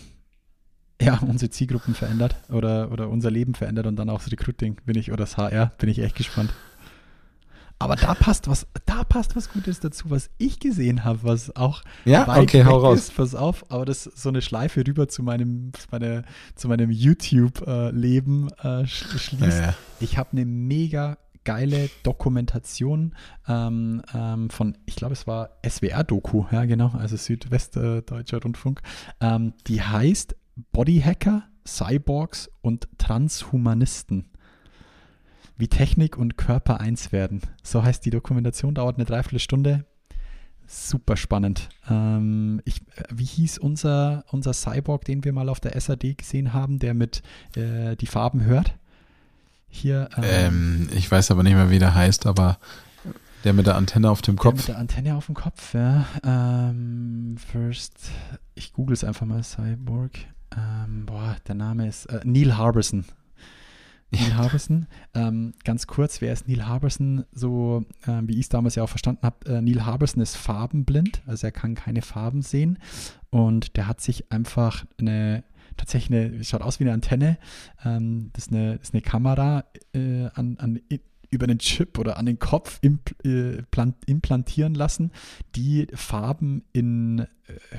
ja, 1.01 1.19
unsere 1.27 1.51
Zielgruppen 1.51 1.95
verändert 1.95 2.37
oder, 2.51 2.91
oder 2.91 3.09
unser 3.09 3.31
Leben 3.31 3.55
verändert 3.55 3.87
und 3.87 3.97
dann 3.97 4.11
auch 4.11 4.23
das 4.23 4.33
Recruiting 4.33 4.77
bin 4.85 4.99
ich 4.99 5.11
oder 5.11 5.25
das 5.25 5.37
HR, 5.37 5.73
bin 5.79 5.89
ich 5.89 6.01
echt 6.01 6.17
gespannt. 6.17 6.53
Aber 7.79 7.97
da 7.97 8.15
passt 8.15 8.49
was, 8.49 8.67
da 8.87 9.05
passt 9.05 9.37
was 9.37 9.53
Gutes 9.53 9.81
dazu, 9.81 10.11
was 10.11 10.31
ich 10.39 10.59
gesehen 10.59 11.05
habe, 11.05 11.21
was 11.23 11.55
auch 11.55 11.83
ja, 12.05 12.27
weit 12.27 12.43
okay, 12.43 12.65
hau 12.65 12.79
raus. 12.79 12.99
ist. 12.99 13.17
Pass 13.17 13.35
auf, 13.35 13.71
aber 13.71 13.85
das 13.85 14.07
ist 14.07 14.19
so 14.21 14.29
eine 14.31 14.43
Schleife 14.43 14.85
rüber 14.87 15.09
zu 15.09 15.23
meinem, 15.23 15.73
meine, 15.91 16.25
zu 16.57 16.69
meinem 16.69 16.91
YouTube-Leben 16.91 18.51
äh, 18.63 18.87
schließt. 18.87 19.41
Ja, 19.41 19.61
ja. 19.61 19.75
Ich 20.01 20.19
habe 20.19 20.33
eine 20.33 20.45
mega 20.45 21.19
geile 21.45 21.89
Dokumentation 22.03 23.15
ähm, 23.47 24.03
ähm, 24.13 24.51
von, 24.51 24.77
ich 24.85 24.97
glaube, 24.97 25.15
es 25.15 25.27
war 25.27 25.51
SWR-Doku, 25.67 26.45
ja 26.51 26.65
genau, 26.65 26.93
also 26.99 27.17
Südwestdeutscher 27.17 28.43
Rundfunk. 28.43 28.83
Ähm, 29.21 29.55
die 29.67 29.81
heißt 29.81 30.37
Bodyhacker, 30.73 31.45
Cyborgs 31.67 32.51
und 32.61 32.89
Transhumanisten 32.99 34.31
wie 35.59 35.69
Technik 35.69 36.17
und 36.17 36.39
Körper 36.39 36.81
eins 36.81 37.13
werden. 37.13 37.43
So 37.63 37.83
heißt 37.83 38.05
die 38.05 38.11
Dokumentation, 38.11 38.75
dauert 38.75 38.97
eine 38.97 39.05
Dreiviertelstunde. 39.05 39.85
Super 40.67 41.17
spannend. 41.17 41.69
Ähm, 41.91 42.61
ich, 42.65 42.83
wie 43.11 43.25
hieß 43.25 43.59
unser, 43.59 44.25
unser 44.31 44.53
Cyborg, 44.53 45.05
den 45.05 45.25
wir 45.25 45.33
mal 45.33 45.49
auf 45.49 45.61
der 45.61 45.79
SAD 45.79 46.19
gesehen 46.19 46.53
haben, 46.53 46.79
der 46.79 46.95
mit 46.95 47.23
äh, 47.57 47.97
die 47.97 48.07
Farben 48.07 48.45
hört? 48.45 48.75
Hier. 49.69 50.09
Ähm, 50.17 50.25
ähm, 50.25 50.89
ich 50.95 51.11
weiß 51.11 51.31
aber 51.31 51.43
nicht 51.43 51.55
mehr, 51.55 51.71
wie 51.71 51.79
der 51.79 51.95
heißt, 51.95 52.27
aber 52.27 52.59
der 53.45 53.53
mit 53.53 53.67
der 53.67 53.77
Antenne 53.77 54.11
auf 54.11 54.21
dem 54.23 54.37
Kopf. 54.37 54.55
Der 54.55 54.59
mit 54.59 54.69
der 54.69 54.79
Antenne 54.79 55.17
auf 55.17 55.27
dem 55.27 55.35
Kopf, 55.35 55.75
ja. 55.75 56.07
Ähm, 56.23 57.37
first, 57.51 58.11
ich 58.55 58.73
google 58.73 58.95
es 58.95 59.05
einfach 59.05 59.27
mal, 59.27 59.43
Cyborg. 59.43 60.19
Ähm, 60.57 61.07
boah, 61.07 61.37
der 61.47 61.55
Name 61.55 61.89
ist 61.89 62.07
äh, 62.07 62.21
Neil 62.25 62.57
Harbison. 62.57 63.05
Neil 64.11 64.37
Harbison. 64.37 64.87
Ähm, 65.15 65.53
ganz 65.65 65.87
kurz, 65.87 66.21
wer 66.21 66.33
ist 66.33 66.49
Neil 66.49 66.67
Harbison? 66.67 67.25
So, 67.33 67.85
äh, 68.07 68.21
wie 68.23 68.35
ich 68.35 68.41
es 68.41 68.49
damals 68.49 68.75
ja 68.75 68.83
auch 68.83 68.89
verstanden 68.89 69.23
habe, 69.23 69.47
äh, 69.47 69.61
Neil 69.61 69.85
Harbison 69.85 70.23
ist 70.23 70.37
farbenblind, 70.37 71.23
also 71.27 71.47
er 71.47 71.53
kann 71.53 71.75
keine 71.75 72.03
Farben 72.03 72.43
sehen 72.43 72.79
und 73.31 73.77
der 73.77 73.87
hat 73.87 74.01
sich 74.01 74.33
einfach 74.33 74.87
eine 74.99 75.45
tatsächlich 75.77 76.19
eine, 76.19 76.45
schaut 76.45 76.63
aus 76.63 76.81
wie 76.81 76.85
eine 76.85 76.93
Antenne. 76.93 77.39
Ähm, 77.85 78.31
das, 78.33 78.47
ist 78.47 78.53
eine, 78.53 78.79
das 78.79 78.89
ist 78.89 78.95
eine 78.95 79.03
Kamera 79.03 79.65
äh, 79.95 80.27
an, 80.35 80.57
an, 80.59 80.81
über 81.31 81.45
einen 81.45 81.59
Chip 81.59 81.99
oder 81.99 82.17
an 82.17 82.27
den 82.27 82.39
Kopf 82.39 82.81
äh, 82.83 83.63
implantieren 84.07 84.75
lassen, 84.75 85.13
die 85.57 85.87
Farben 85.95 86.65
in 86.73 87.21
äh, 87.21 87.27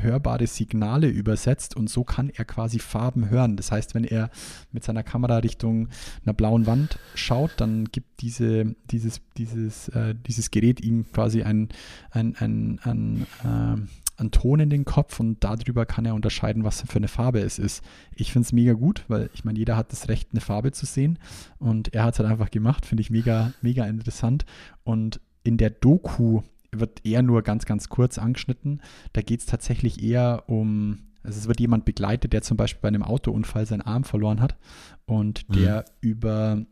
hörbare 0.01 0.47
Signale 0.47 1.07
übersetzt 1.07 1.75
und 1.75 1.89
so 1.89 2.03
kann 2.03 2.29
er 2.29 2.45
quasi 2.45 2.79
Farben 2.79 3.29
hören. 3.29 3.57
Das 3.57 3.71
heißt, 3.71 3.95
wenn 3.95 4.03
er 4.03 4.29
mit 4.71 4.83
seiner 4.83 5.03
Kamera 5.03 5.37
Richtung 5.37 5.89
einer 6.23 6.33
blauen 6.33 6.67
Wand 6.67 6.99
schaut, 7.15 7.51
dann 7.57 7.85
gibt 7.85 8.21
diese, 8.21 8.75
dieses, 8.91 9.21
dieses, 9.37 9.89
äh, 9.89 10.15
dieses 10.27 10.51
Gerät 10.51 10.81
ihm 10.81 11.11
quasi 11.11 11.43
ein, 11.43 11.69
ein, 12.11 12.35
ein, 12.37 12.79
ein, 12.83 13.27
äh, 13.43 14.08
einen 14.19 14.31
Ton 14.31 14.59
in 14.59 14.69
den 14.69 14.85
Kopf 14.85 15.19
und 15.19 15.43
darüber 15.43 15.85
kann 15.85 16.05
er 16.05 16.15
unterscheiden, 16.15 16.63
was 16.63 16.81
für 16.81 16.97
eine 16.97 17.07
Farbe 17.07 17.39
es 17.39 17.59
ist. 17.59 17.83
Ich 18.15 18.31
finde 18.31 18.45
es 18.45 18.53
mega 18.53 18.73
gut, 18.73 19.05
weil 19.07 19.29
ich 19.33 19.45
meine, 19.45 19.59
jeder 19.59 19.77
hat 19.77 19.91
das 19.91 20.09
Recht, 20.09 20.29
eine 20.31 20.41
Farbe 20.41 20.71
zu 20.71 20.85
sehen 20.85 21.19
und 21.57 21.93
er 21.93 22.03
hat 22.03 22.13
es 22.13 22.19
halt 22.19 22.29
einfach 22.29 22.51
gemacht, 22.51 22.85
finde 22.85 23.01
ich 23.01 23.09
mega, 23.09 23.53
mega 23.61 23.85
interessant. 23.85 24.45
Und 24.83 25.19
in 25.43 25.57
der 25.57 25.69
Doku 25.69 26.41
wird 26.71 27.05
eher 27.05 27.21
nur 27.21 27.41
ganz, 27.41 27.65
ganz 27.65 27.89
kurz 27.89 28.17
angeschnitten. 28.17 28.81
Da 29.13 29.21
geht 29.21 29.39
es 29.39 29.45
tatsächlich 29.45 30.03
eher 30.03 30.43
um, 30.47 30.99
also 31.23 31.39
es 31.39 31.47
wird 31.47 31.59
jemand 31.59 31.85
begleitet, 31.85 32.33
der 32.33 32.41
zum 32.41 32.57
Beispiel 32.57 32.81
bei 32.81 32.89
einem 32.89 33.03
Autounfall 33.03 33.65
seinen 33.65 33.81
Arm 33.81 34.03
verloren 34.03 34.41
hat 34.41 34.57
und 35.05 35.53
der 35.55 35.85
mhm. 36.01 36.09
über 36.09 36.65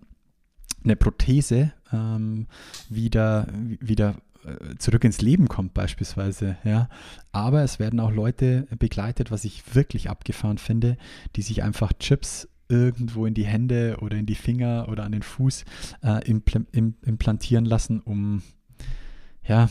eine 0.83 0.95
Prothese 0.95 1.73
ähm, 1.91 2.47
wieder, 2.89 3.47
wieder 3.53 4.15
zurück 4.77 5.03
ins 5.03 5.21
Leben 5.21 5.47
kommt 5.47 5.73
beispielsweise, 5.73 6.57
ja. 6.63 6.89
Aber 7.31 7.63
es 7.63 7.79
werden 7.79 7.99
auch 7.99 8.12
Leute 8.12 8.67
begleitet, 8.77 9.31
was 9.31 9.45
ich 9.45 9.75
wirklich 9.75 10.10
abgefahren 10.10 10.57
finde, 10.57 10.97
die 11.36 11.41
sich 11.41 11.63
einfach 11.63 11.93
Chips 11.93 12.47
irgendwo 12.69 13.25
in 13.25 13.33
die 13.33 13.45
Hände 13.45 13.97
oder 14.01 14.17
in 14.17 14.25
die 14.25 14.36
Finger 14.36 14.88
oder 14.89 15.03
an 15.03 15.13
den 15.13 15.21
Fuß 15.21 15.65
äh, 16.03 16.29
impl 16.29 16.65
im, 16.71 16.95
implantieren 17.05 17.65
lassen, 17.65 18.01
um 18.01 18.41
ja, 19.43 19.69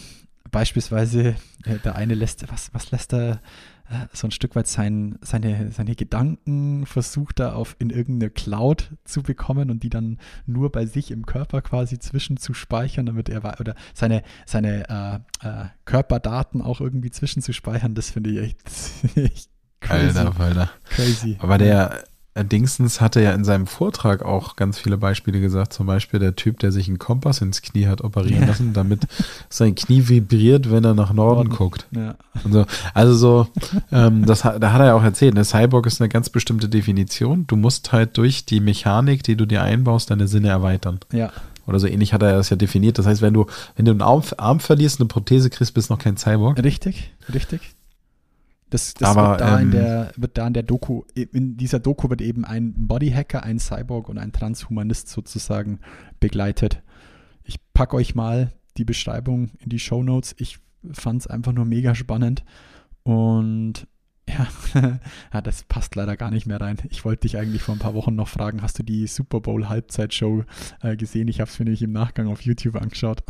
beispielsweise 0.51 1.37
äh, 1.65 1.79
der 1.85 1.97
eine 1.97 2.15
lässt, 2.15 2.51
was, 2.51 2.73
was 2.73 2.91
lässt 2.91 3.13
er 3.13 3.33
äh, 3.33 3.37
so 4.13 4.27
ein 4.27 4.31
Stück 4.31 4.57
weit 4.57 4.67
sein, 4.67 5.19
seine, 5.23 5.71
seine 5.71 5.95
Gedanken 5.95 6.87
versucht 6.87 7.41
er 7.41 7.57
auf 7.57 7.77
in 7.79 7.91
irgendeine 7.91 8.31
Cloud 8.31 8.91
zu 9.05 9.23
bekommen 9.23 9.71
und 9.71 9.83
die 9.83 9.91
dann 9.91 10.19
nur 10.47 10.73
bei 10.73 10.87
sich 10.87 11.11
im 11.11 11.25
Körper 11.25 11.63
quasi 11.63 11.99
zwischen 11.99 12.37
zu 12.37 12.53
speichern, 12.55 13.07
damit 13.07 13.29
er 13.29 13.61
oder 13.61 13.75
seine, 13.95 14.23
seine 14.45 15.23
äh, 15.43 15.47
äh, 15.47 15.67
Körperdaten 15.85 16.63
auch 16.63 16.81
irgendwie 16.81 17.11
zwischen 17.11 17.43
zu 17.43 17.53
speichern, 17.53 17.95
das 17.95 18.11
finde 18.11 18.31
ich 18.31 18.39
echt, 18.39 19.17
echt 19.17 19.51
crazy. 19.81 20.19
Alter, 20.19 20.41
Alter. 20.41 20.71
Crazy. 20.89 21.37
Aber 21.39 21.59
der 21.59 22.05
Dingsens 22.45 23.01
hatte 23.01 23.21
ja 23.21 23.33
in 23.33 23.45
seinem 23.45 23.67
Vortrag 23.67 24.23
auch 24.23 24.57
ganz 24.57 24.79
viele 24.79 24.99
Beispiele 24.99 25.41
gesagt. 25.41 25.73
Zum 25.73 25.87
Beispiel 25.87 26.21
der 26.21 26.37
Typ, 26.37 26.59
der 26.61 26.73
sich 26.73 26.89
einen 26.89 26.99
Kompass 26.99 27.41
ins 27.41 27.63
Knie 27.63 27.87
hat 27.87 28.03
operieren 28.03 28.43
ja. 28.43 28.49
lassen, 28.49 28.73
damit 28.73 29.07
sein 29.49 29.75
Knie 29.75 30.09
vibriert, 30.09 30.71
wenn 30.71 30.85
er 30.85 30.95
nach 30.95 31.13
Norden, 31.13 31.49
Norden. 31.49 31.57
guckt. 31.57 31.87
Ja. 31.91 32.17
So. 32.51 32.67
Also 32.95 33.15
so, 33.15 33.47
ähm, 33.93 34.27
das, 34.27 34.43
da 34.43 34.73
hat 34.73 34.81
er 34.81 34.87
ja 34.87 34.95
auch 34.95 35.03
erzählt, 35.03 35.35
eine 35.35 35.45
Cyborg 35.45 35.87
ist 35.87 36.01
eine 36.01 36.09
ganz 36.09 36.31
bestimmte 36.31 36.69
Definition. 36.69 37.47
Du 37.47 37.57
musst 37.57 37.93
halt 37.93 38.17
durch 38.17 38.45
die 38.45 38.61
Mechanik, 38.61 39.23
die 39.23 39.37
du 39.37 39.47
dir 39.47 39.63
einbaust, 39.63 40.11
deine 40.11 40.29
Sinne 40.29 40.49
erweitern. 40.49 41.01
Ja. 41.13 41.33
Oder 41.67 41.81
so 41.81 41.87
ähnlich 41.87 42.13
hat 42.13 42.23
er 42.23 42.33
das 42.33 42.51
ja 42.51 42.57
definiert. 42.57 42.99
Das 42.99 43.07
heißt, 43.07 43.23
wenn 43.23 43.35
du, 43.35 43.47
wenn 43.75 43.85
du 43.85 43.91
einen 43.91 44.03
Arm, 44.03 44.23
Arm 44.37 44.61
verlierst, 44.61 45.01
eine 45.01 45.09
Prothese 45.09 45.51
kriegst, 45.51 45.75
bist 45.75 45.91
du 45.91 45.95
noch 45.95 46.01
kein 46.01 46.17
Cyborg. 46.17 46.63
Richtig, 46.63 47.11
richtig. 47.33 47.61
Das, 48.77 48.93
das 48.93 49.09
Aber, 49.09 49.31
wird, 49.31 49.41
da 49.41 49.59
ähm, 49.59 49.63
in 49.63 49.71
der, 49.71 50.13
wird 50.17 50.37
da 50.37 50.47
in 50.47 50.53
der 50.53 50.63
Doku, 50.63 51.05
in 51.15 51.57
dieser 51.57 51.79
Doku 51.79 52.11
wird 52.11 52.21
eben 52.21 52.45
ein 52.45 52.75
Bodyhacker, 52.77 53.43
ein 53.43 53.59
Cyborg 53.59 54.11
und 54.11 54.19
ein 54.19 54.33
Transhumanist 54.33 55.09
sozusagen 55.09 55.81
begleitet. 56.21 56.83
Ich 57.43 57.57
packe 57.73 57.97
euch 57.97 58.15
mal 58.15 58.53
die 58.77 58.85
Beschreibung 58.85 59.53
in 59.61 59.71
die 59.71 59.79
Show 59.79 60.03
Notes. 60.03 60.35
Ich 60.39 60.59
fand 60.93 61.23
es 61.23 61.27
einfach 61.27 61.55
nur 61.55 61.65
mega 61.65 61.95
spannend. 61.95 62.45
Und 63.03 63.87
ja, 64.29 64.47
ja, 65.33 65.41
das 65.41 65.63
passt 65.65 65.95
leider 65.95 66.19
gar 66.19 66.31
nicht 66.31 66.47
mehr 66.47 66.61
rein. 66.61 66.77
Ich 66.91 67.03
wollte 67.07 67.23
dich 67.23 67.39
eigentlich 67.39 67.63
vor 67.63 67.75
ein 67.75 67.79
paar 67.79 67.95
Wochen 67.95 68.15
noch 68.15 68.29
fragen, 68.29 68.61
hast 68.61 68.79
du 68.79 68.83
die 68.83 69.07
Super 69.07 69.41
Bowl 69.41 69.71
Halbzeitshow 69.71 70.45
äh, 70.83 70.97
gesehen? 70.97 71.29
Ich 71.29 71.41
habe 71.41 71.49
es 71.49 71.59
mir 71.59 71.65
nämlich 71.65 71.83
im 71.83 71.93
Nachgang 71.93 72.27
auf 72.27 72.43
YouTube 72.43 72.77
angeschaut. 72.77 73.23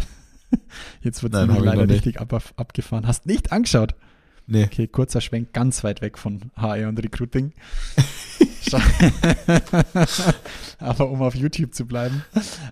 Jetzt 1.02 1.22
wird 1.22 1.34
es 1.34 1.46
leider 1.46 1.88
richtig 1.88 2.20
ab, 2.20 2.32
abgefahren. 2.56 3.06
Hast 3.06 3.26
nicht 3.26 3.52
angeschaut? 3.52 3.94
Nee. 4.46 4.64
Okay, 4.64 4.86
kurzer 4.86 5.20
Schwenk 5.20 5.52
ganz 5.52 5.82
weit 5.82 6.02
weg 6.02 6.18
von 6.18 6.52
HR 6.56 6.88
und 6.88 7.02
Recruiting. 7.02 7.52
Aber 10.78 11.10
um 11.10 11.22
auf 11.22 11.34
YouTube 11.34 11.74
zu 11.74 11.86
bleiben. 11.86 12.22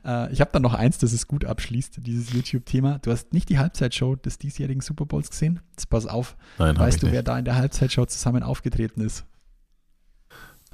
Äh, 0.04 0.32
ich 0.32 0.40
habe 0.40 0.50
dann 0.52 0.62
noch 0.62 0.74
eins, 0.74 0.98
das 0.98 1.12
es 1.12 1.26
gut 1.26 1.44
abschließt, 1.44 1.98
dieses 2.04 2.32
YouTube-Thema. 2.32 2.98
Du 3.00 3.10
hast 3.10 3.32
nicht 3.32 3.48
die 3.48 3.58
Halbzeitshow 3.58 4.16
des 4.16 4.38
diesjährigen 4.38 4.82
Super 4.82 5.06
Bowls 5.06 5.30
gesehen? 5.30 5.60
Jetzt 5.70 5.88
pass 5.90 6.06
auf. 6.06 6.37
Nein, 6.58 6.76
weißt 6.76 7.02
du, 7.02 7.06
nicht. 7.06 7.14
wer 7.14 7.22
da 7.22 7.38
in 7.38 7.44
der 7.44 7.56
Halbzeitshow 7.56 8.06
zusammen 8.06 8.42
aufgetreten 8.42 9.00
ist? 9.00 9.24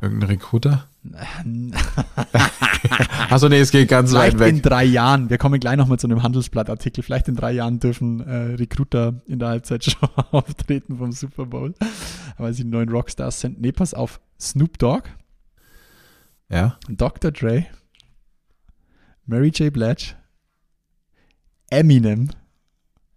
Irgendein 0.01 0.31
Recruiter? 0.31 0.89
Achso, 3.31 3.49
nee, 3.49 3.59
es 3.59 3.71
geht 3.71 3.89
ganz 3.89 4.11
vielleicht 4.11 4.39
weit 4.39 4.41
weg. 4.41 4.57
in 4.57 4.63
drei 4.63 4.85
Jahren, 4.85 5.31
wir 5.31 5.39
kommen 5.39 5.59
gleich 5.59 5.77
nochmal 5.77 5.99
zu 5.99 6.07
einem 6.07 6.23
Handelsblattartikel, 6.23 7.03
vielleicht 7.03 7.29
in 7.29 7.37
drei 7.37 7.53
Jahren 7.53 7.81
dürfen 7.81 8.21
äh, 8.21 8.55
Recruiter 8.57 9.23
in 9.27 9.39
der 9.39 9.49
Halbzeitshow 9.49 10.09
auftreten 10.31 10.99
vom 10.99 11.13
Super 11.13 11.47
Bowl, 11.47 11.75
weil 12.37 12.53
sie 12.53 12.65
neuen 12.65 12.91
Rockstars 12.91 13.41
sind. 13.41 13.61
Nee, 13.61 13.73
pass 13.73 13.95
auf, 13.95 14.21
Snoop 14.39 14.79
Dogg, 14.79 15.05
ja. 16.51 16.79
Dr. 16.89 17.31
Dre, 17.31 17.67
Mary 19.25 19.49
J. 19.49 19.73
Blige, 19.73 20.17
Eminem, 21.71 22.29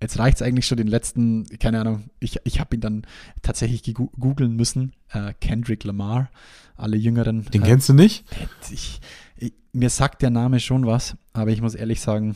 Jetzt 0.04 0.20
reicht 0.20 0.36
es 0.36 0.42
eigentlich 0.42 0.68
schon 0.68 0.76
den 0.76 0.88
letzten, 0.88 1.46
keine 1.60 1.80
Ahnung, 1.80 2.10
ich, 2.20 2.38
ich 2.44 2.60
habe 2.60 2.76
ihn 2.76 2.82
dann 2.82 3.04
tatsächlich 3.42 3.84
googeln 3.94 4.54
müssen. 4.54 4.92
Äh, 5.10 5.34
Kendrick 5.40 5.86
Lamar, 5.86 6.30
alle 6.76 6.98
Jüngeren. 6.98 7.46
Den 7.46 7.64
äh, 7.64 7.68
kennst 7.68 7.88
du 7.88 7.94
nicht? 7.94 8.26
Ich, 8.70 9.00
ich, 9.38 9.54
mir 9.72 9.90
sagt 9.90 10.22
der 10.22 10.30
Name 10.30 10.60
schon 10.60 10.86
was, 10.86 11.16
aber 11.32 11.52
ich 11.52 11.62
muss 11.62 11.74
ehrlich 11.74 12.02
sagen, 12.02 12.36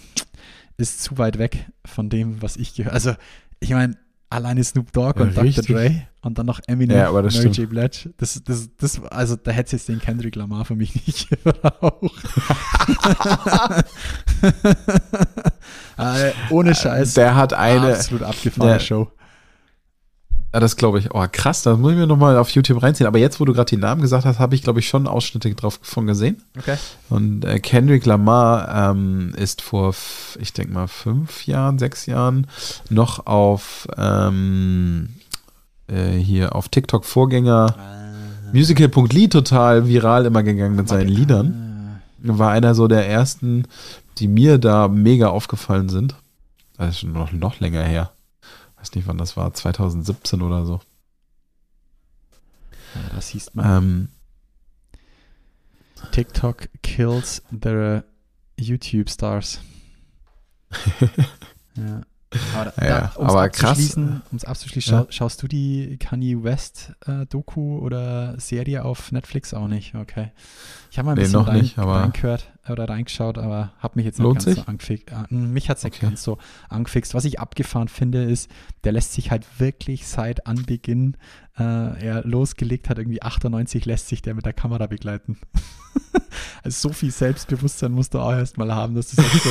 ist 0.78 1.04
zu 1.04 1.18
weit 1.18 1.40
weg 1.40 1.66
von 1.84 2.10
dem, 2.10 2.42
was 2.42 2.56
ich 2.56 2.74
gehört 2.74 2.94
Also, 2.94 3.16
ich 3.60 3.72
meine, 3.72 3.98
alleine 4.30 4.64
Snoop 4.64 4.94
Dogg 4.94 5.20
ja, 5.20 5.26
und 5.26 5.38
richtig. 5.38 5.68
Dr. 5.68 5.82
Dre 5.82 6.08
und 6.22 6.38
dann 6.38 6.46
noch 6.46 6.62
Eminem, 6.68 6.96
ja, 6.96 7.12
Mary 7.12 7.32
stimmt. 7.32 7.58
J. 7.58 7.70
Blige. 7.70 8.14
Das, 8.16 8.42
das, 8.46 8.70
das, 8.78 9.04
also 9.04 9.36
da 9.36 9.52
hätte 9.52 9.66
es 9.66 9.72
jetzt 9.74 9.90
den 9.90 10.00
Kendrick 10.00 10.38
Lamar 10.38 10.64
für 10.64 10.78
mich 10.78 10.96
nicht 11.06 11.28
gebraucht. 11.30 12.24
äh, 15.98 16.32
ohne 16.50 16.76
Scheiß. 16.76 17.14
Der 17.16 17.36
hat 17.36 17.54
eine 17.54 17.94
absolut 17.94 18.24
abgefahrene 18.24 18.80
Show. 18.80 19.12
Ja, 20.54 20.62
das 20.62 20.78
glaube 20.78 21.00
ich. 21.00 21.14
Oh, 21.14 21.26
krass, 21.32 21.62
das 21.64 21.78
muss 21.78 21.92
ich 21.92 21.98
mir 21.98 22.08
nochmal 22.08 22.38
auf 22.38 22.50
YouTube 22.50 22.82
reinziehen. 22.82 23.06
Aber 23.06 23.20
jetzt, 23.20 23.40
wo 23.40 23.46
du 23.46 23.54
gerade 23.54 23.70
die 23.70 23.78
Namen 23.78 24.02
gesagt 24.02 24.26
hast, 24.26 24.40
habe 24.40 24.56
ich, 24.56 24.64
glaube 24.64 24.80
ich, 24.80 24.88
schon 24.88 25.06
Ausschnitte 25.06 25.54
drauf 25.54 25.80
von 25.82 26.08
gesehen. 26.08 26.42
Okay. 26.58 26.78
Und 27.10 27.44
äh, 27.44 27.60
Kendrick 27.60 28.06
Lamar 28.06 28.92
ähm, 28.92 29.34
ist 29.36 29.62
vor, 29.62 29.94
ich 30.40 30.54
denke 30.54 30.74
mal, 30.74 30.88
fünf 30.88 31.46
Jahren, 31.46 31.78
sechs 31.78 32.06
Jahren 32.06 32.48
noch 32.90 33.28
auf 33.28 33.88
ähm, 33.98 35.10
äh, 35.88 36.12
hier 36.12 36.56
auf 36.56 36.70
TikTok 36.70 37.06
Vorgänger 37.06 37.76
ah. 37.78 38.52
Musical.ly 38.54 39.28
total 39.28 39.88
viral 39.88 40.26
immer 40.26 40.42
gegangen 40.42 40.78
mit 40.78 40.88
seinen 40.88 41.10
Liedern. 41.10 41.67
War 42.20 42.52
einer 42.52 42.76
so 42.76 42.88
der 42.88 43.08
ersten, 43.08 43.68
die 44.18 44.28
mir 44.28 44.58
da 44.58 44.88
mega 44.88 45.28
aufgefallen 45.28 45.90
sind. 45.90 46.16
Das 46.78 46.90
ist 46.90 47.00
schon 47.00 47.14
noch, 47.14 47.32
noch 47.32 47.60
länger 47.60 47.84
her 47.84 48.12
weiß 48.88 48.96
nicht, 48.96 49.08
wann 49.08 49.18
das 49.18 49.36
war, 49.36 49.54
2017 49.54 50.42
oder 50.42 50.66
so. 50.66 50.80
Ja, 52.96 53.16
das 53.16 53.30
hieß 53.30 53.54
man. 53.54 53.78
Ähm, 53.78 54.10
TikTok 56.12 56.70
kills 56.84 57.44
the 57.52 58.02
YouTube 58.58 59.10
Stars. 59.10 59.60
ja. 61.76 62.02
Aber, 62.54 62.74
ja, 62.86 63.12
da, 63.16 63.22
aber 63.22 63.50
krass. 63.50 63.96
Um 63.96 64.22
es 64.36 64.44
abzuschließen, 64.44 64.94
ja. 64.94 65.06
schaust 65.10 65.42
du 65.42 65.48
die 65.48 65.98
Kanye 65.98 66.44
West 66.44 66.92
äh, 67.06 67.26
Doku 67.26 67.78
oder 67.78 68.38
Serie 68.40 68.84
auf 68.84 69.14
Netflix 69.14 69.54
auch 69.54 69.68
nicht? 69.68 69.96
Okay. 69.96 70.32
Ich 70.92 70.98
habe 70.98 71.06
mal 71.06 71.12
ein 71.14 71.18
nee, 71.18 71.24
bisschen 71.24 71.42
rein, 71.42 71.62
nicht, 71.62 71.78
reingehört 71.78 72.52
oder 72.68 72.90
reingeschaut, 72.90 73.38
aber 73.38 73.72
habe 73.80 73.94
mich 73.96 74.06
jetzt 74.06 74.20
nicht 74.20 74.34
ganz 74.34 74.44
sich? 74.44 74.56
so 74.56 74.64
angefixt. 74.64 75.10
Äh, 75.10 75.34
mich 75.34 75.70
hat 75.70 75.78
es 75.78 75.84
nicht 75.86 75.96
okay. 75.96 76.08
ganz 76.08 76.24
so 76.24 76.38
angefixt. 76.68 77.14
Was 77.14 77.24
ich 77.24 77.40
abgefahren 77.40 77.88
finde, 77.88 78.24
ist, 78.24 78.52
der 78.84 78.92
lässt 78.92 79.14
sich 79.14 79.32
halt 79.32 79.46
wirklich 79.60 80.06
seit 80.08 80.48
Anbeginn 80.48 81.16
äh, 81.58 81.64
er 82.06 82.24
losgelegt 82.24 82.90
hat, 82.90 82.98
irgendwie 82.98 83.22
98, 83.22 83.86
lässt 83.86 84.08
sich 84.08 84.22
der 84.22 84.36
mit 84.36 84.46
der 84.46 84.54
Kamera 84.54 84.88
begleiten. 84.88 85.38
also 86.64 86.90
so 86.90 86.94
viel 86.94 87.12
Selbstbewusstsein 87.12 87.92
musst 87.92 88.14
du 88.14 88.20
auch 88.20 88.34
erstmal 88.34 88.74
haben, 88.74 88.96
dass 88.96 89.12
du 89.12 89.22
sagst 89.22 89.44
so, 89.44 89.50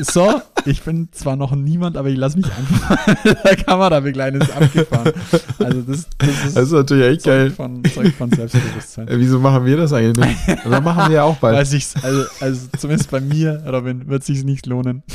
so, 0.00 0.40
ich 0.64 0.82
bin 0.82 1.08
zwar 1.12 1.36
noch 1.36 1.54
niemand, 1.54 1.96
aber 1.96 2.08
ich 2.08 2.16
lasse 2.16 2.38
mich 2.38 2.46
einfach 2.46 3.24
der 3.24 3.56
Kamera 3.56 4.00
begleiten, 4.00 4.40
ist 4.40 4.50
abgefahren. 4.50 5.12
Also 5.58 5.82
das, 5.82 6.08
das, 6.18 6.28
ist, 6.28 6.56
das 6.56 6.64
ist 6.64 6.72
natürlich 6.72 7.06
echt 7.06 7.22
Zeug 7.22 7.32
geil. 7.32 7.50
Von, 7.50 7.84
Zeug 7.84 8.14
von 8.14 8.30
Selbstbewusstsein. 8.30 9.08
Wieso 9.10 9.38
machen 9.38 9.64
wir 9.64 9.76
das 9.76 9.92
eigentlich 9.92 10.26
nicht? 10.26 10.38
Das 10.58 10.66
also, 10.66 10.80
machen 10.82 11.10
wir 11.10 11.16
ja 11.16 11.22
auch 11.24 11.36
bald. 11.36 11.56
Weiß 11.56 11.72
ich's, 11.72 11.94
also, 12.02 12.24
also 12.40 12.68
zumindest 12.78 13.10
bei 13.10 13.20
mir, 13.20 13.62
Robin, 13.66 14.08
wird 14.08 14.20
es 14.22 14.26
sich 14.26 14.44
nicht 14.44 14.66
lohnen. 14.66 15.02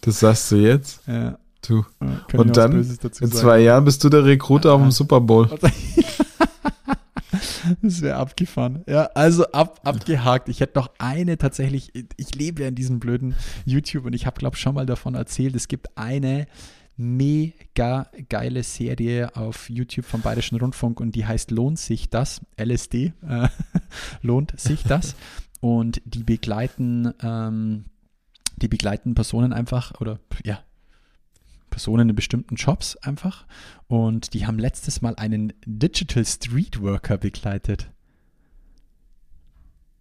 Das 0.00 0.20
sagst 0.20 0.52
du 0.52 0.56
jetzt? 0.56 1.00
Ja. 1.08 1.36
Du. 1.66 1.84
Ja, 2.00 2.38
Und 2.38 2.56
dann, 2.56 2.74
in 3.20 3.32
zwei 3.32 3.58
Jahren 3.58 3.84
bist 3.84 4.04
du 4.04 4.08
der 4.08 4.24
Rekruter 4.24 4.72
auf 4.72 4.80
dem 4.80 4.92
Super 4.92 5.20
Bowl. 5.20 5.50
Das 7.82 8.00
wäre 8.02 8.16
abgefahren. 8.16 8.84
Ja, 8.86 9.04
also 9.14 9.46
ab, 9.52 9.80
abgehakt. 9.84 10.48
Ich 10.48 10.60
hätte 10.60 10.78
noch 10.78 10.90
eine 10.98 11.38
tatsächlich, 11.38 11.92
ich 12.16 12.34
lebe 12.34 12.62
ja 12.62 12.68
in 12.68 12.74
diesem 12.74 13.00
blöden 13.00 13.34
YouTube 13.64 14.04
und 14.04 14.12
ich 14.12 14.26
habe, 14.26 14.38
glaube 14.38 14.56
ich, 14.56 14.62
schon 14.62 14.74
mal 14.74 14.86
davon 14.86 15.14
erzählt. 15.14 15.54
Es 15.56 15.68
gibt 15.68 15.96
eine 15.96 16.46
mega 16.96 18.10
geile 18.28 18.62
Serie 18.62 19.36
auf 19.36 19.68
YouTube 19.68 20.06
vom 20.06 20.22
Bayerischen 20.22 20.58
Rundfunk 20.58 21.00
und 21.00 21.14
die 21.14 21.26
heißt 21.26 21.50
Lohnt 21.50 21.78
sich 21.78 22.08
das? 22.08 22.40
LSD. 22.60 23.12
Äh, 23.26 23.48
lohnt 24.22 24.58
sich 24.58 24.82
das? 24.82 25.14
Und 25.60 26.00
die 26.04 26.22
begleiten, 26.22 27.12
ähm, 27.22 27.84
die 28.56 28.68
begleiten 28.68 29.14
Personen 29.14 29.52
einfach 29.52 30.00
oder 30.00 30.18
ja, 30.44 30.60
Personen 31.76 32.08
in 32.08 32.16
bestimmten 32.16 32.54
Jobs 32.54 32.96
einfach. 32.96 33.44
Und 33.86 34.32
die 34.32 34.46
haben 34.46 34.58
letztes 34.58 35.02
Mal 35.02 35.14
einen 35.16 35.52
Digital 35.66 36.24
Street 36.24 36.80
Worker 36.80 37.18
begleitet. 37.18 37.90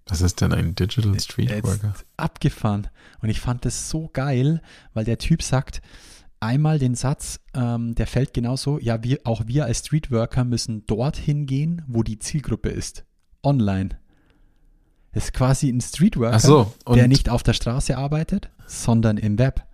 Was 0.07 0.21
ist 0.21 0.39
denn 0.39 0.53
ein 0.53 0.73
Digital 0.73 1.19
Street 1.19 1.51
Worker? 1.63 1.93
Abgefahren. 2.15 2.87
Und 3.21 3.27
ich 3.27 3.41
fand 3.41 3.65
das 3.65 3.89
so 3.89 4.09
geil, 4.13 4.61
weil 4.93 5.03
der 5.03 5.17
Typ 5.17 5.43
sagt 5.43 5.81
einmal 6.39 6.79
den 6.79 6.95
Satz, 6.95 7.41
ähm, 7.53 7.93
der 7.93 8.07
fällt 8.07 8.33
genauso, 8.33 8.79
ja, 8.79 9.03
wir, 9.03 9.19
auch 9.25 9.45
wir 9.45 9.65
als 9.65 9.79
Streetworker 9.79 10.45
müssen 10.45 10.85
dorthin 10.85 11.45
gehen, 11.45 11.81
wo 11.87 12.03
die 12.03 12.19
Zielgruppe 12.19 12.69
ist. 12.69 13.03
Online. 13.43 13.99
Das 15.11 15.25
ist 15.25 15.33
quasi 15.33 15.67
ein 15.67 15.81
Streetworker, 15.81 16.39
so, 16.39 16.73
der 16.87 17.09
nicht 17.09 17.27
auf 17.29 17.43
der 17.43 17.53
Straße 17.53 17.97
arbeitet, 17.97 18.49
sondern 18.65 19.17
im 19.17 19.37
Web. 19.37 19.65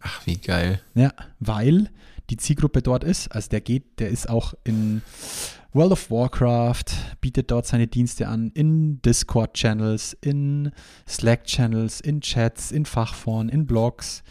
Ach, 0.00 0.26
wie 0.26 0.36
geil. 0.36 0.80
Ja, 0.94 1.12
weil 1.40 1.90
die 2.30 2.36
Zielgruppe 2.36 2.82
dort 2.82 3.04
ist. 3.04 3.28
Also 3.28 3.48
der 3.50 3.60
geht, 3.60 4.00
der 4.00 4.10
ist 4.10 4.28
auch 4.28 4.54
in 4.64 5.02
World 5.72 5.92
of 5.92 6.10
Warcraft, 6.10 6.84
bietet 7.20 7.50
dort 7.50 7.66
seine 7.66 7.86
Dienste 7.86 8.28
an, 8.28 8.50
in 8.54 9.02
Discord-Channels, 9.02 10.16
in 10.20 10.72
Slack-Channels, 11.06 12.00
in 12.00 12.20
Chats, 12.20 12.72
in 12.72 12.86
Fachforen, 12.86 13.48
in 13.48 13.66
Blogs. 13.66 14.22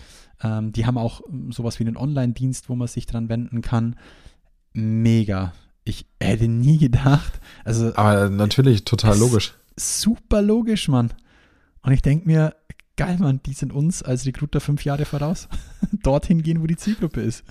Ähm, 0.42 0.72
die 0.72 0.86
haben 0.86 0.98
auch 0.98 1.22
sowas 1.50 1.80
wie 1.80 1.86
einen 1.86 1.98
Online-Dienst, 1.98 2.70
wo 2.70 2.76
man 2.76 2.88
sich 2.88 3.06
dran 3.06 3.30
wenden 3.30 3.62
kann. 3.62 3.96
Mega. 4.74 5.54
Ich 5.84 6.06
hätte 6.20 6.48
nie 6.48 6.78
gedacht. 6.78 7.40
Also, 7.64 7.96
Aber 7.96 8.30
natürlich, 8.30 8.84
total 8.84 9.18
logisch. 9.18 9.54
Super 9.78 10.42
logisch, 10.42 10.88
Mann. 10.88 11.14
Und 11.82 11.94
ich 11.94 12.02
denke 12.02 12.28
mir, 12.28 12.56
geil, 12.98 13.18
Mann, 13.20 13.40
die 13.46 13.54
sind 13.54 13.72
uns 13.72 14.04
als 14.04 14.26
Recruiter 14.26 14.60
fünf 14.60 14.84
Jahre 14.84 15.06
voraus. 15.06 15.48
Dorthin 16.04 16.42
gehen, 16.42 16.62
wo 16.62 16.68
die 16.68 16.76
Zielgruppe 16.76 17.22
ist. 17.22 17.44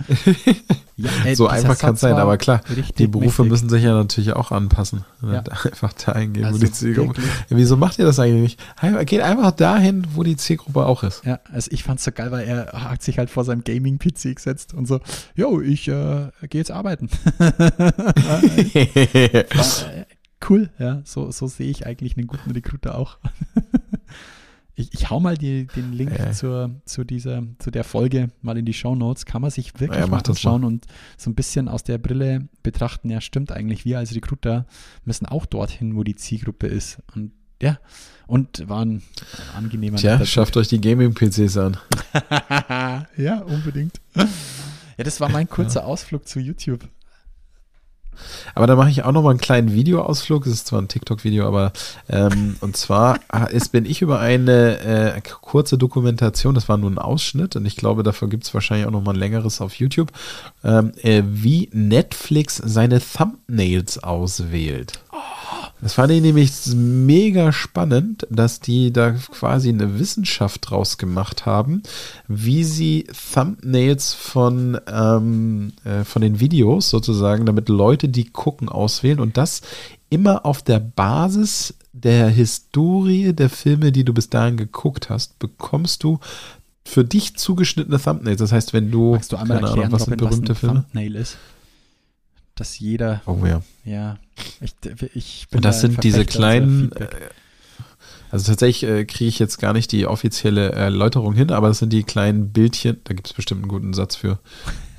ja, 0.96 1.10
ey, 1.24 1.34
so 1.36 1.46
einfach 1.46 1.78
kann 1.78 1.94
es 1.94 2.00
sein, 2.00 2.16
aber 2.16 2.36
klar, 2.36 2.60
die 2.98 3.06
Berufe 3.06 3.42
mächtig. 3.42 3.50
müssen 3.50 3.68
sich 3.70 3.84
ja 3.84 3.94
natürlich 3.94 4.32
auch 4.34 4.50
anpassen. 4.50 5.04
Ja. 5.22 5.42
Einfach 5.64 5.92
dahin 5.92 6.32
gehen, 6.32 6.44
also 6.44 6.60
wo 6.60 6.64
die 6.64 6.72
Zielgruppe 6.72 7.20
ist. 7.20 7.30
Wieso 7.48 7.76
macht 7.76 7.98
ihr 7.98 8.04
das 8.04 8.18
eigentlich 8.18 8.58
nicht? 8.80 9.06
Geht 9.06 9.20
einfach 9.20 9.52
dahin, 9.52 10.06
wo 10.14 10.22
die 10.22 10.36
Zielgruppe 10.36 10.84
auch 10.84 11.02
ist. 11.02 11.24
Ja, 11.24 11.40
also 11.52 11.70
ich 11.72 11.84
fand 11.84 11.98
es 11.98 12.04
so 12.04 12.12
geil, 12.12 12.30
weil 12.30 12.46
er 12.46 12.72
hat 12.72 13.02
sich 13.02 13.18
halt 13.18 13.30
vor 13.30 13.44
seinem 13.44 13.64
Gaming-PC 13.64 14.34
gesetzt 14.34 14.74
und 14.74 14.86
so, 14.86 15.00
yo, 15.34 15.60
ich 15.60 15.88
äh, 15.88 16.30
gehe 16.48 16.60
jetzt 16.60 16.70
arbeiten. 16.70 17.08
cool, 20.48 20.70
ja, 20.78 21.00
so, 21.04 21.30
so 21.30 21.46
sehe 21.46 21.70
ich 21.70 21.86
eigentlich 21.86 22.16
einen 22.16 22.26
guten 22.26 22.50
Recruiter 22.50 22.98
auch. 22.98 23.18
Ich, 24.78 24.92
ich 24.92 25.08
hau 25.08 25.20
mal 25.20 25.38
die, 25.38 25.66
den 25.74 25.94
Link 25.94 26.18
äh. 26.18 26.32
zur, 26.32 26.70
zu, 26.84 27.02
dieser, 27.02 27.42
zu 27.58 27.70
der 27.70 27.82
Folge 27.82 28.28
mal 28.42 28.58
in 28.58 28.66
die 28.66 28.74
Show 28.74 28.94
Notes. 28.94 29.24
Kann 29.24 29.40
man 29.40 29.50
sich 29.50 29.72
wirklich 29.80 30.00
ja, 30.00 30.06
mal 30.06 30.18
anschauen 30.18 30.64
und 30.64 30.84
so 31.16 31.30
ein 31.30 31.34
bisschen 31.34 31.68
aus 31.68 31.82
der 31.82 31.96
Brille 31.96 32.48
betrachten. 32.62 33.08
Ja, 33.08 33.22
stimmt 33.22 33.52
eigentlich. 33.52 33.86
Wir 33.86 33.98
als 33.98 34.14
Recruiter 34.14 34.66
müssen 35.04 35.24
auch 35.24 35.46
dorthin, 35.46 35.96
wo 35.96 36.04
die 36.04 36.14
Zielgruppe 36.14 36.66
ist. 36.66 36.98
Und 37.14 37.32
ja, 37.62 37.78
und 38.26 38.68
waren 38.68 39.02
angenehmer. 39.56 39.96
Tja, 39.96 40.24
schafft 40.26 40.58
euch 40.58 40.68
die 40.68 40.80
Gaming-PCs 40.80 41.56
an. 41.56 41.78
ja, 43.16 43.40
unbedingt. 43.40 44.00
Ja, 44.98 45.04
das 45.04 45.20
war 45.20 45.28
mein 45.28 45.46
kurzer 45.46 45.80
ja. 45.80 45.86
Ausflug 45.86 46.26
zu 46.26 46.40
YouTube. 46.40 46.88
Aber 48.54 48.66
da 48.66 48.76
mache 48.76 48.90
ich 48.90 49.04
auch 49.04 49.12
noch 49.12 49.22
mal 49.22 49.30
einen 49.30 49.40
kleinen 49.40 49.72
Videoausflug. 49.72 50.44
Das 50.44 50.52
ist 50.52 50.66
zwar 50.66 50.80
ein 50.80 50.88
TikTok-Video, 50.88 51.46
aber 51.46 51.72
ähm, 52.08 52.56
und 52.60 52.76
zwar 52.76 53.20
ist, 53.50 53.72
bin 53.72 53.84
ich 53.84 54.02
über 54.02 54.20
eine 54.20 54.80
äh, 54.80 55.20
kurze 55.40 55.78
Dokumentation, 55.78 56.54
das 56.54 56.68
war 56.68 56.76
nur 56.76 56.90
ein 56.90 56.98
Ausschnitt 56.98 57.56
und 57.56 57.66
ich 57.66 57.76
glaube, 57.76 58.02
dafür 58.02 58.28
gibt 58.28 58.44
es 58.44 58.54
wahrscheinlich 58.54 58.86
auch 58.86 58.92
noch 58.92 59.02
mal 59.02 59.14
ein 59.14 59.20
längeres 59.20 59.60
auf 59.60 59.74
YouTube, 59.74 60.12
ähm, 60.64 60.92
äh, 61.02 61.22
wie 61.26 61.68
Netflix 61.72 62.56
seine 62.56 63.00
Thumbnails 63.00 64.02
auswählt. 64.02 65.00
Oh. 65.12 65.35
Das 65.80 65.94
fand 65.94 66.10
ich 66.10 66.22
nämlich 66.22 66.52
mega 66.74 67.52
spannend, 67.52 68.26
dass 68.30 68.60
die 68.60 68.92
da 68.92 69.10
quasi 69.10 69.68
eine 69.68 69.98
Wissenschaft 69.98 70.70
draus 70.70 70.96
gemacht 70.96 71.44
haben, 71.44 71.82
wie 72.28 72.64
sie 72.64 73.06
Thumbnails 73.34 74.14
von, 74.14 74.80
ähm, 74.90 75.72
äh, 75.84 76.04
von 76.04 76.22
den 76.22 76.40
Videos 76.40 76.88
sozusagen, 76.88 77.44
damit 77.44 77.68
Leute, 77.68 78.08
die 78.08 78.24
gucken, 78.24 78.68
auswählen 78.68 79.20
und 79.20 79.36
das 79.36 79.60
immer 80.08 80.46
auf 80.46 80.62
der 80.62 80.78
Basis 80.78 81.74
der 81.92 82.28
Historie 82.28 83.32
der 83.32 83.50
Filme, 83.50 83.92
die 83.92 84.04
du 84.04 84.14
bis 84.14 84.30
dahin 84.30 84.56
geguckt 84.56 85.10
hast, 85.10 85.38
bekommst 85.38 86.02
du 86.04 86.20
für 86.84 87.04
dich 87.04 87.36
zugeschnittene 87.36 88.00
Thumbnails. 88.00 88.38
Das 88.38 88.52
heißt, 88.52 88.72
wenn 88.72 88.90
du, 88.90 89.12
Magst 89.12 89.32
du 89.32 89.36
einmal 89.36 89.58
erklären, 89.58 89.78
Ahnung, 89.80 89.92
was 89.92 90.08
was 90.08 90.08
ein 90.08 90.54
Filme? 90.54 90.74
Thumbnail 90.82 91.16
ist? 91.16 91.36
Dass 92.56 92.78
jeder. 92.78 93.22
Oh 93.26 93.38
ja. 93.46 93.62
Ja, 93.84 94.18
ich, 94.60 94.74
ich 95.14 95.46
bin 95.50 95.58
Und 95.58 95.64
das 95.64 95.76
da 95.76 95.88
sind 95.88 96.02
diese 96.02 96.24
kleinen. 96.24 96.92
Äh, 96.92 97.06
also 98.30 98.50
tatsächlich 98.50 98.90
äh, 98.90 99.04
kriege 99.04 99.28
ich 99.28 99.38
jetzt 99.38 99.58
gar 99.58 99.72
nicht 99.72 99.92
die 99.92 100.06
offizielle 100.06 100.72
Erläuterung 100.72 101.34
hin, 101.34 101.52
aber 101.52 101.68
das 101.68 101.78
sind 101.78 101.92
die 101.92 102.02
kleinen 102.02 102.50
Bildchen, 102.50 102.98
da 103.04 103.14
gibt 103.14 103.28
es 103.28 103.32
bestimmt 103.32 103.62
einen 103.62 103.68
guten 103.68 103.94
Satz 103.94 104.16
für 104.16 104.40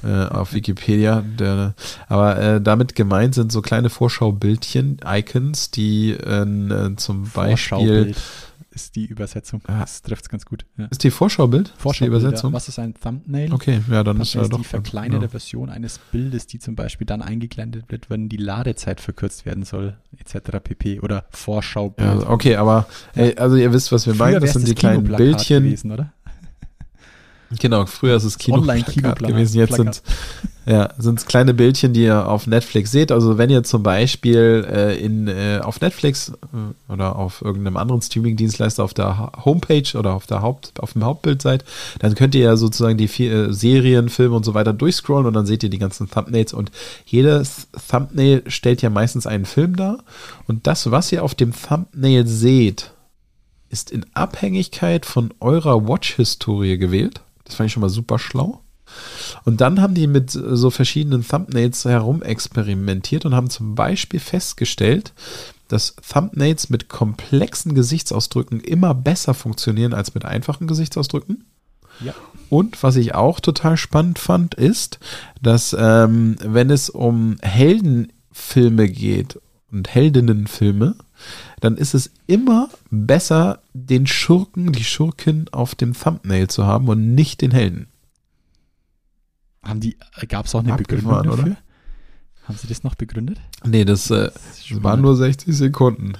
äh, 0.04 0.26
auf 0.28 0.54
Wikipedia. 0.54 1.24
Der, 1.38 1.74
aber 2.08 2.39
äh, 2.39 2.62
damit 2.62 2.96
gemeint 2.96 3.36
sind 3.36 3.52
so 3.52 3.62
kleine 3.62 3.89
Vorschaubildchen, 3.89 5.02
Icons, 5.06 5.72
die 5.72 6.12
äh, 6.12 6.96
zum 6.96 7.30
Beispiel 7.30 8.15
ist 8.78 8.96
die 8.96 9.06
Übersetzung. 9.06 9.62
Ja. 9.68 9.80
Das 9.80 10.04
trifft 10.04 10.26
es 10.26 10.30
ganz 10.30 10.46
gut. 10.46 10.66
Ja. 10.78 10.86
Ist 10.86 11.04
die 11.04 11.10
Vorschaubild? 11.10 11.74
Vorschaubild, 11.78 12.22
die 12.22 12.26
Übersetzung? 12.26 12.54
Was 12.54 12.68
ist 12.68 12.78
ein 12.78 12.94
Thumbnail? 12.94 13.52
Okay, 13.52 13.82
ja, 13.90 14.04
dann 14.04 14.20
das 14.20 14.30
ist 14.30 14.34
ja 14.36 14.48
doch. 14.48 14.60
die 14.60 14.63
verkleinerte 14.63 15.26
ja. 15.26 15.30
Version 15.30 15.70
eines 15.70 16.00
Bildes, 16.12 16.46
die 16.46 16.60
zum 16.60 16.76
Beispiel 16.76 17.08
dann 17.08 17.24
eingeblendet 17.24 17.86
wird, 17.90 18.12
wenn 18.12 18.30
die 18.30 18.38
Ladezeit 18.38 19.02
verkürzt 19.02 19.48
werden 19.48 19.63
soll, 19.63 19.98
etc. 20.20 20.60
pp. 20.63 21.00
Oder 21.00 21.26
Vorschaubild. 21.32 22.22
Ja, 22.22 22.30
okay, 22.30 22.56
aber 22.56 22.88
ey, 23.16 23.36
also 23.36 23.56
ihr 23.56 23.74
wisst, 23.74 23.92
was 23.92 24.06
wir 24.06 24.13
meinen. 24.13 24.40
Das 24.40 24.54
sind 24.54 24.68
die 24.68 24.76
kleinen 24.76 25.04
Bildchen. 25.04 25.63
Gewesen, 25.63 25.92
oder? 25.92 26.13
Genau, 27.60 27.86
früher 27.86 28.16
ist 28.18 28.24
es 28.24 28.38
Kino 28.38 28.62
gewesen, 28.62 29.58
jetzt 29.58 29.76
sind 29.76 30.02
ja, 30.68 30.90
sind 30.98 31.18
es 31.18 31.26
kleine 31.26 31.54
Bildchen, 31.54 31.94
die 31.94 32.04
ihr 32.04 32.28
auf 32.28 32.46
Netflix 32.46 32.92
seht. 32.92 33.14
Also 33.14 33.38
wenn 33.38 33.50
ihr 33.50 33.64
zum 33.64 33.84
Beispiel 33.84 34.68
äh, 34.70 34.98
in, 34.98 35.30
äh, 35.30 35.62
auf 35.64 35.80
Netflix 35.80 36.30
äh, 36.30 36.92
oder 36.92 37.16
auf 37.16 37.42
irgendeinem 37.42 37.78
anderen 37.78 38.02
Streaming-Dienstleister 38.02 38.84
auf 38.84 38.94
der 38.94 39.32
Homepage 39.46 39.98
oder 39.98 40.14
auf, 40.14 40.28
der 40.28 40.42
Haupt, 40.42 40.74
auf 40.82 40.92
dem 40.92 41.06
Hauptbild 41.06 41.42
seid, 41.42 41.64
dann 42.00 42.16
könnt 42.16 42.36
ihr 42.36 42.42
ja 42.42 42.58
sozusagen 42.58 42.98
die 42.98 43.08
vier, 43.08 43.32
äh, 43.48 43.54
Serien, 43.54 44.10
Filme 44.10 44.36
und 44.36 44.44
so 44.44 44.56
weiter 44.56 44.74
durchscrollen 44.74 45.26
und 45.26 45.34
dann 45.34 45.46
seht 45.46 45.64
ihr 45.64 45.70
die 45.70 45.80
ganzen 45.80 46.10
Thumbnails 46.10 46.52
und 46.52 46.70
jedes 47.06 47.70
Thumbnail 47.90 48.44
stellt 48.48 48.82
ja 48.82 48.90
meistens 48.90 49.26
einen 49.26 49.46
Film 49.46 49.78
dar 49.78 50.00
und 50.48 50.68
das, 50.68 50.92
was 50.92 51.14
ihr 51.14 51.24
auf 51.24 51.34
dem 51.34 51.54
Thumbnail 51.54 52.28
seht, 52.28 52.92
ist 53.70 53.90
in 53.90 54.06
Abhängigkeit 54.14 55.06
von 55.06 55.34
eurer 55.40 55.88
Watch-Historie 55.88 56.78
gewählt. 56.78 57.22
Das 57.48 57.56
fand 57.56 57.68
ich 57.68 57.74
schon 57.74 57.82
mal 57.82 57.90
super 57.90 58.20
schlau. 58.20 58.62
Und 59.44 59.62
dann 59.62 59.82
haben 59.82 59.94
die 59.94 60.08
mit 60.08 60.32
so 60.32 60.70
verschiedenen 60.70 61.28
Thumbnails 61.28 61.86
herumexperimentiert 61.86 63.26
und 63.26 63.36
haben 63.36 63.50
zum 63.50 63.76
Beispiel 63.76 64.20
festgestellt, 64.20 65.14
dass 65.68 65.96
Thumbnails 65.96 66.70
mit 66.70 66.88
komplexen 66.88 67.76
Gesichtsausdrücken 67.76 68.62
immer 68.62 68.94
besser 68.94 69.34
funktionieren 69.34 69.94
als 69.94 70.14
mit 70.14 70.26
einfachen 70.26 70.68
Gesichtsausdrücken. 70.68 71.46
Ja. 72.00 72.14
Und 72.50 72.82
was 72.84 72.96
ich 72.96 73.16
auch 73.16 73.40
total 73.40 73.76
spannend 73.76 74.20
fand, 74.20 74.56
ist, 74.56 75.00
dass 75.42 75.76
ähm, 75.78 76.38
wenn 76.42 76.70
es 76.70 76.90
um 76.90 77.38
Heldenfilme 77.42 78.88
geht 78.88 79.40
und 79.72 79.90
Heldinnenfilme, 79.90 80.96
dann 81.60 81.78
ist 81.78 81.93
es 81.93 82.12
immer 82.28 82.70
besser, 82.91 83.62
den 83.74 84.08
Schurken, 84.08 84.72
die 84.72 84.84
Schurkin 84.84 85.48
auf 85.52 85.76
dem 85.76 85.93
Thumbnail 85.93 86.48
zu 86.48 86.65
haben 86.65 86.88
und 86.88 87.15
nicht 87.15 87.41
den 87.41 87.52
Helden. 87.52 87.88
Haben 89.63 89.80
die, 89.80 89.98
gab 90.28 90.46
es 90.46 90.56
auch 90.56 90.63
eine 90.63 90.76
Begründung 90.76 91.24
dafür? 91.24 91.34
Oder? 91.34 91.58
Haben 92.43 92.58
sie 92.58 92.67
das 92.67 92.84
noch 92.84 92.96
begründet? 92.96 93.39
Nee, 93.65 93.84
das, 93.84 94.10
äh, 94.10 94.32
das 94.32 94.84
waren 94.84 95.02
nur 95.02 95.15
60 95.17 95.56
Sekunden. 95.56 96.13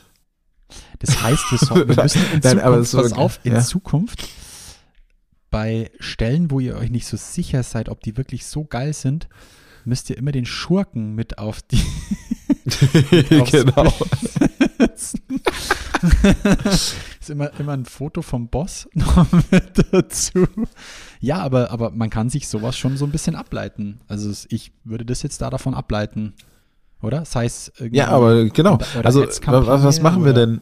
Das 1.00 1.22
heißt, 1.22 1.52
wir, 1.52 1.58
so, 1.58 1.76
wir 1.76 1.86
müssen 2.04 2.22
in 2.34 2.40
Nein, 2.44 2.58
Zukunft, 2.58 2.92
so, 2.92 3.02
pass 3.02 3.14
auf, 3.14 3.40
in 3.44 3.54
ja. 3.54 3.62
Zukunft 3.62 4.28
bei 5.50 5.92
Stellen, 6.00 6.52
wo 6.52 6.60
ihr 6.60 6.76
euch 6.76 6.90
nicht 6.90 7.08
so 7.08 7.16
sicher 7.16 7.64
seid, 7.64 7.88
ob 7.90 8.02
die 8.02 8.18
wirklich 8.18 8.46
so 8.46 8.66
geil 8.66 8.94
sind, 8.94 9.30
müsst 9.88 10.10
ihr 10.10 10.18
immer 10.18 10.32
den 10.32 10.46
Schurken 10.46 11.16
mit 11.16 11.38
auf 11.38 11.62
die 11.62 11.82
genau. 13.50 13.94
ist 17.20 17.30
immer, 17.30 17.58
immer 17.60 17.72
ein 17.72 17.86
Foto 17.86 18.22
vom 18.22 18.50
Boss 18.50 18.90
noch 18.94 19.26
mit 19.50 19.86
dazu. 19.92 20.46
Ja, 21.22 21.38
aber, 21.38 21.72
aber 21.72 21.92
man 21.92 22.10
kann 22.10 22.30
sich 22.30 22.48
sowas 22.48 22.78
schon 22.78 22.98
so 22.98 23.06
ein 23.06 23.12
bisschen 23.12 23.36
ableiten. 23.36 24.02
Also 24.08 24.30
ich 24.50 24.74
würde 24.84 25.06
das 25.06 25.24
jetzt 25.24 25.42
da 25.42 25.50
davon 25.50 25.74
ableiten. 25.74 26.34
Oder? 27.02 27.20
Das 27.20 27.36
heißt, 27.36 27.74
ja, 27.92 28.10
aber 28.10 28.46
genau. 28.50 28.80
also 29.04 29.22
was, 29.26 29.84
was 29.84 30.02
machen 30.02 30.26
wir 30.26 30.34
denn? 30.34 30.62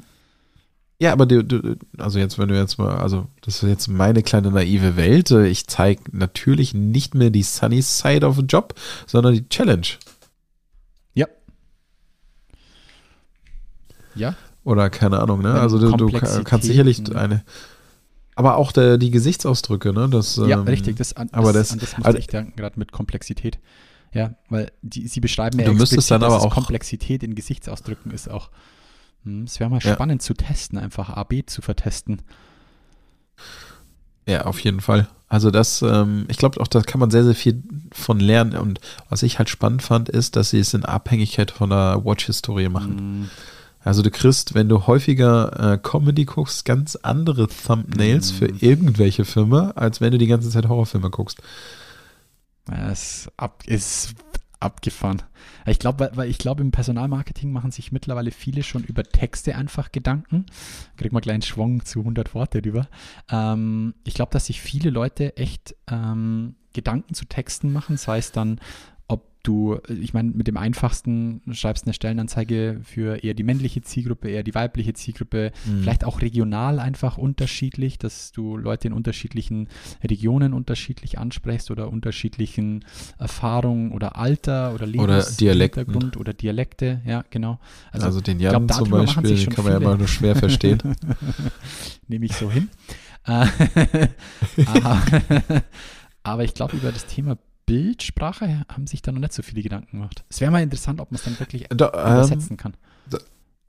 Ja, 0.98 1.12
aber 1.12 1.26
du, 1.26 1.43
du, 1.43 1.76
also 1.98 2.20
jetzt, 2.20 2.39
wenn 2.39 2.48
du 2.48 2.56
jetzt 2.56 2.78
mal, 2.78 2.96
also 2.96 3.28
das 3.41 3.62
ist 3.62 3.70
jetzt 3.70 3.88
meine 3.89 4.24
kleine 4.24 4.50
naive 4.50 4.96
Welt. 4.96 5.30
Ich 5.32 5.68
zeige 5.68 6.04
natürlich 6.12 6.74
nicht 6.74 7.16
mehr 7.16 7.32
die 7.32 7.43
Sunny 7.43 7.82
Side 7.82 8.26
of 8.26 8.39
a 8.39 8.41
Job, 8.41 8.74
sondern 9.06 9.34
die 9.34 9.48
Challenge. 9.50 9.88
Ja. 11.14 11.28
Ja. 14.16 14.36
Oder 14.64 14.89
keine 14.89 15.20
Ahnung, 15.20 15.41
ne? 15.41 15.60
Also 15.60 15.80
du, 15.80 15.98
du 15.98 16.12
kannst 16.12 16.66
sicherlich 16.66 17.14
eine. 17.14 17.43
Aber 18.36 18.58
auch 18.58 18.72
der, 18.72 18.98
die 18.98 19.12
Gesichtsausdrücke, 19.12 19.93
ne? 19.93 20.10
Das, 20.10 20.38
ja, 20.38 20.60
ähm, 20.60 20.64
richtig. 20.64 20.96
Das, 20.98 21.14
an, 21.14 21.30
aber 21.34 21.54
das, 21.54 21.70
das, 21.70 21.80
das 21.80 21.98
muss 21.98 22.06
also, 22.06 22.20
ich 22.20 22.28
denken, 22.28 22.56
gerade 22.56 22.80
mit 22.80 22.91
Komplexität. 22.91 23.60
Ja, 24.14 24.36
weil 24.50 24.72
die, 24.82 25.08
sie 25.08 25.20
beschreiben 25.20 25.60
ja 25.60 25.66
du 25.66 25.74
müsstest 25.74 26.10
dann 26.10 26.24
aber 26.24 26.41
auch 26.41 26.54
Komplexität 26.54 27.22
in 27.22 27.36
Gesichtsausdrücken 27.36 28.12
ist 28.12 28.30
auch. 28.30 28.50
Hm, 29.26 29.44
es 29.44 29.60
wäre 29.60 29.70
mal 29.70 29.82
ja. 29.82 29.94
spannend 29.94 30.22
zu 30.22 30.34
testen, 30.34 30.80
einfach 30.80 31.10
A, 31.10 31.24
B 31.24 31.44
zu 31.46 31.62
vertesten. 31.62 32.22
Ja, 34.28 34.46
auf 34.46 34.60
jeden 34.60 34.82
Fall. 34.82 35.08
Also 35.28 35.52
das, 35.52 35.82
ähm, 35.82 36.26
ich 36.30 36.38
glaube 36.38 36.60
auch, 36.62 36.68
da 36.68 36.82
kann 36.82 37.00
man 37.00 37.12
sehr, 37.12 37.24
sehr 37.24 37.36
viel 37.36 37.62
von 37.92 38.20
lernen. 38.20 38.56
Und 38.58 38.80
was 39.10 39.24
ich 39.24 39.38
halt 39.38 39.50
spannend 39.50 39.82
fand, 39.82 40.10
ist, 40.10 40.36
dass 40.36 40.52
sie 40.52 40.60
es 40.60 40.74
in 40.74 40.86
Abhängigkeit 40.86 41.52
von 41.52 41.70
der 41.70 42.06
Watch-Historie 42.06 42.70
machen. 42.70 43.24
Mm. 43.24 43.30
Also 43.84 44.02
du 44.02 44.10
kriegst, 44.10 44.56
wenn 44.56 44.70
du 44.70 44.88
häufiger 44.88 45.74
äh, 45.74 45.78
Comedy 45.78 46.26
guckst, 46.26 46.66
ganz 46.66 46.96
andere 46.96 47.48
Thumbnails 47.48 48.34
mm. 48.34 48.36
für 48.36 48.46
irgendwelche 48.48 49.26
Filme, 49.26 49.76
als 49.76 50.02
wenn 50.02 50.12
du 50.12 50.18
die 50.18 50.28
ganze 50.28 50.50
Zeit 50.50 50.68
Horrorfilme 50.68 51.10
guckst. 51.10 51.42
Es 52.90 53.30
ist 53.68 54.16
abgefahren. 54.66 55.22
Ich 55.66 55.80
glaube, 55.80 56.11
weil, 56.16 56.30
ich 56.30 56.38
glaube, 56.38 56.61
im 56.61 56.72
Personalmarketing 56.72 57.51
machen 57.51 57.72
sich 57.72 57.91
mittlerweile 57.91 58.32
viele 58.32 58.63
schon 58.63 58.84
über 58.84 59.03
Texte 59.03 59.55
einfach 59.55 59.91
Gedanken. 59.91 60.45
Kriegt 60.97 61.13
man 61.13 61.22
gleich 61.22 61.36
einen 61.36 61.41
Schwung 61.43 61.86
zu 61.86 61.99
100 61.99 62.34
Worte 62.34 62.61
drüber. 62.61 62.88
Ähm, 63.30 63.93
ich 64.03 64.13
glaube, 64.13 64.32
dass 64.32 64.47
sich 64.47 64.61
viele 64.61 64.89
Leute 64.89 65.38
echt 65.38 65.76
ähm, 65.89 66.55
Gedanken 66.74 67.13
zu 67.13 67.26
Texten 67.26 67.72
machen, 67.72 67.97
sei 67.97 68.18
es 68.18 68.32
dann 68.32 68.59
du, 69.48 69.80
ich 69.88 70.14
meine, 70.14 70.32
mit 70.32 70.48
dem 70.48 70.58
einfachsten 70.58 71.41
schreibst 71.52 71.86
eine 71.86 71.93
Stellenanzeige 71.93 72.80
für 72.84 73.24
eher 73.24 73.34
die 73.34 73.43
männliche 73.43 73.82
Zielgruppe, 73.82 74.30
eher 74.30 74.43
die 74.43 74.56
weibliche 74.56 74.93
Zielgruppe, 74.93 75.52
mhm. 75.66 75.82
vielleicht 75.82 76.04
auch 76.04 76.22
regional 76.22 76.80
einfach 76.80 77.18
unterschiedlich, 77.18 77.98
dass 77.98 78.32
du 78.32 78.58
Leute 78.58 78.88
in 78.88 78.93
unterschiedlichen 78.93 79.70
Regionen 80.04 80.54
unterschiedlich 80.54 81.18
ansprichst 81.20 81.72
oder 81.72 81.89
unterschiedlichen 81.91 82.86
Erfahrungen 83.18 83.91
oder 83.91 84.18
Alter 84.18 84.74
oder 84.74 84.86
Lebenshintergrund 84.86 86.16
oder, 86.16 86.20
oder 86.22 86.34
Dialekte, 86.34 87.02
ja, 87.06 87.24
genau. 87.30 87.60
Also, 87.91 88.06
also 88.08 88.22
den 88.22 88.39
Jan 88.39 88.68
glaub, 88.68 88.78
zum 88.78 88.89
Beispiel, 88.89 89.36
den 89.36 89.50
kann 89.50 89.66
man 89.66 89.74
ja 89.74 89.80
mal 89.80 89.98
nur 89.98 90.08
schwer 90.08 90.36
verstehen. 90.36 90.80
Nehme 92.08 92.26
ich 92.26 92.34
so 92.34 92.52
hin. 92.52 92.70
Aber, 93.26 95.02
aber 96.22 96.43
ich 96.43 96.54
glaube, 96.54 96.78
über 96.78 96.91
das 96.91 97.08
Thema 97.08 97.39
Bildsprache 97.66 98.66
haben 98.70 98.88
sich 98.88 99.01
da 99.01 99.11
noch 99.11 99.20
nicht 99.20 99.34
so 99.34 99.41
viele 99.41 99.63
Gedanken 99.63 99.97
gemacht. 99.97 100.24
Es 100.30 100.41
wäre 100.41 100.51
mal 100.51 100.61
interessant, 100.63 100.99
ob 100.99 101.11
man 101.11 101.18
es 101.18 101.24
dann 101.24 101.39
wirklich 101.39 101.68
da, 101.70 101.89
übersetzen 101.89 102.51
ähm, 102.51 102.57
kann. 102.57 102.74
Da, 103.09 103.18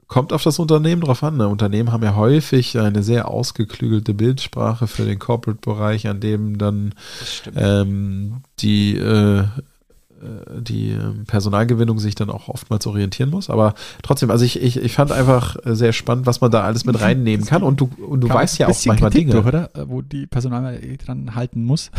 kommt 0.07 0.33
auf 0.33 0.43
das 0.43 0.59
Unternehmen 0.59 1.01
drauf 1.01 1.23
an. 1.23 1.37
Ne? 1.37 1.47
Unternehmen 1.47 1.91
haben 1.91 2.03
ja 2.03 2.15
häufig 2.15 2.77
eine 2.79 3.03
sehr 3.03 3.27
ausgeklügelte 3.27 4.13
Bildsprache 4.13 4.87
für 4.87 5.05
den 5.05 5.19
Corporate-Bereich, 5.19 6.07
an 6.07 6.19
dem 6.19 6.57
dann 6.57 6.95
ähm, 7.55 8.41
die, 8.59 8.95
äh 8.97 9.43
die 10.67 10.91
ähm, 10.91 11.25
Personalgewinnung 11.25 11.99
sich 11.99 12.15
dann 12.15 12.29
auch 12.29 12.47
oftmals 12.47 12.85
orientieren 12.87 13.29
muss. 13.29 13.49
Aber 13.49 13.73
trotzdem, 14.03 14.31
also 14.31 14.45
ich, 14.45 14.61
ich, 14.61 14.77
ich 14.77 14.93
fand 14.93 15.11
einfach 15.11 15.57
sehr 15.63 15.93
spannend, 15.93 16.25
was 16.25 16.41
man 16.41 16.51
da 16.51 16.63
alles 16.63 16.85
mit 16.85 16.99
reinnehmen 16.99 17.45
kann. 17.45 17.63
Und 17.63 17.81
du, 17.81 17.89
und 18.05 18.21
du 18.21 18.29
weißt 18.29 18.59
ja 18.59 18.67
auch 18.67 18.85
manchmal 18.85 19.11
Kritik 19.11 19.27
Dinge. 19.27 19.33
Durch, 19.33 19.45
oder? 19.45 19.69
Wo 19.87 20.01
die 20.01 20.27
Personal 20.27 20.79
dran 20.97 21.35
halten 21.35 21.63
muss. 21.63 21.91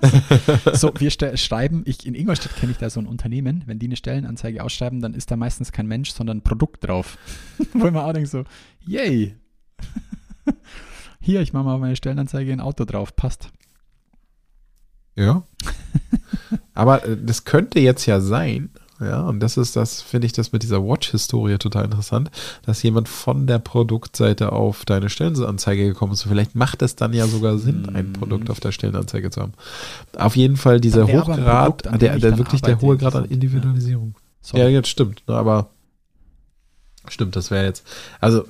so, 0.72 0.92
wir 0.98 1.10
schreiben, 1.10 1.82
ich, 1.84 2.06
in 2.06 2.14
Ingolstadt 2.14 2.56
kenne 2.56 2.72
ich 2.72 2.78
da 2.78 2.90
so 2.90 3.00
ein 3.00 3.06
Unternehmen, 3.06 3.62
wenn 3.66 3.78
die 3.78 3.86
eine 3.86 3.96
Stellenanzeige 3.96 4.62
ausschreiben, 4.62 5.00
dann 5.00 5.14
ist 5.14 5.30
da 5.30 5.36
meistens 5.36 5.72
kein 5.72 5.86
Mensch, 5.86 6.10
sondern 6.12 6.38
ein 6.38 6.42
Produkt 6.42 6.86
drauf. 6.86 7.18
Wo 7.72 7.86
ich 7.86 7.92
mir 7.92 8.02
auch 8.02 8.12
denke 8.12 8.28
so, 8.28 8.44
yay. 8.86 9.36
Hier, 11.20 11.40
ich 11.40 11.52
mache 11.52 11.64
mal 11.64 11.78
meine 11.78 11.96
Stellenanzeige 11.96 12.52
ein 12.52 12.60
Auto 12.60 12.84
drauf, 12.84 13.14
passt. 13.14 13.50
Ja. 15.16 15.42
Aber 16.74 17.04
äh, 17.04 17.16
das 17.20 17.44
könnte 17.44 17.80
jetzt 17.80 18.06
ja 18.06 18.20
sein, 18.20 18.70
ja, 19.02 19.20
und 19.22 19.40
das 19.40 19.56
ist 19.56 19.74
das, 19.74 20.00
finde 20.00 20.26
ich, 20.26 20.32
das 20.32 20.52
mit 20.52 20.62
dieser 20.62 20.84
Watch-Historie 20.84 21.58
total 21.58 21.86
interessant, 21.86 22.30
dass 22.64 22.82
jemand 22.82 23.08
von 23.08 23.46
der 23.46 23.58
Produktseite 23.58 24.52
auf 24.52 24.84
deine 24.84 25.10
Stellenanzeige 25.10 25.86
gekommen 25.86 26.12
ist. 26.12 26.22
Vielleicht 26.22 26.54
macht 26.54 26.82
es 26.82 26.94
dann 26.94 27.12
ja 27.12 27.26
sogar 27.26 27.58
Sinn, 27.58 27.88
ein 27.94 28.08
mhm. 28.08 28.12
Produkt 28.12 28.48
auf 28.48 28.60
der 28.60 28.70
Stellenanzeige 28.70 29.30
zu 29.30 29.40
haben. 29.40 29.54
Auf 30.16 30.36
jeden 30.36 30.56
Fall 30.56 30.80
dieser 30.80 31.08
Hochgrad, 31.08 32.00
der, 32.00 32.18
der 32.18 32.38
wirklich 32.38 32.62
der 32.62 32.80
hohe 32.80 32.96
Grad 32.96 33.16
an 33.16 33.24
Individualisierung. 33.24 34.14
Ja, 34.52 34.60
ja 34.60 34.68
jetzt 34.68 34.88
stimmt, 34.88 35.24
ne, 35.26 35.34
aber 35.34 35.70
stimmt, 37.08 37.34
das 37.34 37.50
wäre 37.50 37.64
jetzt, 37.64 37.84
also 38.20 38.44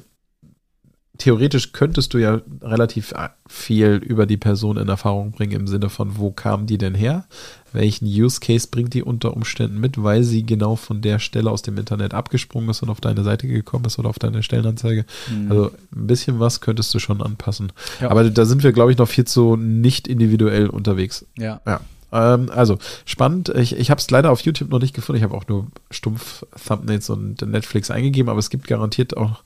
theoretisch 1.19 1.73
könntest 1.73 2.15
du 2.15 2.19
ja 2.19 2.41
relativ 2.63 3.13
viel 3.47 4.01
über 4.05 4.27
die 4.27 4.37
Person 4.37 4.77
in 4.77 4.89
Erfahrung 4.89 5.33
bringen 5.33 5.53
im 5.53 5.67
Sinne 5.67 5.91
von, 5.91 6.19
wo 6.19 6.31
kam 6.31 6.67
die 6.67 6.79
denn 6.79 6.95
her? 6.95 7.27
Welchen 7.73 8.07
Use 8.07 8.41
Case 8.41 8.69
bringt 8.71 8.95
die 8.95 9.03
unter 9.03 9.35
Umständen 9.35 9.79
mit, 9.79 10.03
weil 10.03 10.25
sie 10.25 10.45
genau 10.45 10.77
von 10.77 11.01
der 11.01 11.19
Stelle 11.19 11.51
aus 11.51 11.63
dem 11.63 11.79
Internet 11.79 12.15
abgesprungen 12.15 12.71
ist 12.71 12.83
und 12.83 12.91
auf 12.91 13.01
deine 13.01 13.25
Seite 13.25 13.47
gekommen 13.47 13.85
ist 13.85 13.99
oder 13.99 14.09
auf 14.09 14.19
deine 14.19 14.43
Stellenanzeige? 14.43 15.05
Mhm. 15.31 15.51
Also 15.51 15.71
ein 15.95 16.07
bisschen 16.07 16.41
was 16.41 16.61
könntest 16.61 16.93
du 16.95 16.99
schon 16.99 17.23
anpassen. 17.23 17.73
Ja. 18.01 18.11
Aber 18.11 18.29
da 18.29 18.45
sind 18.45 18.63
wir, 18.63 18.73
glaube 18.73 18.93
ich, 18.93 18.99
noch 18.99 19.09
viel 19.09 19.25
zu 19.25 19.57
nicht 19.57 20.09
individuell 20.09 20.69
unterwegs. 20.69 21.27
Ja. 21.39 21.61
Ja. 21.67 21.81
Ähm, 22.13 22.51
also 22.51 22.79
spannend. 23.07 23.49
Ich, 23.51 23.77
ich 23.77 23.91
habe 23.91 24.01
es 24.01 24.11
leider 24.11 24.31
auf 24.31 24.41
YouTube 24.41 24.71
noch 24.71 24.81
nicht 24.81 24.95
gefunden. 24.95 25.19
Ich 25.19 25.25
habe 25.25 25.35
auch 25.35 25.49
nur 25.49 25.67
stumpf 25.91 26.45
Thumbnails 26.67 27.09
und 27.11 27.43
Netflix 27.43 27.91
eingegeben, 27.91 28.29
aber 28.29 28.39
es 28.39 28.51
gibt 28.51 28.67
garantiert 28.67 29.17
auch 29.17 29.43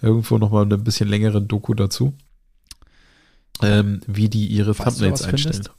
irgendwo 0.00 0.38
nochmal 0.38 0.64
eine 0.64 0.78
bisschen 0.78 1.08
längere 1.08 1.42
Doku 1.42 1.74
dazu, 1.74 2.14
ähm, 3.62 4.00
wie 4.06 4.28
die 4.28 4.46
ihre 4.46 4.74
Thumbnails 4.74 5.22
einstellen. 5.22 5.54
Findest, 5.54 5.70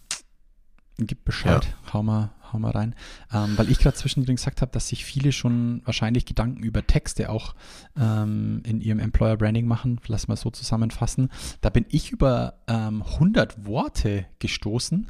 gib 0.97 1.25
Bescheid, 1.25 1.65
ja. 1.65 1.93
hau, 1.93 2.03
mal, 2.03 2.31
hau 2.51 2.59
mal 2.59 2.71
rein. 2.71 2.95
Ähm, 3.31 3.57
weil 3.57 3.69
ich 3.69 3.79
gerade 3.79 3.95
zwischendrin 3.95 4.35
gesagt 4.35 4.61
habe, 4.61 4.71
dass 4.71 4.87
sich 4.87 5.05
viele 5.05 5.31
schon 5.31 5.81
wahrscheinlich 5.85 6.25
Gedanken 6.25 6.63
über 6.63 6.85
Texte 6.85 7.29
auch 7.29 7.53
ähm, 7.99 8.61
in 8.65 8.81
ihrem 8.81 8.99
Employer 8.99 9.37
Branding 9.37 9.67
machen. 9.67 9.99
Lass 10.07 10.27
mal 10.27 10.35
so 10.35 10.49
zusammenfassen. 10.49 11.29
Da 11.61 11.69
bin 11.69 11.85
ich 11.89 12.11
über 12.11 12.59
100 12.67 13.57
ähm, 13.57 13.65
Worte 13.65 14.25
gestoßen. 14.39 15.07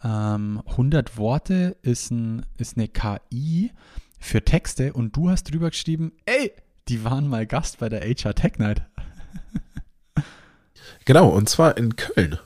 100 0.00 1.10
ähm, 1.10 1.16
Worte 1.16 1.76
ist, 1.82 2.10
ein, 2.10 2.44
ist 2.58 2.76
eine 2.76 2.88
KI 2.88 3.72
für 4.18 4.44
Texte 4.44 4.92
und 4.92 5.16
du 5.16 5.30
hast 5.30 5.44
drüber 5.44 5.70
geschrieben, 5.70 6.12
ey, 6.26 6.52
die 6.88 7.04
waren 7.04 7.28
mal 7.28 7.46
Gast 7.46 7.78
bei 7.78 7.88
der 7.88 8.00
HR 8.00 8.34
Tech 8.34 8.58
Night. 8.58 8.82
genau, 11.04 11.28
und 11.28 11.48
zwar 11.48 11.76
in 11.76 11.96
Köln. 11.96 12.38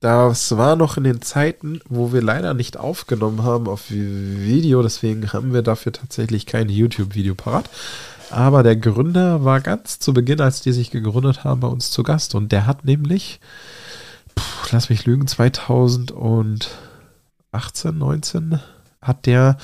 Das 0.00 0.56
war 0.56 0.76
noch 0.76 0.96
in 0.98 1.04
den 1.04 1.22
Zeiten, 1.22 1.80
wo 1.88 2.12
wir 2.12 2.22
leider 2.22 2.54
nicht 2.54 2.76
aufgenommen 2.76 3.42
haben 3.42 3.66
auf 3.66 3.90
Video, 3.90 4.82
deswegen 4.82 5.32
haben 5.32 5.52
wir 5.54 5.62
dafür 5.62 5.92
tatsächlich 5.92 6.46
kein 6.46 6.68
YouTube-Video 6.68 7.34
parat. 7.34 7.70
Aber 8.30 8.62
der 8.62 8.76
Gründer 8.76 9.44
war 9.44 9.60
ganz 9.60 9.98
zu 9.98 10.12
Beginn, 10.12 10.40
als 10.40 10.60
die 10.60 10.72
sich 10.72 10.90
gegründet 10.90 11.44
haben, 11.44 11.60
bei 11.60 11.68
uns 11.68 11.90
zu 11.90 12.02
Gast. 12.02 12.34
Und 12.34 12.52
der 12.52 12.66
hat 12.66 12.84
nämlich, 12.84 13.40
pff, 14.38 14.72
lass 14.72 14.90
mich 14.90 15.06
lügen, 15.06 15.26
2018, 15.26 16.70
19 17.98 18.60
hat 19.00 19.26
der 19.26 19.56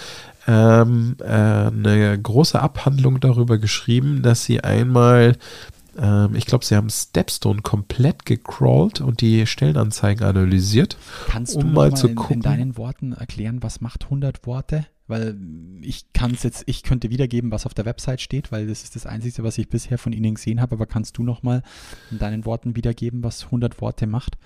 ähm, 0.47 1.17
äh, 1.21 1.25
eine 1.25 2.19
große 2.21 2.61
Abhandlung 2.61 3.21
darüber 3.21 3.59
geschrieben, 3.59 4.23
dass 4.23 4.45
sie 4.45 4.61
einmal, 4.61 5.37
ähm, 5.97 6.35
ich 6.35 6.47
glaube, 6.47 6.65
sie 6.65 6.77
haben 6.77 6.91
Stepstone 6.91 7.63
komplett 7.63 8.27
gecrawlt 8.27 9.01
und 9.01 9.21
die 9.21 9.47
Stellenanzeigen 9.47 10.27
analysiert. 10.27 10.97
Kannst 11.29 11.57
um 11.57 11.63
du 11.63 11.67
mal, 11.69 11.91
mal 11.91 11.97
zu 11.97 12.09
in, 12.09 12.15
gucken. 12.15 12.37
in 12.37 12.43
deinen 12.43 12.77
Worten 12.77 13.13
erklären, 13.13 13.63
was 13.63 13.81
macht 13.81 14.05
100 14.05 14.47
Worte? 14.47 14.87
Weil 15.09 15.37
ich 15.83 16.13
kann 16.13 16.33
es 16.33 16.43
jetzt, 16.43 16.63
ich 16.67 16.83
könnte 16.83 17.11
wiedergeben, 17.11 17.51
was 17.51 17.67
auf 17.67 17.75
der 17.75 17.85
Website 17.85 18.21
steht, 18.21 18.51
weil 18.51 18.67
das 18.67 18.83
ist 18.83 18.97
das 18.97 19.05
Einzige, 19.05 19.43
was 19.43 19.59
ich 19.59 19.69
bisher 19.69 19.99
von 19.99 20.13
Ihnen 20.13 20.37
gesehen 20.37 20.61
habe. 20.61 20.77
Aber 20.77 20.87
kannst 20.87 21.19
du 21.19 21.23
noch 21.23 21.43
mal 21.43 21.63
in 22.11 22.19
deinen 22.19 22.45
Worten 22.47 22.77
wiedergeben, 22.77 23.23
was 23.23 23.45
100 23.45 23.81
Worte 23.81 24.07
macht? 24.07 24.39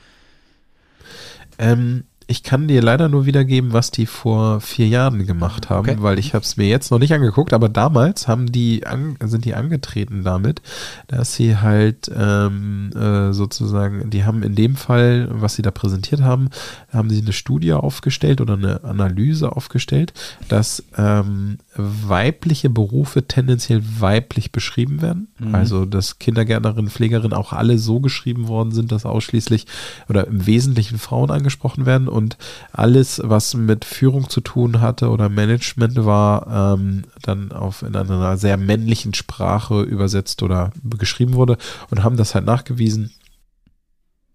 Ähm, 1.58 2.04
ich 2.28 2.42
kann 2.42 2.66
dir 2.66 2.82
leider 2.82 3.08
nur 3.08 3.24
wiedergeben, 3.24 3.72
was 3.72 3.92
die 3.92 4.06
vor 4.06 4.60
vier 4.60 4.88
Jahren 4.88 5.26
gemacht 5.26 5.70
haben, 5.70 5.88
okay. 5.88 5.96
weil 6.00 6.18
ich 6.18 6.34
habe 6.34 6.44
es 6.44 6.56
mir 6.56 6.66
jetzt 6.66 6.90
noch 6.90 6.98
nicht 6.98 7.14
angeguckt, 7.14 7.52
aber 7.52 7.68
damals 7.68 8.26
haben 8.26 8.50
die 8.50 8.84
an, 8.84 9.16
sind 9.24 9.44
die 9.44 9.54
angetreten 9.54 10.24
damit, 10.24 10.60
dass 11.06 11.34
sie 11.34 11.56
halt 11.58 12.10
ähm, 12.14 12.90
äh, 12.96 13.32
sozusagen, 13.32 14.10
die 14.10 14.24
haben 14.24 14.42
in 14.42 14.56
dem 14.56 14.74
Fall, 14.74 15.28
was 15.30 15.54
sie 15.54 15.62
da 15.62 15.70
präsentiert 15.70 16.20
haben, 16.20 16.50
haben 16.92 17.10
sie 17.10 17.20
eine 17.20 17.32
Studie 17.32 17.72
aufgestellt 17.74 18.40
oder 18.40 18.54
eine 18.54 18.82
Analyse 18.82 19.52
aufgestellt, 19.52 20.12
dass 20.48 20.82
ähm, 20.96 21.58
weibliche 21.78 22.70
Berufe 22.70 23.26
tendenziell 23.26 23.82
weiblich 23.98 24.52
beschrieben 24.52 25.02
werden. 25.02 25.28
Mhm. 25.38 25.54
Also, 25.54 25.84
dass 25.84 26.18
Kindergärtnerinnen, 26.18 26.90
Pflegerinnen 26.90 27.32
auch 27.32 27.52
alle 27.52 27.78
so 27.78 28.00
geschrieben 28.00 28.48
worden 28.48 28.72
sind, 28.72 28.92
dass 28.92 29.06
ausschließlich 29.06 29.66
oder 30.08 30.26
im 30.26 30.46
Wesentlichen 30.46 30.98
Frauen 30.98 31.30
angesprochen 31.30 31.86
werden 31.86 32.08
und 32.08 32.36
alles, 32.72 33.20
was 33.24 33.54
mit 33.54 33.84
Führung 33.84 34.28
zu 34.28 34.40
tun 34.40 34.80
hatte 34.80 35.10
oder 35.10 35.28
Management 35.28 36.04
war, 36.04 36.74
ähm, 36.74 37.04
dann 37.22 37.52
auf 37.52 37.82
in 37.82 37.94
einer 37.96 38.36
sehr 38.36 38.56
männlichen 38.56 39.14
Sprache 39.14 39.82
übersetzt 39.82 40.42
oder 40.42 40.72
geschrieben 40.98 41.34
wurde 41.34 41.56
und 41.90 42.02
haben 42.02 42.16
das 42.16 42.34
halt 42.34 42.46
nachgewiesen 42.46 43.10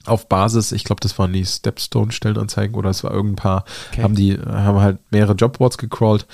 auf 0.06 0.28
Basis, 0.28 0.72
ich 0.72 0.84
glaube, 0.84 1.00
das 1.02 1.18
waren 1.20 1.34
die 1.34 1.46
Stepstone-Stellenanzeigen 1.46 2.76
oder 2.76 2.90
es 2.90 3.04
war 3.04 3.12
irgendein 3.12 3.36
paar, 3.36 3.66
okay. 3.92 4.04
haben 4.04 4.16
die, 4.16 4.38
haben 4.38 4.80
halt 4.80 5.00
mehrere 5.12 5.34
Jobboards 5.34 5.78
gecrawlt 5.78 6.26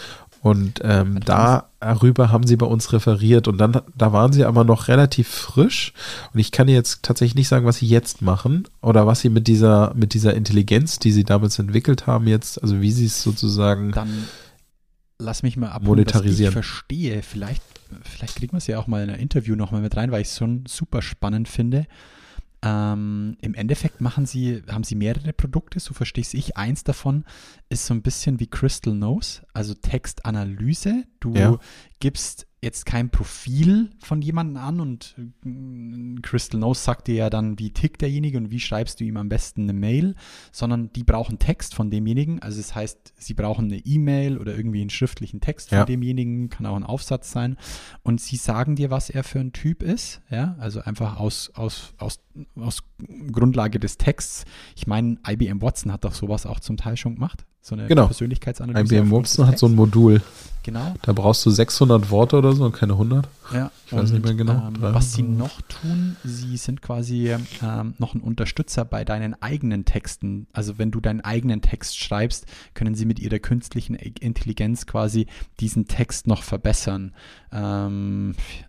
und 0.49 0.81
ähm, 0.83 1.19
darüber 1.25 2.31
haben 2.31 2.47
sie 2.47 2.55
bei 2.55 2.65
uns 2.65 2.93
referiert 2.93 3.47
und 3.47 3.57
dann, 3.57 3.81
da 3.95 4.13
waren 4.13 4.33
sie 4.33 4.45
aber 4.45 4.63
noch 4.63 4.87
relativ 4.87 5.27
frisch 5.27 5.93
und 6.33 6.39
ich 6.39 6.51
kann 6.51 6.67
jetzt 6.67 7.03
tatsächlich 7.03 7.35
nicht 7.35 7.47
sagen, 7.47 7.65
was 7.65 7.77
sie 7.77 7.87
jetzt 7.87 8.21
machen 8.21 8.67
oder 8.81 9.05
was 9.07 9.21
sie 9.21 9.29
mit 9.29 9.47
dieser, 9.47 9.93
mit 9.95 10.13
dieser 10.13 10.33
Intelligenz, 10.33 10.99
die 10.99 11.11
sie 11.11 11.23
damals 11.23 11.59
entwickelt 11.59 12.07
haben 12.07 12.27
jetzt, 12.27 12.61
also 12.61 12.81
wie 12.81 12.91
sie 12.91 13.05
es 13.05 13.21
sozusagen 13.21 13.91
dann 13.91 14.27
lass 15.19 15.43
mich 15.43 15.57
mal 15.57 15.69
ab, 15.69 15.83
monetarisieren. 15.83 16.49
ich 16.49 16.53
verstehe, 16.53 17.21
vielleicht, 17.23 17.63
vielleicht 18.03 18.35
kriegen 18.35 18.53
wir 18.53 18.57
es 18.57 18.67
ja 18.67 18.79
auch 18.79 18.87
mal 18.87 19.03
in 19.03 19.09
ein 19.09 19.19
Interview 19.19 19.55
nochmal 19.55 19.81
mit 19.81 19.95
rein, 19.95 20.11
weil 20.11 20.21
ich 20.21 20.27
es 20.27 20.37
schon 20.37 20.63
super 20.67 21.01
spannend 21.01 21.47
finde. 21.47 21.87
Ähm, 22.63 23.37
Im 23.41 23.53
Endeffekt 23.53 24.01
machen 24.01 24.25
sie, 24.25 24.63
haben 24.67 24.83
sie 24.83 24.95
mehrere 24.95 25.31
Produkte, 25.33 25.79
so 25.79 25.93
verstehe 25.93 26.23
ich. 26.31 26.57
Eins 26.57 26.83
davon 26.83 27.23
ist 27.69 27.85
so 27.85 27.93
ein 27.93 28.01
bisschen 28.01 28.39
wie 28.39 28.47
Crystal 28.47 28.93
Knows, 28.93 29.43
also 29.53 29.73
Textanalyse. 29.75 31.03
Du 31.19 31.33
ja. 31.33 31.59
gibst 31.99 32.47
jetzt 32.67 32.85
kein 32.85 33.09
Profil 33.09 33.91
von 33.99 34.21
jemandem 34.21 34.57
an 34.57 34.81
und 34.81 35.15
äh, 35.17 36.21
Crystal 36.21 36.59
Knows 36.59 36.83
sagt 36.83 37.07
dir 37.07 37.15
ja 37.15 37.29
dann, 37.29 37.57
wie 37.59 37.71
tickt 37.71 38.01
derjenige 38.01 38.37
und 38.37 38.51
wie 38.51 38.59
schreibst 38.59 38.99
du 38.99 39.05
ihm 39.05 39.15
am 39.15 39.29
besten 39.29 39.63
eine 39.63 39.73
Mail, 39.73 40.15
sondern 40.51 40.91
die 40.91 41.05
brauchen 41.05 41.39
Text 41.39 41.73
von 41.73 41.89
demjenigen. 41.89 42.41
Also 42.41 42.57
das 42.57 42.75
heißt, 42.75 43.13
sie 43.17 43.33
brauchen 43.33 43.65
eine 43.65 43.77
E-Mail 43.77 44.37
oder 44.37 44.55
irgendwie 44.55 44.81
einen 44.81 44.89
schriftlichen 44.89 45.39
Text 45.39 45.69
von 45.69 45.79
ja. 45.79 45.85
demjenigen, 45.85 46.49
kann 46.49 46.65
auch 46.65 46.75
ein 46.75 46.83
Aufsatz 46.83 47.31
sein. 47.31 47.55
Und 48.03 48.19
sie 48.19 48.35
sagen 48.35 48.75
dir, 48.75 48.91
was 48.91 49.09
er 49.09 49.23
für 49.23 49.39
ein 49.39 49.53
Typ 49.53 49.81
ist. 49.81 50.21
Ja, 50.29 50.55
also 50.59 50.81
einfach 50.81 51.17
aus, 51.19 51.51
aus, 51.55 51.93
aus, 51.97 52.19
aus 52.55 52.83
Grundlage 53.31 53.79
des 53.79 53.97
Texts. 53.97 54.43
Ich 54.75 54.87
meine, 54.87 55.17
IBM 55.25 55.61
Watson 55.61 55.93
hat 55.93 56.03
doch 56.03 56.13
sowas 56.13 56.45
auch 56.45 56.59
zum 56.59 56.75
Teil 56.75 56.97
schon 56.97 57.15
gemacht. 57.15 57.45
So 57.67 57.75
eine 57.75 57.87
genau. 57.87 58.05
Persönlichkeitsanalyse. 58.05 58.95
IBM 58.95 59.11
Watson 59.11 59.45
hat 59.45 59.59
so 59.59 59.65
ein 59.65 59.75
Modul. 59.75 60.21
Genau. 60.63 60.93
Da 61.01 61.11
brauchst 61.11 61.45
du 61.45 61.49
600 61.49 62.09
Worte 62.11 62.37
oder 62.37 62.53
so 62.53 62.63
und 62.63 62.71
keine 62.71 62.93
100. 62.93 63.27
Ja. 63.53 63.71
Ich 63.85 63.91
weiß 63.91 64.09
und, 64.09 64.15
nicht 64.15 64.25
mehr 64.25 64.35
genau. 64.35 64.69
Ähm, 64.69 64.75
was 64.79 65.13
sie 65.13 65.23
noch 65.23 65.61
tun, 65.63 66.15
sie 66.23 66.55
sind 66.55 66.81
quasi 66.81 67.35
ähm, 67.61 67.93
noch 67.97 68.15
ein 68.15 68.21
Unterstützer 68.21 68.85
bei 68.85 69.03
deinen 69.03 69.41
eigenen 69.41 69.83
Texten. 69.83 70.47
Also 70.53 70.77
wenn 70.77 70.91
du 70.91 71.01
deinen 71.01 71.19
eigenen 71.21 71.61
Text 71.61 71.99
schreibst, 71.99 72.45
können 72.73 72.95
sie 72.95 73.05
mit 73.05 73.19
ihrer 73.19 73.39
künstlichen 73.39 73.95
Intelligenz 73.95 74.85
quasi 74.85 75.27
diesen 75.59 75.89
Text 75.89 76.25
noch 76.25 76.43
verbessern. 76.43 77.13
Ähm, 77.51 78.35
äh, 78.37 78.66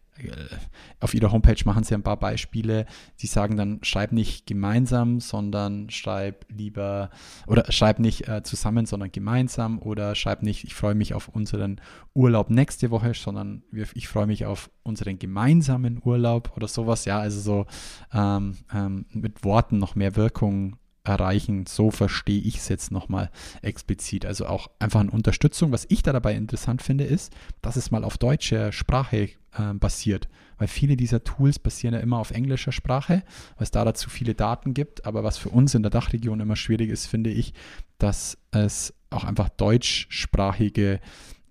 auf 1.00 1.14
ihrer 1.14 1.32
Homepage 1.32 1.60
machen 1.64 1.84
sie 1.84 1.94
ein 1.94 2.02
paar 2.02 2.18
Beispiele. 2.18 2.86
Sie 3.16 3.26
sagen 3.26 3.56
dann, 3.56 3.78
schreib 3.82 4.12
nicht 4.12 4.46
gemeinsam, 4.46 5.20
sondern 5.20 5.90
schreib 5.90 6.46
lieber, 6.48 7.10
oder 7.46 7.70
schreib 7.70 7.98
nicht 7.98 8.28
äh, 8.28 8.42
zusammen, 8.42 8.86
sondern 8.86 9.12
gemeinsam, 9.12 9.78
oder 9.78 10.14
schreib 10.14 10.42
nicht, 10.42 10.64
ich 10.64 10.74
freue 10.74 10.94
mich 10.94 11.14
auf 11.14 11.28
unseren 11.28 11.80
Urlaub 12.14 12.50
nächste 12.50 12.90
Woche, 12.90 13.14
sondern 13.14 13.62
ich 13.94 14.08
freue 14.08 14.26
mich 14.26 14.46
auf 14.46 14.70
unseren 14.82 15.18
gemeinsamen 15.18 16.00
Urlaub 16.04 16.52
oder 16.56 16.68
sowas. 16.68 17.04
Ja, 17.04 17.18
also 17.18 17.40
so 17.40 17.66
ähm, 18.12 18.56
ähm, 18.74 19.06
mit 19.12 19.44
Worten 19.44 19.78
noch 19.78 19.94
mehr 19.94 20.16
Wirkung 20.16 20.76
erreichen. 21.08 21.66
So 21.66 21.90
verstehe 21.90 22.40
ich 22.40 22.56
es 22.56 22.68
jetzt 22.68 22.90
nochmal 22.90 23.30
explizit. 23.62 24.26
Also 24.26 24.46
auch 24.46 24.70
einfach 24.78 25.00
eine 25.00 25.10
Unterstützung. 25.10 25.72
Was 25.72 25.86
ich 25.88 26.02
da 26.02 26.12
dabei 26.12 26.34
interessant 26.34 26.82
finde, 26.82 27.04
ist, 27.04 27.32
dass 27.62 27.76
es 27.76 27.90
mal 27.90 28.04
auf 28.04 28.18
deutscher 28.18 28.72
Sprache 28.72 29.16
äh, 29.16 29.74
basiert. 29.74 30.28
Weil 30.58 30.68
viele 30.68 30.96
dieser 30.96 31.22
Tools 31.22 31.58
basieren 31.58 31.94
ja 31.94 32.00
immer 32.00 32.18
auf 32.18 32.32
englischer 32.32 32.72
Sprache, 32.72 33.22
weil 33.56 33.64
es 33.64 33.70
da 33.70 33.84
dazu 33.84 34.10
viele 34.10 34.34
Daten 34.34 34.74
gibt. 34.74 35.06
Aber 35.06 35.24
was 35.24 35.38
für 35.38 35.50
uns 35.50 35.74
in 35.74 35.82
der 35.82 35.90
Dachregion 35.90 36.40
immer 36.40 36.56
schwierig 36.56 36.90
ist, 36.90 37.06
finde 37.06 37.30
ich, 37.30 37.54
dass 37.98 38.38
es 38.50 38.94
auch 39.10 39.24
einfach 39.24 39.48
deutschsprachige 39.48 41.00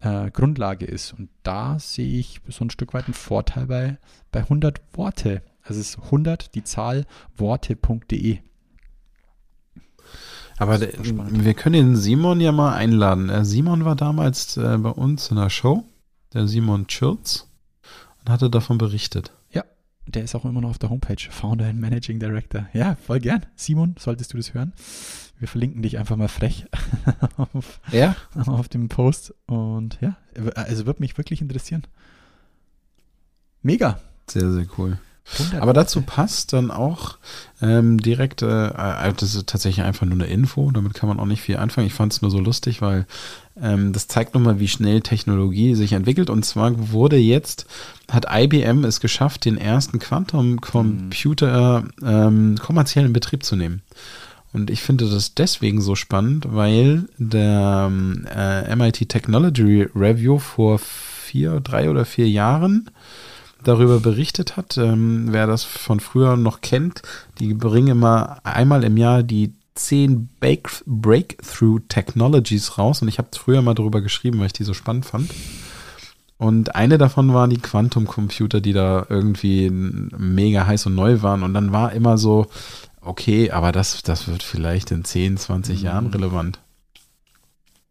äh, 0.02 0.32
Grundlage 0.32 0.86
ist. 0.86 1.14
Und 1.14 1.30
da 1.44 1.80
sehe 1.80 2.20
ich 2.20 2.42
so 2.48 2.66
ein 2.66 2.70
Stück 2.70 2.94
weit 2.94 3.06
einen 3.06 3.14
Vorteil 3.14 3.68
bei, 3.68 3.98
bei 4.32 4.42
100 4.42 4.82
Worte. 4.94 5.42
Also 5.64 5.82
es 5.82 5.90
ist 5.90 6.04
100 6.06 6.54
die 6.56 6.64
Zahl 6.64 7.06
worte.de. 7.36 8.40
Aber 10.58 10.80
wir 10.80 11.54
können 11.54 11.74
den 11.74 11.96
Simon 11.96 12.42
ja 12.42 12.52
mal 12.52 12.74
einladen. 12.74 13.28
Der 13.28 13.46
Simon 13.46 13.86
war 13.86 13.96
damals 13.96 14.58
äh, 14.58 14.78
bei 14.78 14.90
uns 14.90 15.30
in 15.30 15.38
der 15.38 15.50
Show, 15.50 15.84
der 16.34 16.48
Simon 16.48 16.90
Schürz, 16.90 17.48
und 18.20 18.32
hatte 18.32 18.50
davon 18.50 18.80
berichtet. 18.80 19.32
Ja, 19.52 19.64
der 20.08 20.24
ist 20.24 20.34
auch 20.34 20.46
immer 20.46 20.62
noch 20.62 20.72
auf 20.72 20.80
der 20.80 20.90
Homepage, 20.90 21.30
Founder 21.30 21.68
and 21.68 21.80
Managing 21.80 22.20
Director. 22.20 22.68
Ja, 22.74 22.96
voll 22.96 23.20
gern. 23.20 23.46
Simon, 23.56 23.96
solltest 24.00 24.34
du 24.34 24.38
das 24.38 24.54
hören? 24.56 24.74
Wir 25.38 25.48
verlinken 25.48 25.84
dich 25.84 26.00
einfach 26.00 26.16
mal 26.16 26.28
frech 26.28 26.66
auf, 27.38 27.80
ja? 27.92 28.16
auf 28.48 28.68
dem 28.68 28.90
Post. 28.90 29.36
Und 29.46 30.00
ja, 30.02 30.18
also 30.56 30.88
würde 30.88 31.02
mich 31.02 31.16
wirklich 31.20 31.42
interessieren. 31.42 31.84
Mega. 33.62 34.00
Sehr, 34.28 34.52
sehr 34.52 34.66
cool. 34.78 34.98
Aber 35.60 35.74
dazu 35.74 36.02
passt 36.02 36.54
dann 36.54 36.72
auch 36.72 37.18
ähm, 37.62 38.00
direkt, 38.00 38.42
äh, 38.42 38.68
äh, 38.68 39.14
das 39.14 39.36
ist 39.36 39.48
tatsächlich 39.48 39.86
einfach 39.86 40.06
nur 40.06 40.16
eine 40.16 40.28
Info, 40.28 40.72
damit 40.72 40.94
kann 40.94 41.10
man 41.10 41.20
auch 41.20 41.26
nicht 41.26 41.42
viel 41.42 41.58
anfangen. 41.58 41.88
Ich 41.88 41.94
fand 41.94 42.14
es 42.14 42.22
nur 42.22 42.32
so 42.32 42.40
lustig, 42.40 42.82
weil 42.82 43.06
ähm, 43.62 43.94
das 43.94 44.08
zeigt 44.08 44.34
nochmal, 44.34 44.60
wie 44.60 44.68
schnell 44.68 45.02
Technologie 45.02 45.76
sich 45.76 45.94
entwickelt. 45.94 46.30
Und 46.30 46.44
zwar 46.44 46.92
wurde 46.92 47.18
jetzt, 47.18 47.66
hat 48.10 48.26
IBM 48.32 48.84
es 48.86 49.00
geschafft, 49.00 49.46
den 49.46 49.58
ersten 49.58 50.00
Quantum 50.00 50.62
Computer 50.62 51.84
ähm, 52.04 52.58
kommerziell 52.62 53.06
in 53.06 53.14
Betrieb 53.14 53.44
zu 53.44 53.56
nehmen. 53.56 53.82
Und 54.54 54.70
ich 54.70 54.82
finde 54.82 55.10
das 55.10 55.36
deswegen 55.36 55.82
so 55.82 55.96
spannend, 55.96 56.48
weil 56.50 57.10
der 57.18 57.92
äh, 58.34 58.76
MIT 58.76 59.10
Technology 59.10 59.88
Review 59.94 60.40
vor 60.40 60.80
vier, 60.80 61.60
drei 61.60 61.90
oder 61.90 62.06
vier 62.06 62.30
Jahren 62.30 62.90
darüber 63.68 64.00
berichtet 64.00 64.58
hat. 64.58 64.78
Ähm, 64.78 65.28
wer 65.30 65.48
das 65.48 65.64
von 65.64 66.00
früher 66.00 66.38
noch 66.38 66.62
kennt, 66.62 67.02
die 67.40 67.54
bringen 67.54 67.90
immer 67.90 68.40
einmal 68.44 68.84
im 68.84 68.98
Jahr 68.98 69.24
die 69.24 69.54
zehn 69.76 70.30
Breakthrough 70.40 71.82
Technologies 71.88 72.78
raus 72.78 73.02
und 73.02 73.08
ich 73.08 73.20
habe 73.20 73.30
früher 73.38 73.62
mal 73.62 73.76
darüber 73.76 74.02
geschrieben, 74.02 74.40
weil 74.40 74.48
ich 74.48 74.54
die 74.54 74.64
so 74.64 74.74
spannend 74.74 75.06
fand. 75.06 75.30
Und 76.38 76.76
eine 76.76 76.98
davon 76.98 77.34
waren 77.34 77.50
die 77.50 77.60
Quantum-Computer, 77.60 78.62
die 78.62 78.74
da 78.74 79.06
irgendwie 79.10 79.70
mega 79.72 80.68
heiß 80.68 80.86
und 80.86 80.96
neu 80.96 81.22
waren. 81.24 81.42
Und 81.42 81.54
dann 81.56 81.72
war 81.72 81.94
immer 81.94 82.18
so, 82.20 82.48
okay, 83.02 83.50
aber 83.50 83.72
das, 83.72 84.04
das 84.04 84.28
wird 84.28 84.44
vielleicht 84.44 84.92
in 84.92 85.04
10, 85.04 85.38
20 85.38 85.80
mhm. 85.80 85.86
Jahren 85.86 86.08
relevant. 86.08 86.60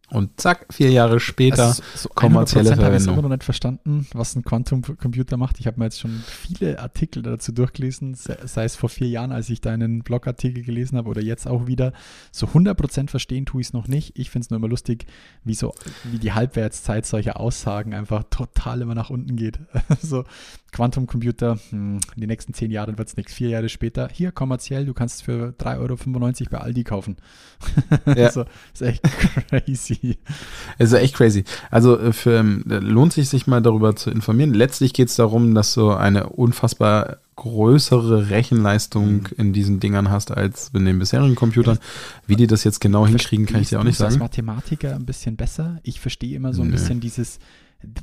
Und 0.09 0.39
zack, 0.39 0.67
vier 0.71 0.89
Jahre 0.89 1.19
später 1.19 1.65
also 1.65 1.83
so 1.93 2.07
kommerzielle 2.07 2.75
Verwendung. 2.75 2.95
Ich 2.95 3.07
habe 3.07 3.13
immer 3.13 3.21
noch 3.23 3.35
nicht 3.35 3.43
verstanden, 3.43 4.07
was 4.13 4.37
ein 4.37 4.43
Quantum-Computer 4.43 5.35
macht. 5.35 5.59
Ich 5.59 5.67
habe 5.67 5.79
mir 5.79 5.85
jetzt 5.85 5.99
schon 5.99 6.23
viele 6.25 6.79
Artikel 6.79 7.21
dazu 7.21 7.51
durchgelesen, 7.51 8.15
sei 8.15 8.63
es 8.63 8.77
vor 8.77 8.87
vier 8.87 9.09
Jahren, 9.09 9.33
als 9.33 9.49
ich 9.49 9.59
deinen 9.59 10.03
Blogartikel 10.03 10.63
gelesen 10.63 10.97
habe 10.97 11.09
oder 11.09 11.21
jetzt 11.21 11.45
auch 11.45 11.67
wieder. 11.67 11.91
So 12.31 12.47
100% 12.47 13.09
verstehen 13.09 13.45
tue 13.45 13.59
ich 13.59 13.67
es 13.67 13.73
noch 13.73 13.89
nicht. 13.89 14.17
Ich 14.17 14.29
finde 14.29 14.45
es 14.45 14.49
nur 14.49 14.59
immer 14.59 14.69
lustig, 14.69 15.07
wie, 15.43 15.55
so, 15.55 15.73
wie 16.05 16.19
die 16.19 16.31
Halbwertszeit 16.31 17.05
solcher 17.05 17.37
Aussagen 17.37 17.93
einfach 17.93 18.23
total 18.29 18.81
immer 18.81 18.95
nach 18.95 19.09
unten 19.09 19.35
geht. 19.35 19.59
so 20.01 20.23
Quantum-Computer, 20.71 21.57
hm, 21.69 21.99
in 22.15 22.21
den 22.21 22.27
nächsten 22.27 22.53
zehn 22.53 22.71
Jahren 22.71 22.97
wird 22.97 23.07
es 23.07 23.17
nichts. 23.17 23.33
Vier 23.33 23.49
Jahre 23.49 23.69
später, 23.69 24.09
hier 24.11 24.31
kommerziell, 24.31 24.85
du 24.85 24.93
kannst 24.93 25.15
es 25.15 25.21
für 25.21 25.53
3,95 25.57 25.77
Euro 25.79 26.51
bei 26.51 26.57
Aldi 26.59 26.83
kaufen. 26.83 27.17
Ja. 28.05 28.25
also, 28.25 28.45
ist 28.73 28.81
echt 28.81 29.03
crazy. 29.49 30.17
Es 30.77 30.91
ist 30.91 30.99
echt 30.99 31.15
crazy. 31.15 31.43
Also 31.71 31.99
äh, 31.99 32.13
für, 32.13 32.37
ähm, 32.37 32.63
lohnt 32.65 33.13
sich 33.13 33.29
sich 33.29 33.47
mal 33.47 33.61
darüber 33.61 33.95
zu 33.95 34.11
informieren. 34.11 34.53
Letztlich 34.53 34.93
geht 34.93 35.09
es 35.09 35.15
darum, 35.15 35.53
dass 35.55 35.73
du 35.73 35.91
eine 35.91 36.29
unfassbar 36.29 37.17
größere 37.35 38.29
Rechenleistung 38.29 39.13
mhm. 39.13 39.27
in 39.37 39.53
diesen 39.53 39.79
Dingern 39.79 40.09
hast 40.09 40.31
als 40.31 40.71
in 40.73 40.85
den 40.85 40.99
bisherigen 40.99 41.35
Computern. 41.35 41.79
Wie 42.25 42.35
die 42.35 42.47
das 42.47 42.63
jetzt 42.63 42.79
genau 42.79 43.07
hinkriegen, 43.07 43.45
kann 43.45 43.61
ich 43.61 43.69
dir 43.69 43.79
auch 43.79 43.83
nicht 43.83 43.97
sagen. 43.97 44.13
Als 44.13 44.19
Mathematiker 44.19 44.95
ein 44.95 45.05
bisschen 45.05 45.37
besser. 45.37 45.79
Ich 45.83 45.99
verstehe 45.99 46.35
immer 46.35 46.53
so 46.53 46.61
ein 46.61 46.69
Nö. 46.69 46.73
bisschen 46.73 46.99
dieses, 46.99 47.39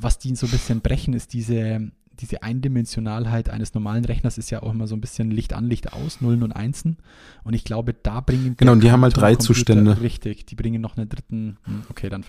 was 0.01 0.19
die 0.19 0.35
so 0.37 0.47
ein 0.47 0.51
bisschen 0.51 0.81
brechen, 0.81 1.15
ist 1.15 1.33
diese 1.33 1.91
diese 2.21 2.43
Eindimensionalheit 2.43 3.49
eines 3.49 3.75
normalen 3.75 4.05
Rechners 4.05 4.39
ist 4.39 4.51
ja 4.51 4.63
auch 4.63 4.73
immer 4.73 4.87
so 4.87 4.95
ein 4.95 5.01
bisschen 5.01 5.31
Licht 5.31 5.53
an, 5.53 5.69
Licht 5.69 5.93
aus, 5.93 6.21
Nullen 6.21 6.43
und 6.43 6.53
Einsen. 6.53 6.99
Und 7.43 7.55
ich 7.55 7.65
glaube, 7.65 7.95
da 7.95 8.21
bringen. 8.21 8.57
Genau, 8.57 8.73
und 8.73 8.83
die 8.83 8.91
haben 8.91 9.03
halt 9.03 9.17
drei 9.17 9.37
Zustände. 9.37 10.01
Richtig, 10.01 10.47
die 10.47 10.55
bringen 10.55 10.81
noch 10.81 10.97
einen 10.97 11.09
dritten. 11.09 11.59
Hm, 11.65 11.83
okay, 11.91 12.09
dann 12.09 12.25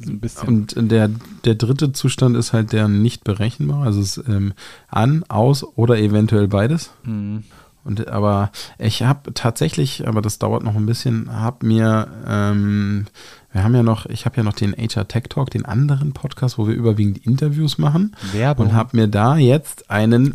so 0.00 0.10
ein 0.10 0.20
bisschen. 0.20 0.48
Und 0.48 0.74
der, 0.76 1.10
der 1.44 1.54
dritte 1.54 1.92
Zustand 1.92 2.36
ist 2.36 2.52
halt 2.52 2.72
der 2.72 2.88
nicht 2.88 3.24
berechenbar. 3.24 3.84
Also 3.84 4.00
es 4.00 4.16
ist 4.16 4.28
ähm, 4.28 4.52
an, 4.88 5.24
aus 5.28 5.64
oder 5.76 5.98
eventuell 5.98 6.48
beides. 6.48 6.92
Mhm. 7.04 7.44
Und 7.84 8.08
aber 8.08 8.52
ich 8.78 9.02
habe 9.02 9.34
tatsächlich, 9.34 10.06
aber 10.06 10.22
das 10.22 10.38
dauert 10.38 10.62
noch 10.62 10.76
ein 10.76 10.86
bisschen, 10.86 11.32
habe 11.32 11.66
mir, 11.66 12.08
ähm, 12.28 13.06
wir 13.52 13.64
haben 13.64 13.74
ja 13.74 13.82
noch, 13.82 14.06
ich 14.06 14.24
habe 14.24 14.38
ja 14.38 14.42
noch 14.42 14.54
den 14.54 14.72
HR 14.72 15.06
Tech 15.08 15.24
Talk, 15.28 15.50
den 15.50 15.64
anderen 15.64 16.12
Podcast, 16.12 16.58
wo 16.58 16.66
wir 16.66 16.74
überwiegend 16.74 17.18
Interviews 17.18 17.78
machen. 17.78 18.16
Werbung. 18.32 18.68
Und 18.68 18.72
habe 18.74 18.96
mir 18.96 19.08
da 19.08 19.36
jetzt 19.36 19.90
einen 19.90 20.32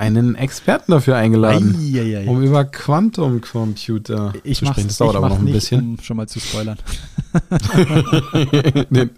einen 0.00 0.34
Experten 0.34 0.92
dafür 0.92 1.16
eingeladen, 1.16 1.76
Eieiei. 1.78 2.26
um 2.26 2.42
über 2.42 2.64
Quantum 2.64 3.42
Computer 3.42 4.32
ich 4.44 4.58
zu 4.58 4.64
sprechen. 4.64 4.88
Das 4.88 4.96
dauert 4.96 5.16
aber 5.16 5.28
noch 5.28 5.38
ein 5.38 5.44
nicht, 5.44 5.52
bisschen. 5.52 5.80
Um 5.80 5.98
schon 6.00 6.16
mal 6.16 6.26
zu 6.26 6.40
spoilern. 6.40 6.78
den, 8.90 9.10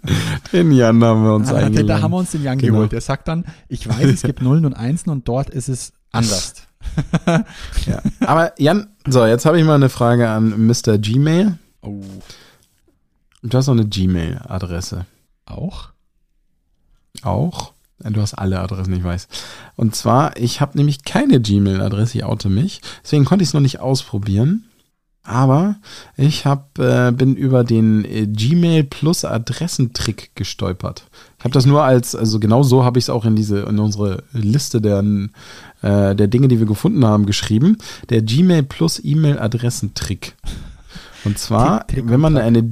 den, 0.51 0.71
Jan 0.73 1.01
haben 1.01 1.23
wir 1.23 1.35
uns 1.35 1.49
ah, 1.49 1.55
eingeladen. 1.55 1.87
Da 1.87 2.01
haben 2.01 2.11
wir 2.11 2.17
uns 2.17 2.31
den 2.31 2.43
Jan 2.43 2.57
genau. 2.57 2.73
geholt. 2.73 2.91
Der 2.91 2.99
sagt 2.99 3.29
dann, 3.29 3.45
ich 3.69 3.87
weiß, 3.87 4.07
es 4.07 4.23
gibt 4.23 4.41
Nullen 4.41 4.65
und 4.65 4.73
Einsen 4.73 5.09
und 5.09 5.25
dort 5.25 5.49
ist 5.49 5.69
es 5.69 5.93
anders. 6.11 6.55
ja. 7.27 8.01
Aber 8.19 8.51
Jan, 8.59 8.87
so, 9.07 9.25
jetzt 9.25 9.45
habe 9.45 9.57
ich 9.57 9.65
mal 9.65 9.75
eine 9.75 9.87
Frage 9.87 10.27
an 10.29 10.67
Mr. 10.67 10.97
Gmail. 10.97 11.57
Oh. 11.81 12.01
Du 13.43 13.57
hast 13.57 13.67
noch 13.67 13.73
eine 13.73 13.85
Gmail-Adresse. 13.85 15.05
Auch? 15.45 15.89
Auch? 17.21 17.73
Du 17.99 18.21
hast 18.21 18.33
alle 18.33 18.59
Adressen, 18.59 18.93
ich 18.93 19.03
weiß. 19.03 19.27
Und 19.75 19.95
zwar, 19.95 20.37
ich 20.37 20.61
habe 20.61 20.77
nämlich 20.77 21.03
keine 21.03 21.39
Gmail-Adresse, 21.39 22.17
ich 22.17 22.23
oute 22.23 22.49
mich. 22.49 22.81
Deswegen 23.03 23.25
konnte 23.25 23.43
ich 23.43 23.49
es 23.49 23.53
noch 23.53 23.61
nicht 23.61 23.79
ausprobieren. 23.79 24.65
Aber 25.25 25.75
ich 26.17 26.45
hab, 26.45 26.77
äh, 26.79 27.11
bin 27.11 27.35
über 27.35 27.63
den 27.63 28.03
äh, 28.03 28.27
Gmail 28.27 28.83
Plus 28.83 29.23
Adressentrick 29.23 30.31
gestolpert. 30.35 31.05
Ich 31.37 31.45
habe 31.45 31.53
das 31.53 31.65
nur 31.65 31.83
als, 31.83 32.13
also 32.13 32.41
genau 32.41 32.61
so 32.61 32.83
habe 32.83 32.99
ich 32.99 33.05
es 33.05 33.09
auch 33.09 33.23
in 33.23 33.37
diese, 33.37 33.59
in 33.61 33.79
unsere 33.79 34.23
Liste 34.33 34.81
der, 34.81 34.99
äh, 35.81 36.13
der 36.13 36.27
Dinge, 36.27 36.49
die 36.49 36.59
wir 36.59 36.65
gefunden 36.65 37.05
haben, 37.05 37.25
geschrieben. 37.25 37.77
Der 38.09 38.21
Gmail 38.21 38.63
Plus 38.63 38.99
E-Mail 39.01 39.39
Adressentrick. 39.39 40.35
Und 41.23 41.39
zwar, 41.39 41.85
wenn 41.93 42.19
man 42.19 42.35
eine 42.35 42.69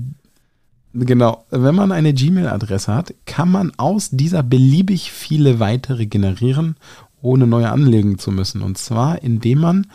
Genau, 0.94 1.46
wenn 1.50 1.76
man 1.76 1.92
eine 1.92 2.14
Gmail-Adresse 2.14 2.94
hat, 2.94 3.14
kann 3.26 3.50
man 3.50 3.72
aus 3.78 4.10
dieser 4.12 4.44
beliebig 4.44 5.12
viele 5.12 5.60
weitere 5.60 6.06
generieren, 6.06 6.76
ohne 7.22 7.48
neue 7.48 7.70
anlegen 7.70 8.18
zu 8.18 8.32
müssen. 8.32 8.62
Und 8.62 8.78
zwar, 8.78 9.22
indem 9.24 9.60
man 9.60 9.88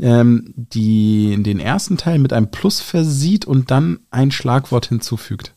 ähm, 0.00 0.52
die, 0.56 1.40
den 1.42 1.60
ersten 1.60 1.96
Teil 1.96 2.18
mit 2.18 2.32
einem 2.32 2.50
Plus 2.50 2.80
versieht 2.80 3.44
und 3.44 3.70
dann 3.70 4.00
ein 4.10 4.32
Schlagwort 4.32 4.86
hinzufügt. 4.86 5.54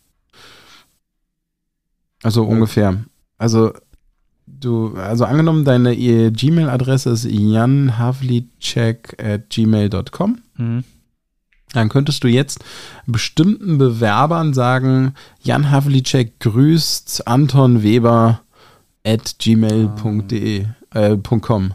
Also 2.22 2.44
ja. 2.44 2.50
ungefähr. 2.50 3.04
Also 3.38 3.74
du, 4.46 4.96
also 4.96 5.26
angenommen, 5.26 5.66
deine 5.66 5.96
Gmail-Adresse 5.96 7.10
ist 7.12 7.26
janhavlicek 7.26 9.16
at 9.20 9.50
gmail.com. 9.50 10.38
Mhm. 10.58 10.84
Dann 11.76 11.90
könntest 11.90 12.24
du 12.24 12.28
jetzt 12.28 12.64
bestimmten 13.06 13.78
Bewerbern 13.78 14.54
sagen, 14.54 15.14
Jan 15.42 15.72
Havlicek 15.72 16.40
grüßt 16.40 17.28
Anton 17.28 17.84
Weber 17.84 18.42
at 19.04 19.36
gmail.de 19.40 20.66
äh, 20.96 21.18
.com. 21.42 21.74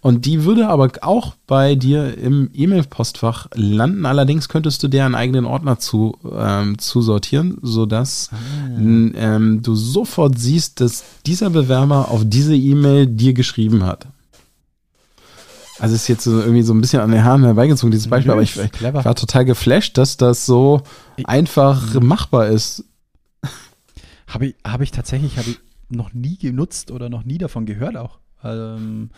Und 0.00 0.24
die 0.24 0.44
würde 0.44 0.68
aber 0.68 0.90
auch 1.02 1.34
bei 1.46 1.74
dir 1.74 2.16
im 2.16 2.50
E-Mail-Postfach 2.54 3.48
landen. 3.54 4.06
Allerdings 4.06 4.48
könntest 4.48 4.82
du 4.82 4.88
dir 4.88 5.04
einen 5.04 5.16
eigenen 5.16 5.44
Ordner 5.44 5.78
zu, 5.78 6.16
ähm, 6.32 6.78
zusortieren, 6.78 7.58
sodass 7.60 8.30
ah. 8.32 8.78
ähm, 8.78 9.60
du 9.62 9.74
sofort 9.74 10.38
siehst, 10.38 10.80
dass 10.80 11.04
dieser 11.26 11.50
Bewerber 11.50 12.10
auf 12.10 12.22
diese 12.24 12.54
E-Mail 12.54 13.06
dir 13.08 13.34
geschrieben 13.34 13.84
hat. 13.84 14.06
Also 15.80 15.94
ist 15.94 16.08
jetzt 16.08 16.24
so 16.24 16.40
irgendwie 16.40 16.62
so 16.62 16.74
ein 16.74 16.80
bisschen 16.80 17.00
an 17.00 17.10
den 17.10 17.24
Haaren 17.24 17.44
herbeigezogen, 17.44 17.90
dieses 17.90 18.08
Beispiel, 18.08 18.32
aber 18.32 18.42
ich, 18.42 18.56
ich, 18.56 18.82
war 18.82 19.14
total 19.14 19.44
geflasht, 19.44 19.96
dass 19.96 20.16
das 20.16 20.46
so 20.46 20.82
ich, 21.16 21.26
einfach 21.26 21.94
machbar 22.00 22.48
ist. 22.48 22.84
Habe 24.26 24.46
ich, 24.46 24.54
hab 24.64 24.80
ich 24.80 24.90
tatsächlich 24.90 25.38
hab 25.38 25.46
ich 25.46 25.58
noch 25.88 26.12
nie 26.12 26.36
genutzt 26.36 26.90
oder 26.90 27.08
noch 27.08 27.24
nie 27.24 27.38
davon 27.38 27.66
gehört 27.66 27.96
auch. 27.96 28.18
Ähm, 28.42 29.10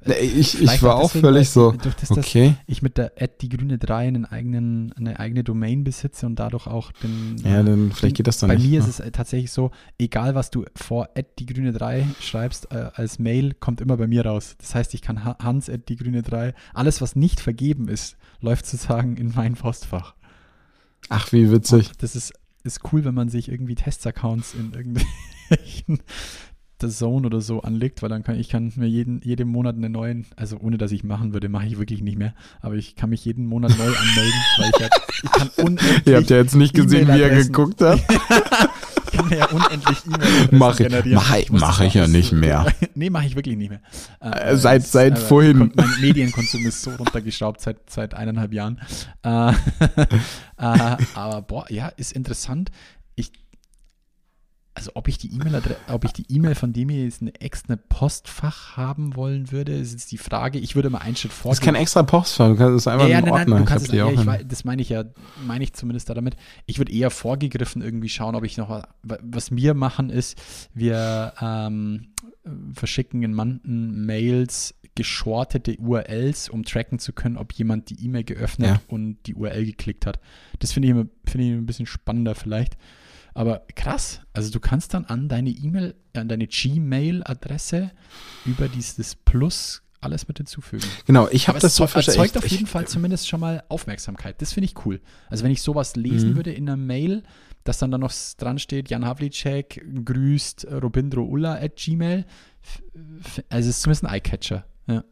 ich, 0.00 0.62
ich 0.62 0.82
war 0.82 0.96
auch 0.96 1.10
völlig 1.10 1.50
so, 1.50 1.72
durch 1.72 1.96
das, 1.96 2.10
okay. 2.12 2.54
ich 2.66 2.82
mit 2.82 2.96
der 2.98 3.12
Ad 3.18 3.34
die 3.40 3.48
grüne 3.48 3.78
3 3.78 4.08
einen 4.08 4.24
eigenen, 4.24 4.92
eine 4.92 5.18
eigene 5.18 5.42
Domain 5.42 5.82
besitze 5.82 6.26
und 6.26 6.36
dadurch 6.36 6.66
auch 6.66 6.92
den. 6.92 7.36
Ja, 7.44 7.62
dann 7.62 7.90
vielleicht 7.92 8.16
geht 8.16 8.28
das 8.28 8.38
dann 8.38 8.48
bei 8.48 8.54
nicht. 8.54 8.64
Bei 8.64 8.70
mir 8.70 8.80
ne? 8.80 8.88
ist 8.88 9.00
es 9.00 9.12
tatsächlich 9.12 9.50
so, 9.50 9.72
egal 9.98 10.34
was 10.34 10.50
du 10.50 10.64
vor 10.76 11.08
Ad 11.16 11.28
die 11.38 11.46
grüne 11.46 11.72
3 11.72 12.06
schreibst, 12.20 12.70
äh, 12.70 12.90
als 12.94 13.18
Mail 13.18 13.54
kommt 13.54 13.80
immer 13.80 13.96
bei 13.96 14.06
mir 14.06 14.24
raus. 14.24 14.54
Das 14.58 14.74
heißt, 14.74 14.94
ich 14.94 15.02
kann 15.02 15.24
Hans 15.24 15.68
Ad 15.68 15.82
die 15.88 15.96
grüne 15.96 16.22
3, 16.22 16.54
alles 16.74 17.00
was 17.00 17.16
nicht 17.16 17.40
vergeben 17.40 17.88
ist, 17.88 18.16
läuft 18.40 18.66
sozusagen 18.66 19.16
in 19.16 19.32
mein 19.34 19.54
Postfach. 19.54 20.14
Ach, 21.08 21.32
wie 21.32 21.50
witzig. 21.50 21.88
Und 21.88 22.02
das 22.02 22.14
ist, 22.14 22.32
ist 22.62 22.80
cool, 22.92 23.04
wenn 23.04 23.14
man 23.14 23.28
sich 23.28 23.48
irgendwie 23.50 23.74
Testaccounts 23.74 24.54
in 24.54 24.72
irgendwelchen 24.72 26.00
The 26.80 26.88
Zone 26.88 27.26
oder 27.26 27.40
so 27.40 27.62
anlegt, 27.62 28.02
weil 28.02 28.08
dann 28.08 28.22
kann 28.22 28.38
ich 28.38 28.48
kann 28.48 28.72
mir 28.76 28.86
jeden, 28.86 29.20
jeden 29.22 29.48
Monat 29.48 29.76
einen 29.76 29.92
neuen, 29.92 30.26
also 30.36 30.58
ohne 30.58 30.78
dass 30.78 30.92
ich 30.92 31.02
machen 31.02 31.32
würde, 31.32 31.48
mache 31.48 31.66
ich 31.66 31.78
wirklich 31.78 32.02
nicht 32.02 32.18
mehr, 32.18 32.34
aber 32.60 32.74
ich 32.74 32.94
kann 32.94 33.10
mich 33.10 33.24
jeden 33.24 33.46
Monat 33.46 33.76
neu 33.76 33.84
anmelden, 33.84 34.40
weil 34.58 34.70
ich, 34.74 34.82
halt, 34.82 34.92
ich 35.22 35.30
kann 35.32 35.48
unendlich 35.56 36.06
Ihr 36.06 36.16
habt 36.16 36.30
ja 36.30 36.36
jetzt 36.36 36.54
nicht 36.54 36.74
gesehen, 36.74 37.08
wie 37.08 37.20
er 37.20 37.30
geguckt 37.30 37.80
hat. 37.80 37.98
ich 39.12 39.18
kann 39.18 39.30
ja 39.30 39.46
unendlich 39.46 39.98
E-Mails 40.06 40.52
Mache 40.52 40.86
ich, 40.86 41.50
mach, 41.50 41.60
mach 41.60 41.80
ich 41.80 41.94
ja 41.94 42.06
nicht 42.06 42.32
mehr. 42.32 42.66
nee, 42.94 43.10
mache 43.10 43.26
ich 43.26 43.34
wirklich 43.34 43.56
nicht 43.56 43.70
mehr. 43.70 43.80
Äh, 44.20 44.56
seit 44.56 44.86
seit 44.86 45.14
also, 45.14 45.26
vorhin. 45.26 45.72
Mein 45.74 45.90
Medienkonsum 46.00 46.64
ist 46.66 46.82
so 46.82 46.90
runtergeschraubt 46.90 47.60
seit, 47.60 47.90
seit 47.90 48.14
eineinhalb 48.14 48.52
Jahren. 48.52 48.80
Äh, 49.24 49.50
äh, 49.50 49.54
aber 50.56 51.42
boah, 51.42 51.66
ja, 51.70 51.88
ist 51.88 52.12
interessant. 52.12 52.70
Ich 53.16 53.32
also 54.78 54.92
ob 54.94 55.08
ich 55.08 55.18
die 55.18 55.32
E-Mail, 55.34 55.60
ob 55.88 56.04
ich 56.04 56.12
die 56.12 56.24
E-Mail 56.28 56.54
von 56.54 56.72
dem 56.72 56.88
hier 56.88 57.04
jetzt 57.04 57.20
ein 57.20 57.34
extra 57.34 57.76
Postfach 57.76 58.76
haben 58.76 59.16
wollen 59.16 59.50
würde, 59.50 59.72
ist 59.72 59.92
jetzt 59.92 60.12
die 60.12 60.18
Frage. 60.18 60.58
Ich 60.58 60.76
würde 60.76 60.88
mal 60.90 60.98
einen 60.98 61.16
Schritt 61.16 61.32
vor. 61.32 61.50
Das 61.50 61.58
ist 61.58 61.64
kein 61.64 61.74
extra 61.74 62.02
Postfach, 62.02 62.48
du 62.48 62.56
kannst 62.56 62.76
es 62.76 62.86
einfach 62.86 63.06
ja, 63.06 63.18
ja, 63.18 63.20
nein, 63.20 63.32
Ordner. 63.32 63.54
Nein, 63.56 63.64
du 63.64 63.68
kannst 63.68 63.88
es, 63.88 63.94
ja, 63.94 64.10
ich 64.10 64.24
weiß, 64.24 64.44
das 64.46 64.64
meine 64.64 64.82
ich 64.82 64.88
ja, 64.88 65.04
meine 65.46 65.64
ich 65.64 65.72
zumindest 65.72 66.08
damit. 66.10 66.36
Ich 66.66 66.78
würde 66.78 66.92
eher 66.92 67.10
vorgegriffen 67.10 67.82
irgendwie 67.82 68.08
schauen, 68.08 68.34
ob 68.34 68.44
ich 68.44 68.56
noch 68.56 68.70
was, 69.02 69.18
was 69.22 69.54
wir 69.54 69.74
machen 69.74 70.10
ist, 70.10 70.38
wir 70.74 71.32
ähm, 71.40 72.08
verschicken 72.74 73.22
in 73.22 73.34
manchen 73.34 74.06
Mails 74.06 74.74
geschortete 74.94 75.76
URLs, 75.76 76.48
um 76.48 76.64
tracken 76.64 76.98
zu 76.98 77.12
können, 77.12 77.36
ob 77.36 77.52
jemand 77.52 77.90
die 77.90 78.04
E-Mail 78.04 78.24
geöffnet 78.24 78.68
ja. 78.68 78.80
und 78.88 79.18
die 79.26 79.34
URL 79.34 79.64
geklickt 79.64 80.06
hat. 80.06 80.18
Das 80.58 80.72
finde 80.72 80.88
ich, 80.88 80.94
find 81.30 81.44
ich 81.44 81.52
ein 81.52 81.66
bisschen 81.66 81.86
spannender 81.86 82.34
vielleicht. 82.34 82.76
Aber 83.38 83.62
krass, 83.76 84.20
also 84.32 84.50
du 84.50 84.58
kannst 84.58 84.94
dann 84.94 85.04
an 85.04 85.28
deine 85.28 85.50
E-Mail, 85.50 85.94
an 86.14 86.28
deine 86.28 86.48
Gmail-Adresse 86.48 87.92
über 88.44 88.66
dieses 88.66 89.14
Plus 89.14 89.82
alles 90.00 90.26
mit 90.26 90.38
hinzufügen. 90.38 90.82
Genau, 91.06 91.28
ich 91.30 91.46
habe 91.46 91.60
das 91.60 91.76
so 91.76 91.86
verstanden. 91.86 92.20
erzeugt 92.20 92.36
auf 92.36 92.50
jeden 92.50 92.66
Fall 92.66 92.88
zumindest 92.88 93.28
schon 93.28 93.38
mal 93.38 93.62
Aufmerksamkeit. 93.68 94.42
Das 94.42 94.54
finde 94.54 94.64
ich 94.64 94.84
cool. 94.84 95.00
Also 95.28 95.44
wenn 95.44 95.52
ich 95.52 95.62
sowas 95.62 95.94
lesen 95.94 96.30
mhm. 96.30 96.34
würde 96.36 96.52
in 96.52 96.68
einer 96.68 96.76
Mail, 96.76 97.22
dass 97.62 97.78
dann 97.78 97.92
da 97.92 97.98
noch 97.98 98.12
dran 98.38 98.58
steht, 98.58 98.90
Jan 98.90 99.04
Havlicek 99.04 99.84
grüßt 100.04 100.66
Robindro 100.82 101.22
Ulla 101.22 101.54
at 101.54 101.76
Gmail. 101.76 102.26
Also 103.50 103.70
es 103.70 103.76
ist 103.76 103.82
zumindest 103.82 104.04
ein 104.04 104.14
Eyecatcher. 104.14 104.64
Ja. 104.88 105.04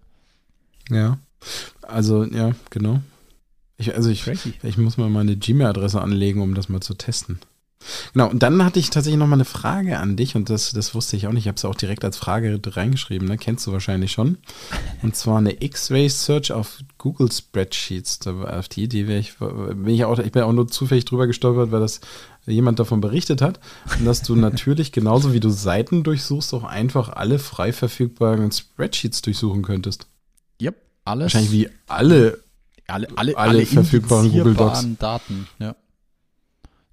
Ja. 0.91 1.19
Also, 1.83 2.25
ja, 2.25 2.57
genau. 2.71 3.03
Ich, 3.77 3.95
also 3.95 4.11
ich, 4.11 4.27
ich 4.65 4.79
muss 4.79 4.97
mal 4.97 5.11
meine 5.11 5.37
Gmail-Adresse 5.37 6.01
anlegen, 6.01 6.43
um 6.43 6.57
das 6.57 6.69
mal 6.69 6.81
zu 6.81 6.95
testen. 6.95 7.39
Genau, 8.13 8.29
und 8.29 8.43
dann 8.43 8.65
hatte 8.65 8.79
ich 8.79 8.91
tatsächlich 8.91 9.19
noch 9.19 9.27
mal 9.27 9.35
eine 9.35 9.45
Frage 9.45 9.99
an 9.99 10.17
dich 10.17 10.35
und 10.37 10.51
das, 10.51 10.73
das 10.73 10.95
wusste 10.95 11.17
ich 11.17 11.27
auch 11.27 11.33
nicht. 11.33 11.45
Ich 11.45 11.49
habe 11.49 11.57
es 11.57 11.65
auch 11.65 11.75
direkt 11.75 12.05
als 12.05 12.17
Frage 12.17 12.61
reingeschrieben, 12.67 13.29
ne? 13.29 13.39
kennst 13.39 13.67
du 13.67 13.73
wahrscheinlich 13.73 14.13
schon. 14.13 14.39
Und 15.03 15.17
zwar 15.17 15.39
eine 15.39 15.63
X-Ray-Search 15.63 16.53
auf 16.53 16.79
Google 16.99 17.31
Spreadsheets. 17.31 18.27
Auf 18.27 18.69
die 18.69 18.85
Idee 18.85 19.19
ich, 19.19 19.35
bin 19.39 19.89
ich 19.89 20.05
auch, 20.05 20.19
ich 20.19 20.33
bin 20.33 20.43
auch 20.43 20.53
nur 20.53 20.69
zufällig 20.69 21.05
drüber 21.05 21.27
gestolpert, 21.27 21.71
weil 21.71 21.81
das 21.81 22.01
jemand 22.47 22.79
davon 22.79 23.01
berichtet 23.01 23.43
hat. 23.43 23.61
Und 23.99 24.05
dass 24.05 24.23
du 24.23 24.35
natürlich 24.35 24.93
genauso 24.93 25.33
wie 25.33 25.41
du 25.41 25.51
Seiten 25.51 26.03
durchsuchst, 26.03 26.55
auch 26.55 26.65
einfach 26.65 27.11
alle 27.11 27.39
frei 27.39 27.73
verfügbaren 27.73 28.51
Spreadsheets 28.53 29.23
durchsuchen 29.23 29.63
könntest. 29.63 30.07
Yep, 30.61 30.77
alles. 31.05 31.25
Wahrscheinlich 31.25 31.53
wie 31.53 31.69
alle, 31.87 32.39
alle, 32.87 33.09
alle, 33.17 33.37
alle, 33.37 33.37
alle 33.37 33.67
verfügbaren 33.67 34.33
Google 34.33 34.55
Docs. 34.55 34.87
Daten, 34.99 35.47
ja. 35.59 35.75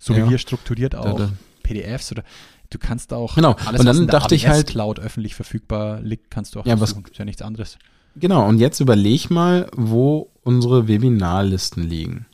So 0.04 0.14
ja. 0.14 0.26
wie 0.26 0.30
hier 0.30 0.38
strukturiert 0.38 0.96
auch 0.96 1.18
da, 1.18 1.26
da. 1.26 1.32
PDFs 1.64 2.12
oder 2.12 2.24
du 2.70 2.78
kannst 2.78 3.14
auch 3.14 3.36
genau. 3.36 3.56
alles, 3.66 3.80
und 3.80 3.86
dann 3.86 3.96
was 3.96 4.00
in 4.00 4.08
der 4.08 4.20
dachte 4.20 4.36
ich 4.36 4.48
halt 4.48 4.68
Cloud 4.68 5.00
öffentlich 5.00 5.34
verfügbar 5.34 6.02
liegt, 6.02 6.30
kannst 6.30 6.56
du 6.56 6.60
auch 6.60 6.66
ja, 6.66 6.78
was, 6.80 6.92
ist 6.92 7.18
ja 7.18 7.24
nichts 7.24 7.42
anderes. 7.42 7.78
Genau, 8.16 8.46
und 8.46 8.60
jetzt 8.60 8.82
überleg 8.82 9.30
mal, 9.30 9.70
wo 9.76 10.30
unsere 10.44 10.88
Webinarlisten 10.90 11.88
liegen. 11.88 12.26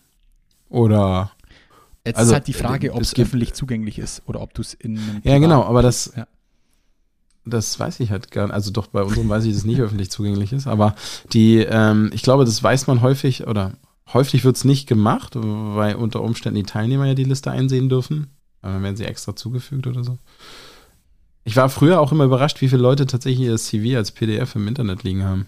Oder 0.67 1.32
Jetzt 2.05 2.17
also, 2.17 2.32
ist 2.32 2.34
halt 2.34 2.47
die 2.47 2.53
Frage, 2.53 2.93
ob 2.93 3.01
es 3.01 3.15
öffentlich 3.15 3.53
zugänglich 3.53 3.99
ist 3.99 4.24
oder 4.26 4.41
ob 4.41 4.53
du 4.55 4.63
es 4.63 4.74
in 4.74 4.99
Ja, 5.24 5.38
genau, 5.38 5.63
aber 5.63 5.84
das, 5.84 6.13
ja. 6.15 6.28
das 7.45 7.80
weiß 7.80 7.99
ich 7.99 8.09
halt 8.09 8.32
gar 8.32 8.47
nicht. 8.47 8.53
Also 8.53 8.72
doch, 8.72 8.88
bei 8.88 9.03
unserem 9.03 9.30
weiß 9.30 9.43
ich, 9.43 9.51
dass 9.51 9.59
es 9.59 9.65
nicht 9.65 9.80
öffentlich 9.82 10.09
zugänglich 10.09 10.51
ist, 10.51 10.65
aber 10.65 10.95
die, 11.34 11.57
ähm, 11.57 12.09
ich 12.13 12.24
glaube, 12.24 12.45
das 12.45 12.63
weiß 12.63 12.88
man 12.88 13.01
häufig 13.01 13.45
oder 13.45 13.74
häufig 14.14 14.43
wird 14.43 14.57
es 14.57 14.66
nicht 14.66 14.88
gemacht, 14.88 15.34
weil 15.36 15.95
unter 15.95 16.22
Umständen 16.22 16.57
die 16.57 16.64
Teilnehmer 16.64 17.05
ja 17.05 17.14
die 17.14 17.24
Liste 17.24 17.51
einsehen 17.51 17.89
dürfen. 17.89 18.28
dann 18.62 18.84
werden 18.84 18.95
sie 18.95 19.05
extra 19.05 19.36
zugefügt 19.36 19.88
oder 19.88 20.03
so. 20.03 20.18
Ich 21.43 21.55
war 21.55 21.70
früher 21.70 21.99
auch 21.99 22.12
immer 22.12 22.26
überrascht, 22.26 22.62
wie 22.62 22.70
viele 22.70 22.82
Leute 22.82 23.05
tatsächlich 23.07 23.47
ihr 23.47 23.57
CV 23.57 23.97
als 23.97 24.12
PDF 24.12 24.55
im 24.55 24.68
Internet 24.68 25.03
liegen 25.03 25.24
haben. 25.24 25.47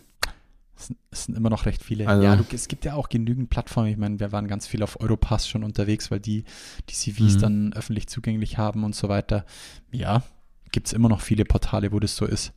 Es 1.11 1.25
sind 1.25 1.37
immer 1.37 1.51
noch 1.51 1.67
recht 1.67 1.83
viele. 1.83 2.07
Also, 2.07 2.23
ja, 2.23 2.35
du, 2.35 2.43
es 2.51 2.67
gibt 2.67 2.85
ja 2.85 2.95
auch 2.95 3.09
genügend 3.09 3.51
Plattformen. 3.51 3.89
Ich 3.89 3.97
meine, 3.97 4.19
wir 4.19 4.31
waren 4.31 4.47
ganz 4.47 4.65
viel 4.65 4.81
auf 4.81 4.99
Europass 4.99 5.47
schon 5.47 5.63
unterwegs, 5.63 6.09
weil 6.09 6.19
die 6.19 6.43
die 6.89 6.93
CVs 6.93 7.35
mhm. 7.35 7.39
dann 7.39 7.73
öffentlich 7.73 8.07
zugänglich 8.07 8.57
haben 8.57 8.83
und 8.83 8.95
so 8.95 9.07
weiter. 9.09 9.45
Ja, 9.91 10.23
gibt 10.71 10.87
es 10.87 10.93
immer 10.93 11.09
noch 11.09 11.21
viele 11.21 11.45
Portale, 11.45 11.91
wo 11.91 11.99
das 11.99 12.15
so 12.15 12.25
ist. 12.25 12.51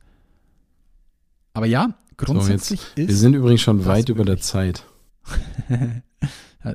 Aber 1.53 1.67
ja, 1.67 1.93
grundsätzlich 2.17 2.79
so, 2.79 3.01
ist. 3.01 3.07
Wir 3.09 3.15
sind 3.15 3.35
übrigens 3.35 3.61
schon 3.61 3.85
weit 3.85 4.09
über 4.09 4.25
der 4.25 4.39
Zeit. 4.39 4.85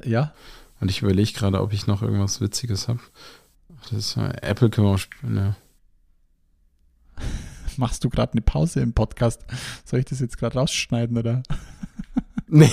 ja. 0.05 0.32
Und 0.80 0.90
ich 0.90 1.03
überlege 1.03 1.32
gerade, 1.32 1.61
ob 1.61 1.72
ich 1.72 1.86
noch 1.86 2.03
irgendwas 2.03 2.40
Witziges 2.40 2.88
habe. 2.88 3.01
Apple 4.42 4.70
können 4.70 4.86
wir 4.86 4.94
auch 4.94 4.98
spielen, 4.98 5.36
ja 5.36 5.57
machst 7.80 8.05
du 8.05 8.11
gerade 8.11 8.32
eine 8.32 8.42
Pause 8.42 8.80
im 8.80 8.92
Podcast? 8.92 9.40
Soll 9.84 10.01
ich 10.01 10.07
das 10.07 10.18
jetzt 10.20 10.38
gerade 10.38 10.59
rausschneiden, 10.59 11.18
oder? 11.18 11.42
Nee, 12.53 12.68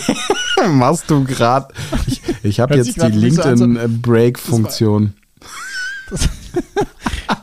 machst 0.69 1.07
du 1.07 1.23
gerade. 1.23 1.71
Ich, 2.07 2.19
ich 2.41 2.59
habe 2.59 2.75
jetzt 2.75 2.95
die 2.95 3.09
LinkedIn-Break-Funktion. 3.09 5.13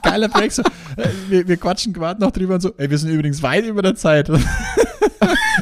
Geiler 0.03 0.29
Break. 0.29 0.51
So, 0.51 0.63
äh, 0.97 1.11
wir, 1.29 1.47
wir 1.47 1.57
quatschen 1.57 1.93
gerade 1.93 2.21
noch 2.21 2.33
drüber 2.33 2.55
und 2.55 2.61
so, 2.61 2.75
ey, 2.77 2.91
wir 2.91 2.99
sind 2.99 3.11
übrigens 3.11 3.41
weit 3.45 3.67
über 3.67 3.83
der 3.83 3.95
Zeit. 3.95 4.29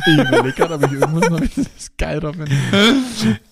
Ich 0.07 0.19
überlege 0.19 0.53
gerade, 0.53 0.75
ob 0.75 0.85
ich 0.85 0.93
irgendwas 0.93 1.31
noch 1.31 1.41
das 1.57 1.57
ist 1.57 1.99
geil 1.99 2.21
drauf 2.21 2.37
bin. 2.37 2.49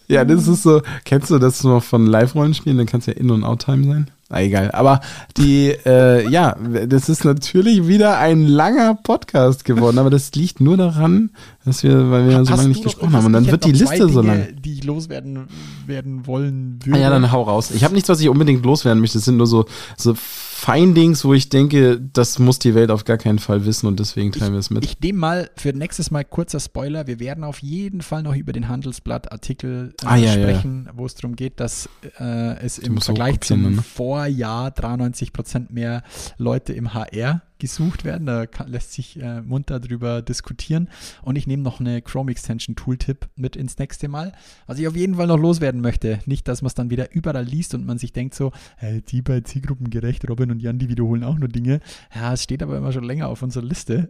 Ja, 0.09 0.25
das 0.25 0.49
ist 0.49 0.63
so, 0.63 0.83
kennst 1.05 1.31
du 1.31 1.39
das 1.39 1.63
noch 1.63 1.83
von 1.83 2.07
Live-Rollenspielen? 2.07 2.79
Dann 2.79 2.87
kann 2.87 3.01
es 3.01 3.07
ja 3.07 3.13
In- 3.13 3.31
und 3.31 3.45
Out-Time 3.45 3.87
sein. 3.87 4.11
Na 4.29 4.43
egal. 4.43 4.71
Aber 4.71 5.01
die, 5.37 5.75
äh, 5.85 6.29
ja, 6.29 6.57
das 6.87 7.09
ist 7.09 7.25
natürlich 7.25 7.89
wieder 7.89 8.19
ein 8.19 8.47
langer 8.47 8.95
Podcast 8.95 9.65
geworden, 9.65 9.99
aber 9.99 10.09
das 10.09 10.33
liegt 10.37 10.61
nur 10.61 10.77
daran, 10.77 11.31
dass 11.65 11.83
wir, 11.83 12.13
weil 12.13 12.29
wir 12.29 12.39
Hast 12.39 12.47
so 12.47 12.55
lange 12.55 12.69
nicht 12.69 12.85
gesprochen 12.85 13.13
haben. 13.13 13.27
Und 13.27 13.33
dann 13.33 13.47
wird 13.47 13.65
die 13.65 13.73
Liste 13.73 13.97
Dinge, 13.97 14.13
so 14.13 14.23
lang. 14.23 14.47
Die 14.63 14.75
ich 14.75 14.85
loswerden 14.85 15.49
werden 15.87 16.29
wollen 16.29 16.79
würde. 16.85 16.99
Ah 16.99 17.03
ja, 17.03 17.11
dann 17.11 17.33
hau 17.33 17.43
raus. 17.43 17.73
Ich 17.73 17.83
habe 17.83 17.95
nichts, 17.95 18.09
was 18.09 18.21
ich 18.21 18.29
unbedingt 18.29 18.65
loswerden 18.65 19.01
möchte. 19.01 19.19
Das 19.19 19.25
sind 19.25 19.37
nur 19.37 19.49
so, 19.49 19.67
so 19.97 20.15
Findings, 20.61 21.25
wo 21.25 21.33
ich 21.33 21.49
denke, 21.49 21.99
das 21.99 22.39
muss 22.39 22.59
die 22.59 22.75
Welt 22.75 22.91
auf 22.91 23.05
gar 23.05 23.17
keinen 23.17 23.39
Fall 23.39 23.65
wissen 23.65 23.87
und 23.87 23.99
deswegen 23.99 24.31
teilen 24.31 24.53
wir 24.53 24.59
es 24.59 24.69
mit. 24.69 24.85
Ich 24.85 25.01
nehme 25.01 25.19
mal 25.19 25.51
für 25.57 25.73
nächstes 25.73 26.11
Mal 26.11 26.23
kurzer 26.23 26.61
Spoiler. 26.61 27.07
Wir 27.07 27.19
werden 27.19 27.45
auf 27.45 27.61
jeden 27.61 28.03
Fall 28.03 28.23
noch 28.23 28.37
über 28.37 28.53
den 28.53 28.69
Handelsblatt-Artikel 28.69 29.95
äh, 30.03 30.07
ah, 30.07 30.17
ja, 30.17 30.33
sprechen, 30.33 30.85
ja. 30.87 30.93
wo 30.95 31.07
es 31.07 31.15
darum 31.15 31.35
geht, 31.35 31.61
dass 31.61 31.89
äh, 32.19 32.59
es 32.59 32.77
im 32.77 33.01
Vergleich 33.01 33.41
zum 33.41 33.77
ne? 33.77 33.83
Vorjahr 33.83 34.71
93 34.71 35.33
Prozent 35.33 35.73
mehr 35.73 36.03
Leute 36.37 36.75
im 36.75 36.93
HR 36.93 37.41
gesucht 37.61 38.05
werden. 38.05 38.27
Da 38.27 38.47
kann, 38.47 38.69
lässt 38.69 38.93
sich 38.93 39.21
äh, 39.23 39.41
munter 39.43 39.79
drüber 39.79 40.23
diskutieren. 40.23 40.89
Und 41.23 41.37
ich 41.37 41.47
nehme 41.47 41.63
noch 41.63 41.79
eine 41.79 42.03
Chrome 42.03 42.33
Extension 42.33 42.75
Tooltip 42.75 43.29
mit 43.37 43.55
ins 43.55 43.79
nächste 43.79 44.09
Mal. 44.09 44.33
Was 44.67 44.79
ich 44.79 44.89
auf 44.89 44.97
jeden 44.97 45.15
Fall 45.15 45.29
noch 45.29 45.39
loswerden 45.39 45.81
möchte. 45.81 46.19
Nicht, 46.27 46.49
dass 46.49 46.63
man 46.63 46.69
es 46.69 46.75
dann 46.75 46.91
wieder 46.91 47.13
überall 47.15 47.45
liest 47.45 47.75
und 47.75 47.87
man 47.87 47.99
sich 47.99 48.13
denkt 48.13 48.35
so, 48.35 48.51
hey, 48.77 49.03
die 49.03 49.23
bei 49.23 49.41
Zielgruppen 49.43 49.91
gerecht, 49.91 50.29
Robin 50.29 50.51
und 50.51 50.61
Jan, 50.61 50.79
die 50.79 50.89
wiederholen 50.89 51.23
auch 51.23 51.39
nur 51.39 51.49
Dinge. 51.49 51.81
Ja, 52.15 52.33
es 52.33 52.43
steht 52.43 52.63
aber 52.63 52.77
immer 52.77 52.93
schon 52.93 53.05
länger 53.05 53.29
auf 53.29 53.43
unserer 53.43 53.65
Liste. 53.65 54.09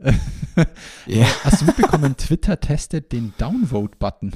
yeah. 1.06 1.26
Hast 1.44 1.60
du 1.60 1.66
mitbekommen, 1.66 2.16
Twitter 2.16 2.58
testet 2.58 3.12
den 3.12 3.34
Downvote-Button? 3.38 4.32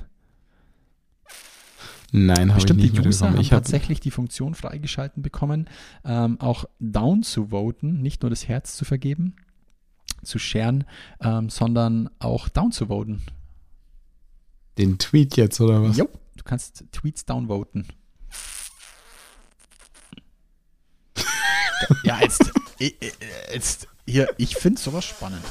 Nein, 2.17 2.55
habe 2.55 2.65
ich 2.65 2.73
nicht 2.77 3.05
User 3.05 3.29
haben 3.29 3.43
tatsächlich 3.43 3.99
die 3.99 4.13
Funktion 4.13 4.55
freigeschalten 4.55 5.21
bekommen, 5.21 5.69
ähm, 6.05 6.41
auch 6.41 6.65
down 6.79 7.25
zu 7.25 7.49
voten, 7.49 8.03
nicht 8.03 8.23
nur 8.23 8.31
das 8.31 8.47
Herz 8.47 8.77
zu 8.77 8.85
vergeben, 8.85 9.35
zu 10.23 10.39
scheren, 10.39 10.85
ähm, 11.21 11.51
sondern 11.51 12.09
auch 12.21 12.49
down 12.49 12.71
zu 12.71 12.87
voten. 12.87 13.21
Den 14.79 14.99
Tweet 14.99 15.37
jetzt, 15.37 15.61
oder 15.61 15.83
was? 15.83 15.97
Jo, 15.97 16.09
du 16.37 16.45
kannst 16.45 16.85
Tweets 16.93 17.25
downvoten. 17.25 17.89
ja, 22.05 22.21
jetzt, 22.21 22.53
äh, 22.79 22.93
äh, 23.01 23.11
jetzt 23.55 23.89
hier, 24.07 24.29
ich 24.39 24.55
finde 24.55 24.81
sowas 24.81 25.05
spannend. 25.05 25.43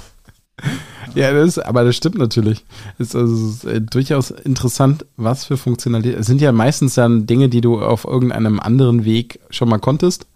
Ja, 1.16 1.32
das, 1.32 1.60
aber 1.60 1.84
das 1.84 1.96
stimmt 1.96 2.18
natürlich. 2.18 2.66
Es 2.98 3.10
ist, 3.10 3.16
also, 3.16 3.50
ist 3.50 3.66
äh, 3.66 3.82
durchaus 3.82 4.32
interessant, 4.32 5.06
was 5.18 5.46
für 5.46 5.58
Funktionalität. 5.58 6.20
Es 6.20 6.28
sind 6.28 6.42
ja 6.42 6.52
meistens 6.52 6.96
dann 6.96 7.26
Dinge, 7.26 7.50
die 7.50 7.62
du 7.62 7.82
auf 7.82 8.06
irgendeinem 8.06 8.60
anderen 8.60 9.06
Weg 9.06 9.40
schon 9.50 9.70
mal 9.70 9.80
konntest 9.80 10.28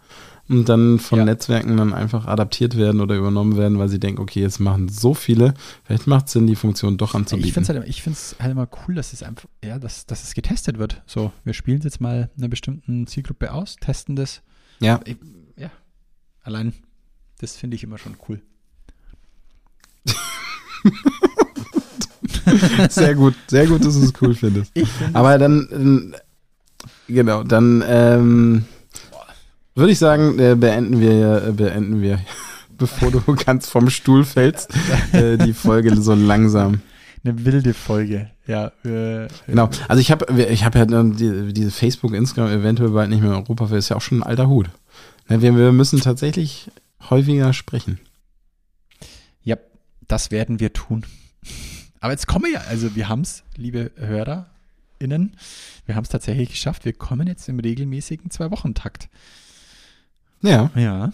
und 0.49 0.69
dann 0.69 0.99
von 0.99 1.19
ja. 1.19 1.25
Netzwerken 1.25 1.75
dann 1.77 1.93
einfach 1.93 2.25
adaptiert 2.25 2.77
werden 2.77 3.01
oder 3.01 3.15
übernommen 3.15 3.57
werden, 3.57 3.79
weil 3.79 3.89
sie 3.89 3.99
denken, 3.99 4.21
okay, 4.21 4.41
jetzt 4.41 4.59
machen 4.59 4.87
so 4.87 5.13
viele, 5.13 5.53
vielleicht 5.83 6.07
macht 6.07 6.27
es 6.27 6.33
Sinn, 6.33 6.47
die 6.47 6.55
Funktion 6.55 6.97
doch 6.97 7.15
anzubieten. 7.15 7.47
Ich 7.47 7.53
finde 7.53 7.71
es 7.71 8.31
halt, 8.31 8.41
halt 8.41 8.51
immer 8.51 8.67
cool, 8.87 8.95
dass 8.95 9.13
es 9.13 9.23
einfach, 9.23 9.49
ja, 9.63 9.77
dass, 9.79 10.05
dass 10.05 10.23
es 10.23 10.33
getestet 10.33 10.77
wird. 10.77 11.01
So, 11.05 11.31
wir 11.43 11.53
spielen 11.53 11.81
jetzt 11.81 11.99
mal 11.99 12.29
einer 12.37 12.47
bestimmten 12.47 13.07
Zielgruppe 13.07 13.51
aus, 13.51 13.75
testen 13.77 14.15
das. 14.15 14.41
Ja. 14.79 14.99
Ja. 15.57 15.71
Allein, 16.43 16.73
das 17.39 17.55
finde 17.57 17.75
ich 17.75 17.83
immer 17.83 17.97
schon 17.97 18.15
cool. 18.29 18.41
sehr 22.89 23.15
gut, 23.15 23.35
sehr 23.47 23.67
gut, 23.67 23.83
dass 23.85 23.95
du 23.95 24.05
es 24.05 24.13
cool 24.21 24.35
findest. 24.35 24.71
Aber 25.13 25.37
dann, 25.37 26.13
genau, 27.07 27.43
dann 27.43 27.83
ähm, 27.87 28.65
würde 29.75 29.91
ich 29.91 29.99
sagen, 29.99 30.39
äh, 30.39 30.55
beenden 30.55 30.99
wir, 30.99 31.43
äh, 31.47 31.51
beenden 31.51 32.01
wir, 32.01 32.19
bevor 32.77 33.11
du 33.11 33.21
ganz 33.35 33.69
vom 33.69 33.89
Stuhl 33.89 34.25
fällst, 34.25 34.71
äh, 35.13 35.37
die 35.37 35.53
Folge 35.53 35.95
so 36.01 36.13
langsam. 36.13 36.81
Eine 37.23 37.45
wilde 37.45 37.73
Folge, 37.73 38.29
ja. 38.45 38.71
Äh, 38.85 39.27
genau, 39.47 39.69
also 39.87 39.99
ich 39.99 40.11
habe 40.11 40.41
ich 40.41 40.63
hab 40.63 40.75
ja 40.75 40.85
die, 40.85 41.53
diese 41.53 41.71
Facebook, 41.71 42.13
Instagram 42.13 42.51
eventuell 42.51 42.89
bald 42.89 43.09
nicht 43.09 43.21
mehr 43.21 43.31
in 43.31 43.37
Europa, 43.37 43.75
ist 43.75 43.89
ja 43.89 43.97
auch 43.97 44.01
schon 44.01 44.19
ein 44.19 44.23
alter 44.23 44.47
Hut. 44.47 44.67
Ne, 45.29 45.41
wir, 45.41 45.55
wir 45.55 45.71
müssen 45.71 45.99
tatsächlich 45.99 46.71
häufiger 47.09 47.53
sprechen. 47.53 47.99
Das 50.07 50.31
werden 50.31 50.59
wir 50.59 50.73
tun. 50.73 51.05
Aber 51.99 52.13
jetzt 52.13 52.27
kommen 52.27 52.45
wir 52.45 52.53
ja, 52.53 52.61
also 52.61 52.95
wir 52.95 53.09
haben 53.09 53.21
es, 53.21 53.43
liebe 53.55 53.91
HörerInnen, 53.97 55.35
wir 55.85 55.95
haben 55.95 56.03
es 56.03 56.09
tatsächlich 56.09 56.49
geschafft. 56.49 56.85
Wir 56.85 56.93
kommen 56.93 57.27
jetzt 57.27 57.49
im 57.49 57.59
regelmäßigen 57.59 58.31
Zwei-Wochen-Takt. 58.31 59.09
Ja. 60.41 60.71
Ja. 60.75 61.11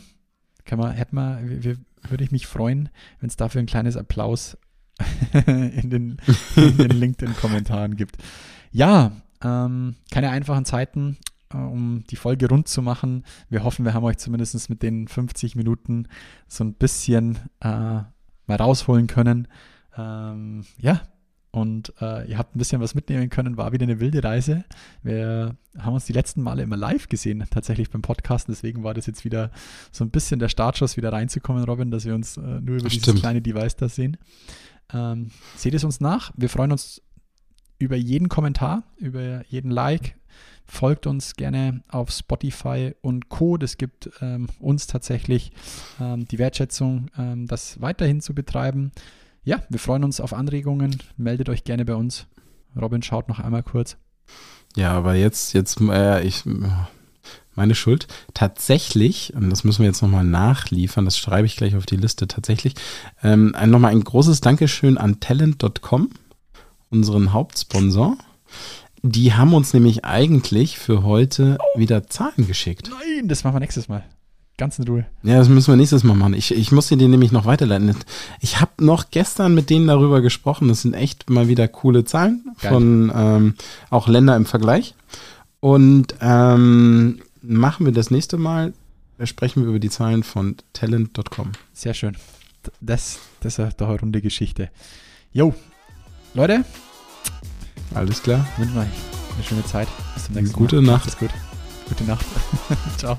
Kann 0.65 0.79
man, 0.79 0.91
hätte 0.91 1.15
man, 1.15 1.63
wir, 1.63 1.77
würde 2.07 2.23
ich 2.23 2.31
mich 2.31 2.47
freuen, 2.47 2.89
wenn 3.19 3.29
es 3.29 3.37
dafür 3.37 3.61
ein 3.61 3.65
kleines 3.65 3.97
Applaus 3.97 4.57
in 5.45 5.89
den, 5.89 6.17
den 6.55 6.89
LinkedIn-Kommentaren 6.91 7.95
gibt. 7.95 8.17
Ja, 8.71 9.11
ähm, 9.43 9.95
keine 10.11 10.29
einfachen 10.29 10.65
Zeiten, 10.65 11.17
äh, 11.53 11.57
um 11.57 12.03
die 12.09 12.15
Folge 12.15 12.47
rund 12.47 12.67
zu 12.67 12.81
machen. 12.81 13.23
Wir 13.49 13.63
hoffen, 13.63 13.85
wir 13.85 13.93
haben 13.93 14.03
euch 14.03 14.17
zumindest 14.17 14.69
mit 14.69 14.83
den 14.83 15.07
50 15.07 15.55
Minuten 15.55 16.07
so 16.47 16.63
ein 16.63 16.73
bisschen 16.73 17.37
äh, 17.59 18.01
mal 18.47 18.57
rausholen 18.57 19.07
können. 19.07 19.47
Ähm, 19.97 20.65
ja, 20.77 21.01
und 21.55 21.93
äh, 22.01 22.27
ihr 22.27 22.39
habt 22.39 22.55
ein 22.55 22.57
bisschen 22.57 22.81
was 22.81 22.95
mitnehmen 22.95 23.29
können, 23.29 23.57
war 23.57 23.73
wieder 23.73 23.83
eine 23.83 23.99
wilde 23.99 24.23
Reise. 24.23 24.65
Wir 25.03 25.55
haben 25.77 25.93
uns 25.93 26.05
die 26.05 26.13
letzten 26.13 26.41
Male 26.41 26.63
immer 26.63 26.77
live 26.77 27.09
gesehen, 27.09 27.43
tatsächlich 27.51 27.91
beim 27.91 28.01
Podcast. 28.01 28.47
Deswegen 28.49 28.83
war 28.83 28.95
das 28.95 29.05
jetzt 29.05 29.23
wieder 29.23 29.51
so 29.91 30.03
ein 30.03 30.09
bisschen 30.09 30.39
der 30.39 30.49
Startschuss, 30.49 30.97
wieder 30.97 31.13
reinzukommen, 31.13 31.63
Robin, 31.63 31.91
dass 31.91 32.05
wir 32.05 32.15
uns 32.15 32.37
äh, 32.37 32.41
nur 32.41 32.77
über 32.77 32.89
Stimmt. 32.89 33.05
dieses 33.05 33.19
kleine 33.19 33.43
Device 33.43 33.75
da 33.75 33.87
sehen. 33.87 34.17
Ähm, 34.91 35.29
seht 35.55 35.75
es 35.75 35.83
uns 35.83 35.99
nach. 35.99 36.31
Wir 36.35 36.49
freuen 36.49 36.71
uns 36.71 37.02
über 37.83 37.95
jeden 37.95 38.29
Kommentar, 38.29 38.83
über 38.97 39.45
jeden 39.47 39.71
Like. 39.71 40.15
Folgt 40.65 41.07
uns 41.07 41.35
gerne 41.35 41.83
auf 41.89 42.09
Spotify 42.09 42.95
und 43.01 43.29
Co. 43.29 43.57
Das 43.57 43.77
gibt 43.77 44.09
ähm, 44.21 44.47
uns 44.59 44.87
tatsächlich 44.87 45.51
ähm, 45.99 46.25
die 46.25 46.39
Wertschätzung, 46.39 47.07
ähm, 47.17 47.47
das 47.47 47.81
weiterhin 47.81 48.21
zu 48.21 48.33
betreiben 48.33 48.91
ja, 49.45 49.61
wir 49.69 49.79
freuen 49.79 50.03
uns 50.03 50.21
auf 50.21 50.33
Anregungen. 50.33 50.97
Meldet 51.17 51.49
euch 51.49 51.63
gerne 51.63 51.85
bei 51.85 51.95
uns. 51.95 52.27
Robin 52.79 53.01
schaut 53.01 53.27
noch 53.27 53.39
einmal 53.39 53.63
kurz. 53.63 53.97
Ja, 54.75 54.91
aber 54.91 55.15
jetzt, 55.15 55.53
jetzt, 55.53 55.79
äh, 55.81 56.23
ich, 56.23 56.43
meine 57.53 57.75
Schuld. 57.75 58.07
Tatsächlich, 58.33 59.33
und 59.35 59.49
das 59.49 59.63
müssen 59.63 59.79
wir 59.79 59.87
jetzt 59.87 60.01
nochmal 60.01 60.23
nachliefern, 60.23 61.05
das 61.05 61.17
schreibe 61.17 61.45
ich 61.45 61.57
gleich 61.57 61.75
auf 61.75 61.85
die 61.85 61.97
Liste 61.97 62.27
tatsächlich, 62.27 62.73
ähm, 63.21 63.53
nochmal 63.65 63.91
ein 63.91 64.03
großes 64.03 64.41
Dankeschön 64.41 64.97
an 64.97 65.19
Talent.com, 65.19 66.09
unseren 66.93 67.33
Hauptsponsor. 67.33 68.17
Die 69.01 69.33
haben 69.33 69.53
uns 69.53 69.73
nämlich 69.73 70.05
eigentlich 70.05 70.77
für 70.77 71.03
heute 71.03 71.57
oh. 71.59 71.79
wieder 71.79 72.07
Zahlen 72.07 72.47
geschickt. 72.47 72.89
Nein, 72.89 73.27
das 73.27 73.43
machen 73.43 73.55
wir 73.55 73.59
nächstes 73.59 73.89
Mal. 73.89 74.05
Ganz 74.55 74.77
in 74.77 74.87
Ruhe. 74.87 75.05
Ja, 75.23 75.39
das 75.39 75.49
müssen 75.49 75.73
wir 75.73 75.77
nächstes 75.77 76.03
Mal 76.03 76.13
machen. 76.13 76.35
Ich, 76.35 76.53
ich 76.53 76.71
muss 76.71 76.87
dir 76.87 76.95
nämlich 76.95 77.31
noch 77.31 77.45
weiterleiten. 77.45 77.95
Ich 78.39 78.61
habe 78.61 78.85
noch 78.85 79.09
gestern 79.09 79.55
mit 79.55 79.71
denen 79.71 79.87
darüber 79.87 80.21
gesprochen. 80.21 80.67
Das 80.67 80.83
sind 80.83 80.93
echt 80.93 81.29
mal 81.29 81.47
wieder 81.47 81.67
coole 81.67 82.05
Zahlen 82.05 82.45
Geil. 82.61 82.71
von 82.71 83.11
ähm, 83.13 83.55
auch 83.89 84.07
Länder 84.07 84.35
im 84.35 84.45
Vergleich. 84.45 84.93
Und 85.59 86.15
ähm, 86.21 87.19
machen 87.41 87.87
wir 87.87 87.93
das 87.93 88.11
nächste 88.11 88.37
Mal, 88.37 88.73
sprechen 89.23 89.63
wir 89.63 89.69
über 89.69 89.79
die 89.79 89.89
Zahlen 89.89 90.21
von 90.21 90.55
talent.com. 90.73 91.53
Sehr 91.73 91.95
schön. 91.95 92.15
Das, 92.79 93.19
das 93.41 93.57
ist 93.57 93.81
doch 93.81 93.89
eine 93.89 93.99
runde 93.99 94.21
Geschichte. 94.21 94.69
Jo, 95.31 95.55
Leute. 96.33 96.63
Alles 97.93 98.23
klar. 98.23 98.47
Wünschen 98.57 98.77
euch 98.77 98.87
eine 99.35 99.43
schöne 99.43 99.65
Zeit. 99.65 99.89
Bis 100.15 100.23
zum 100.25 100.35
nächsten 100.35 100.55
Gute 100.55 100.81
Mal. 100.81 100.99
Gute 100.99 101.07
Nacht. 101.07 101.19
Gut. 101.19 101.31
Gute 101.89 102.03
Nacht. 102.05 102.25
Ciao. 102.97 103.17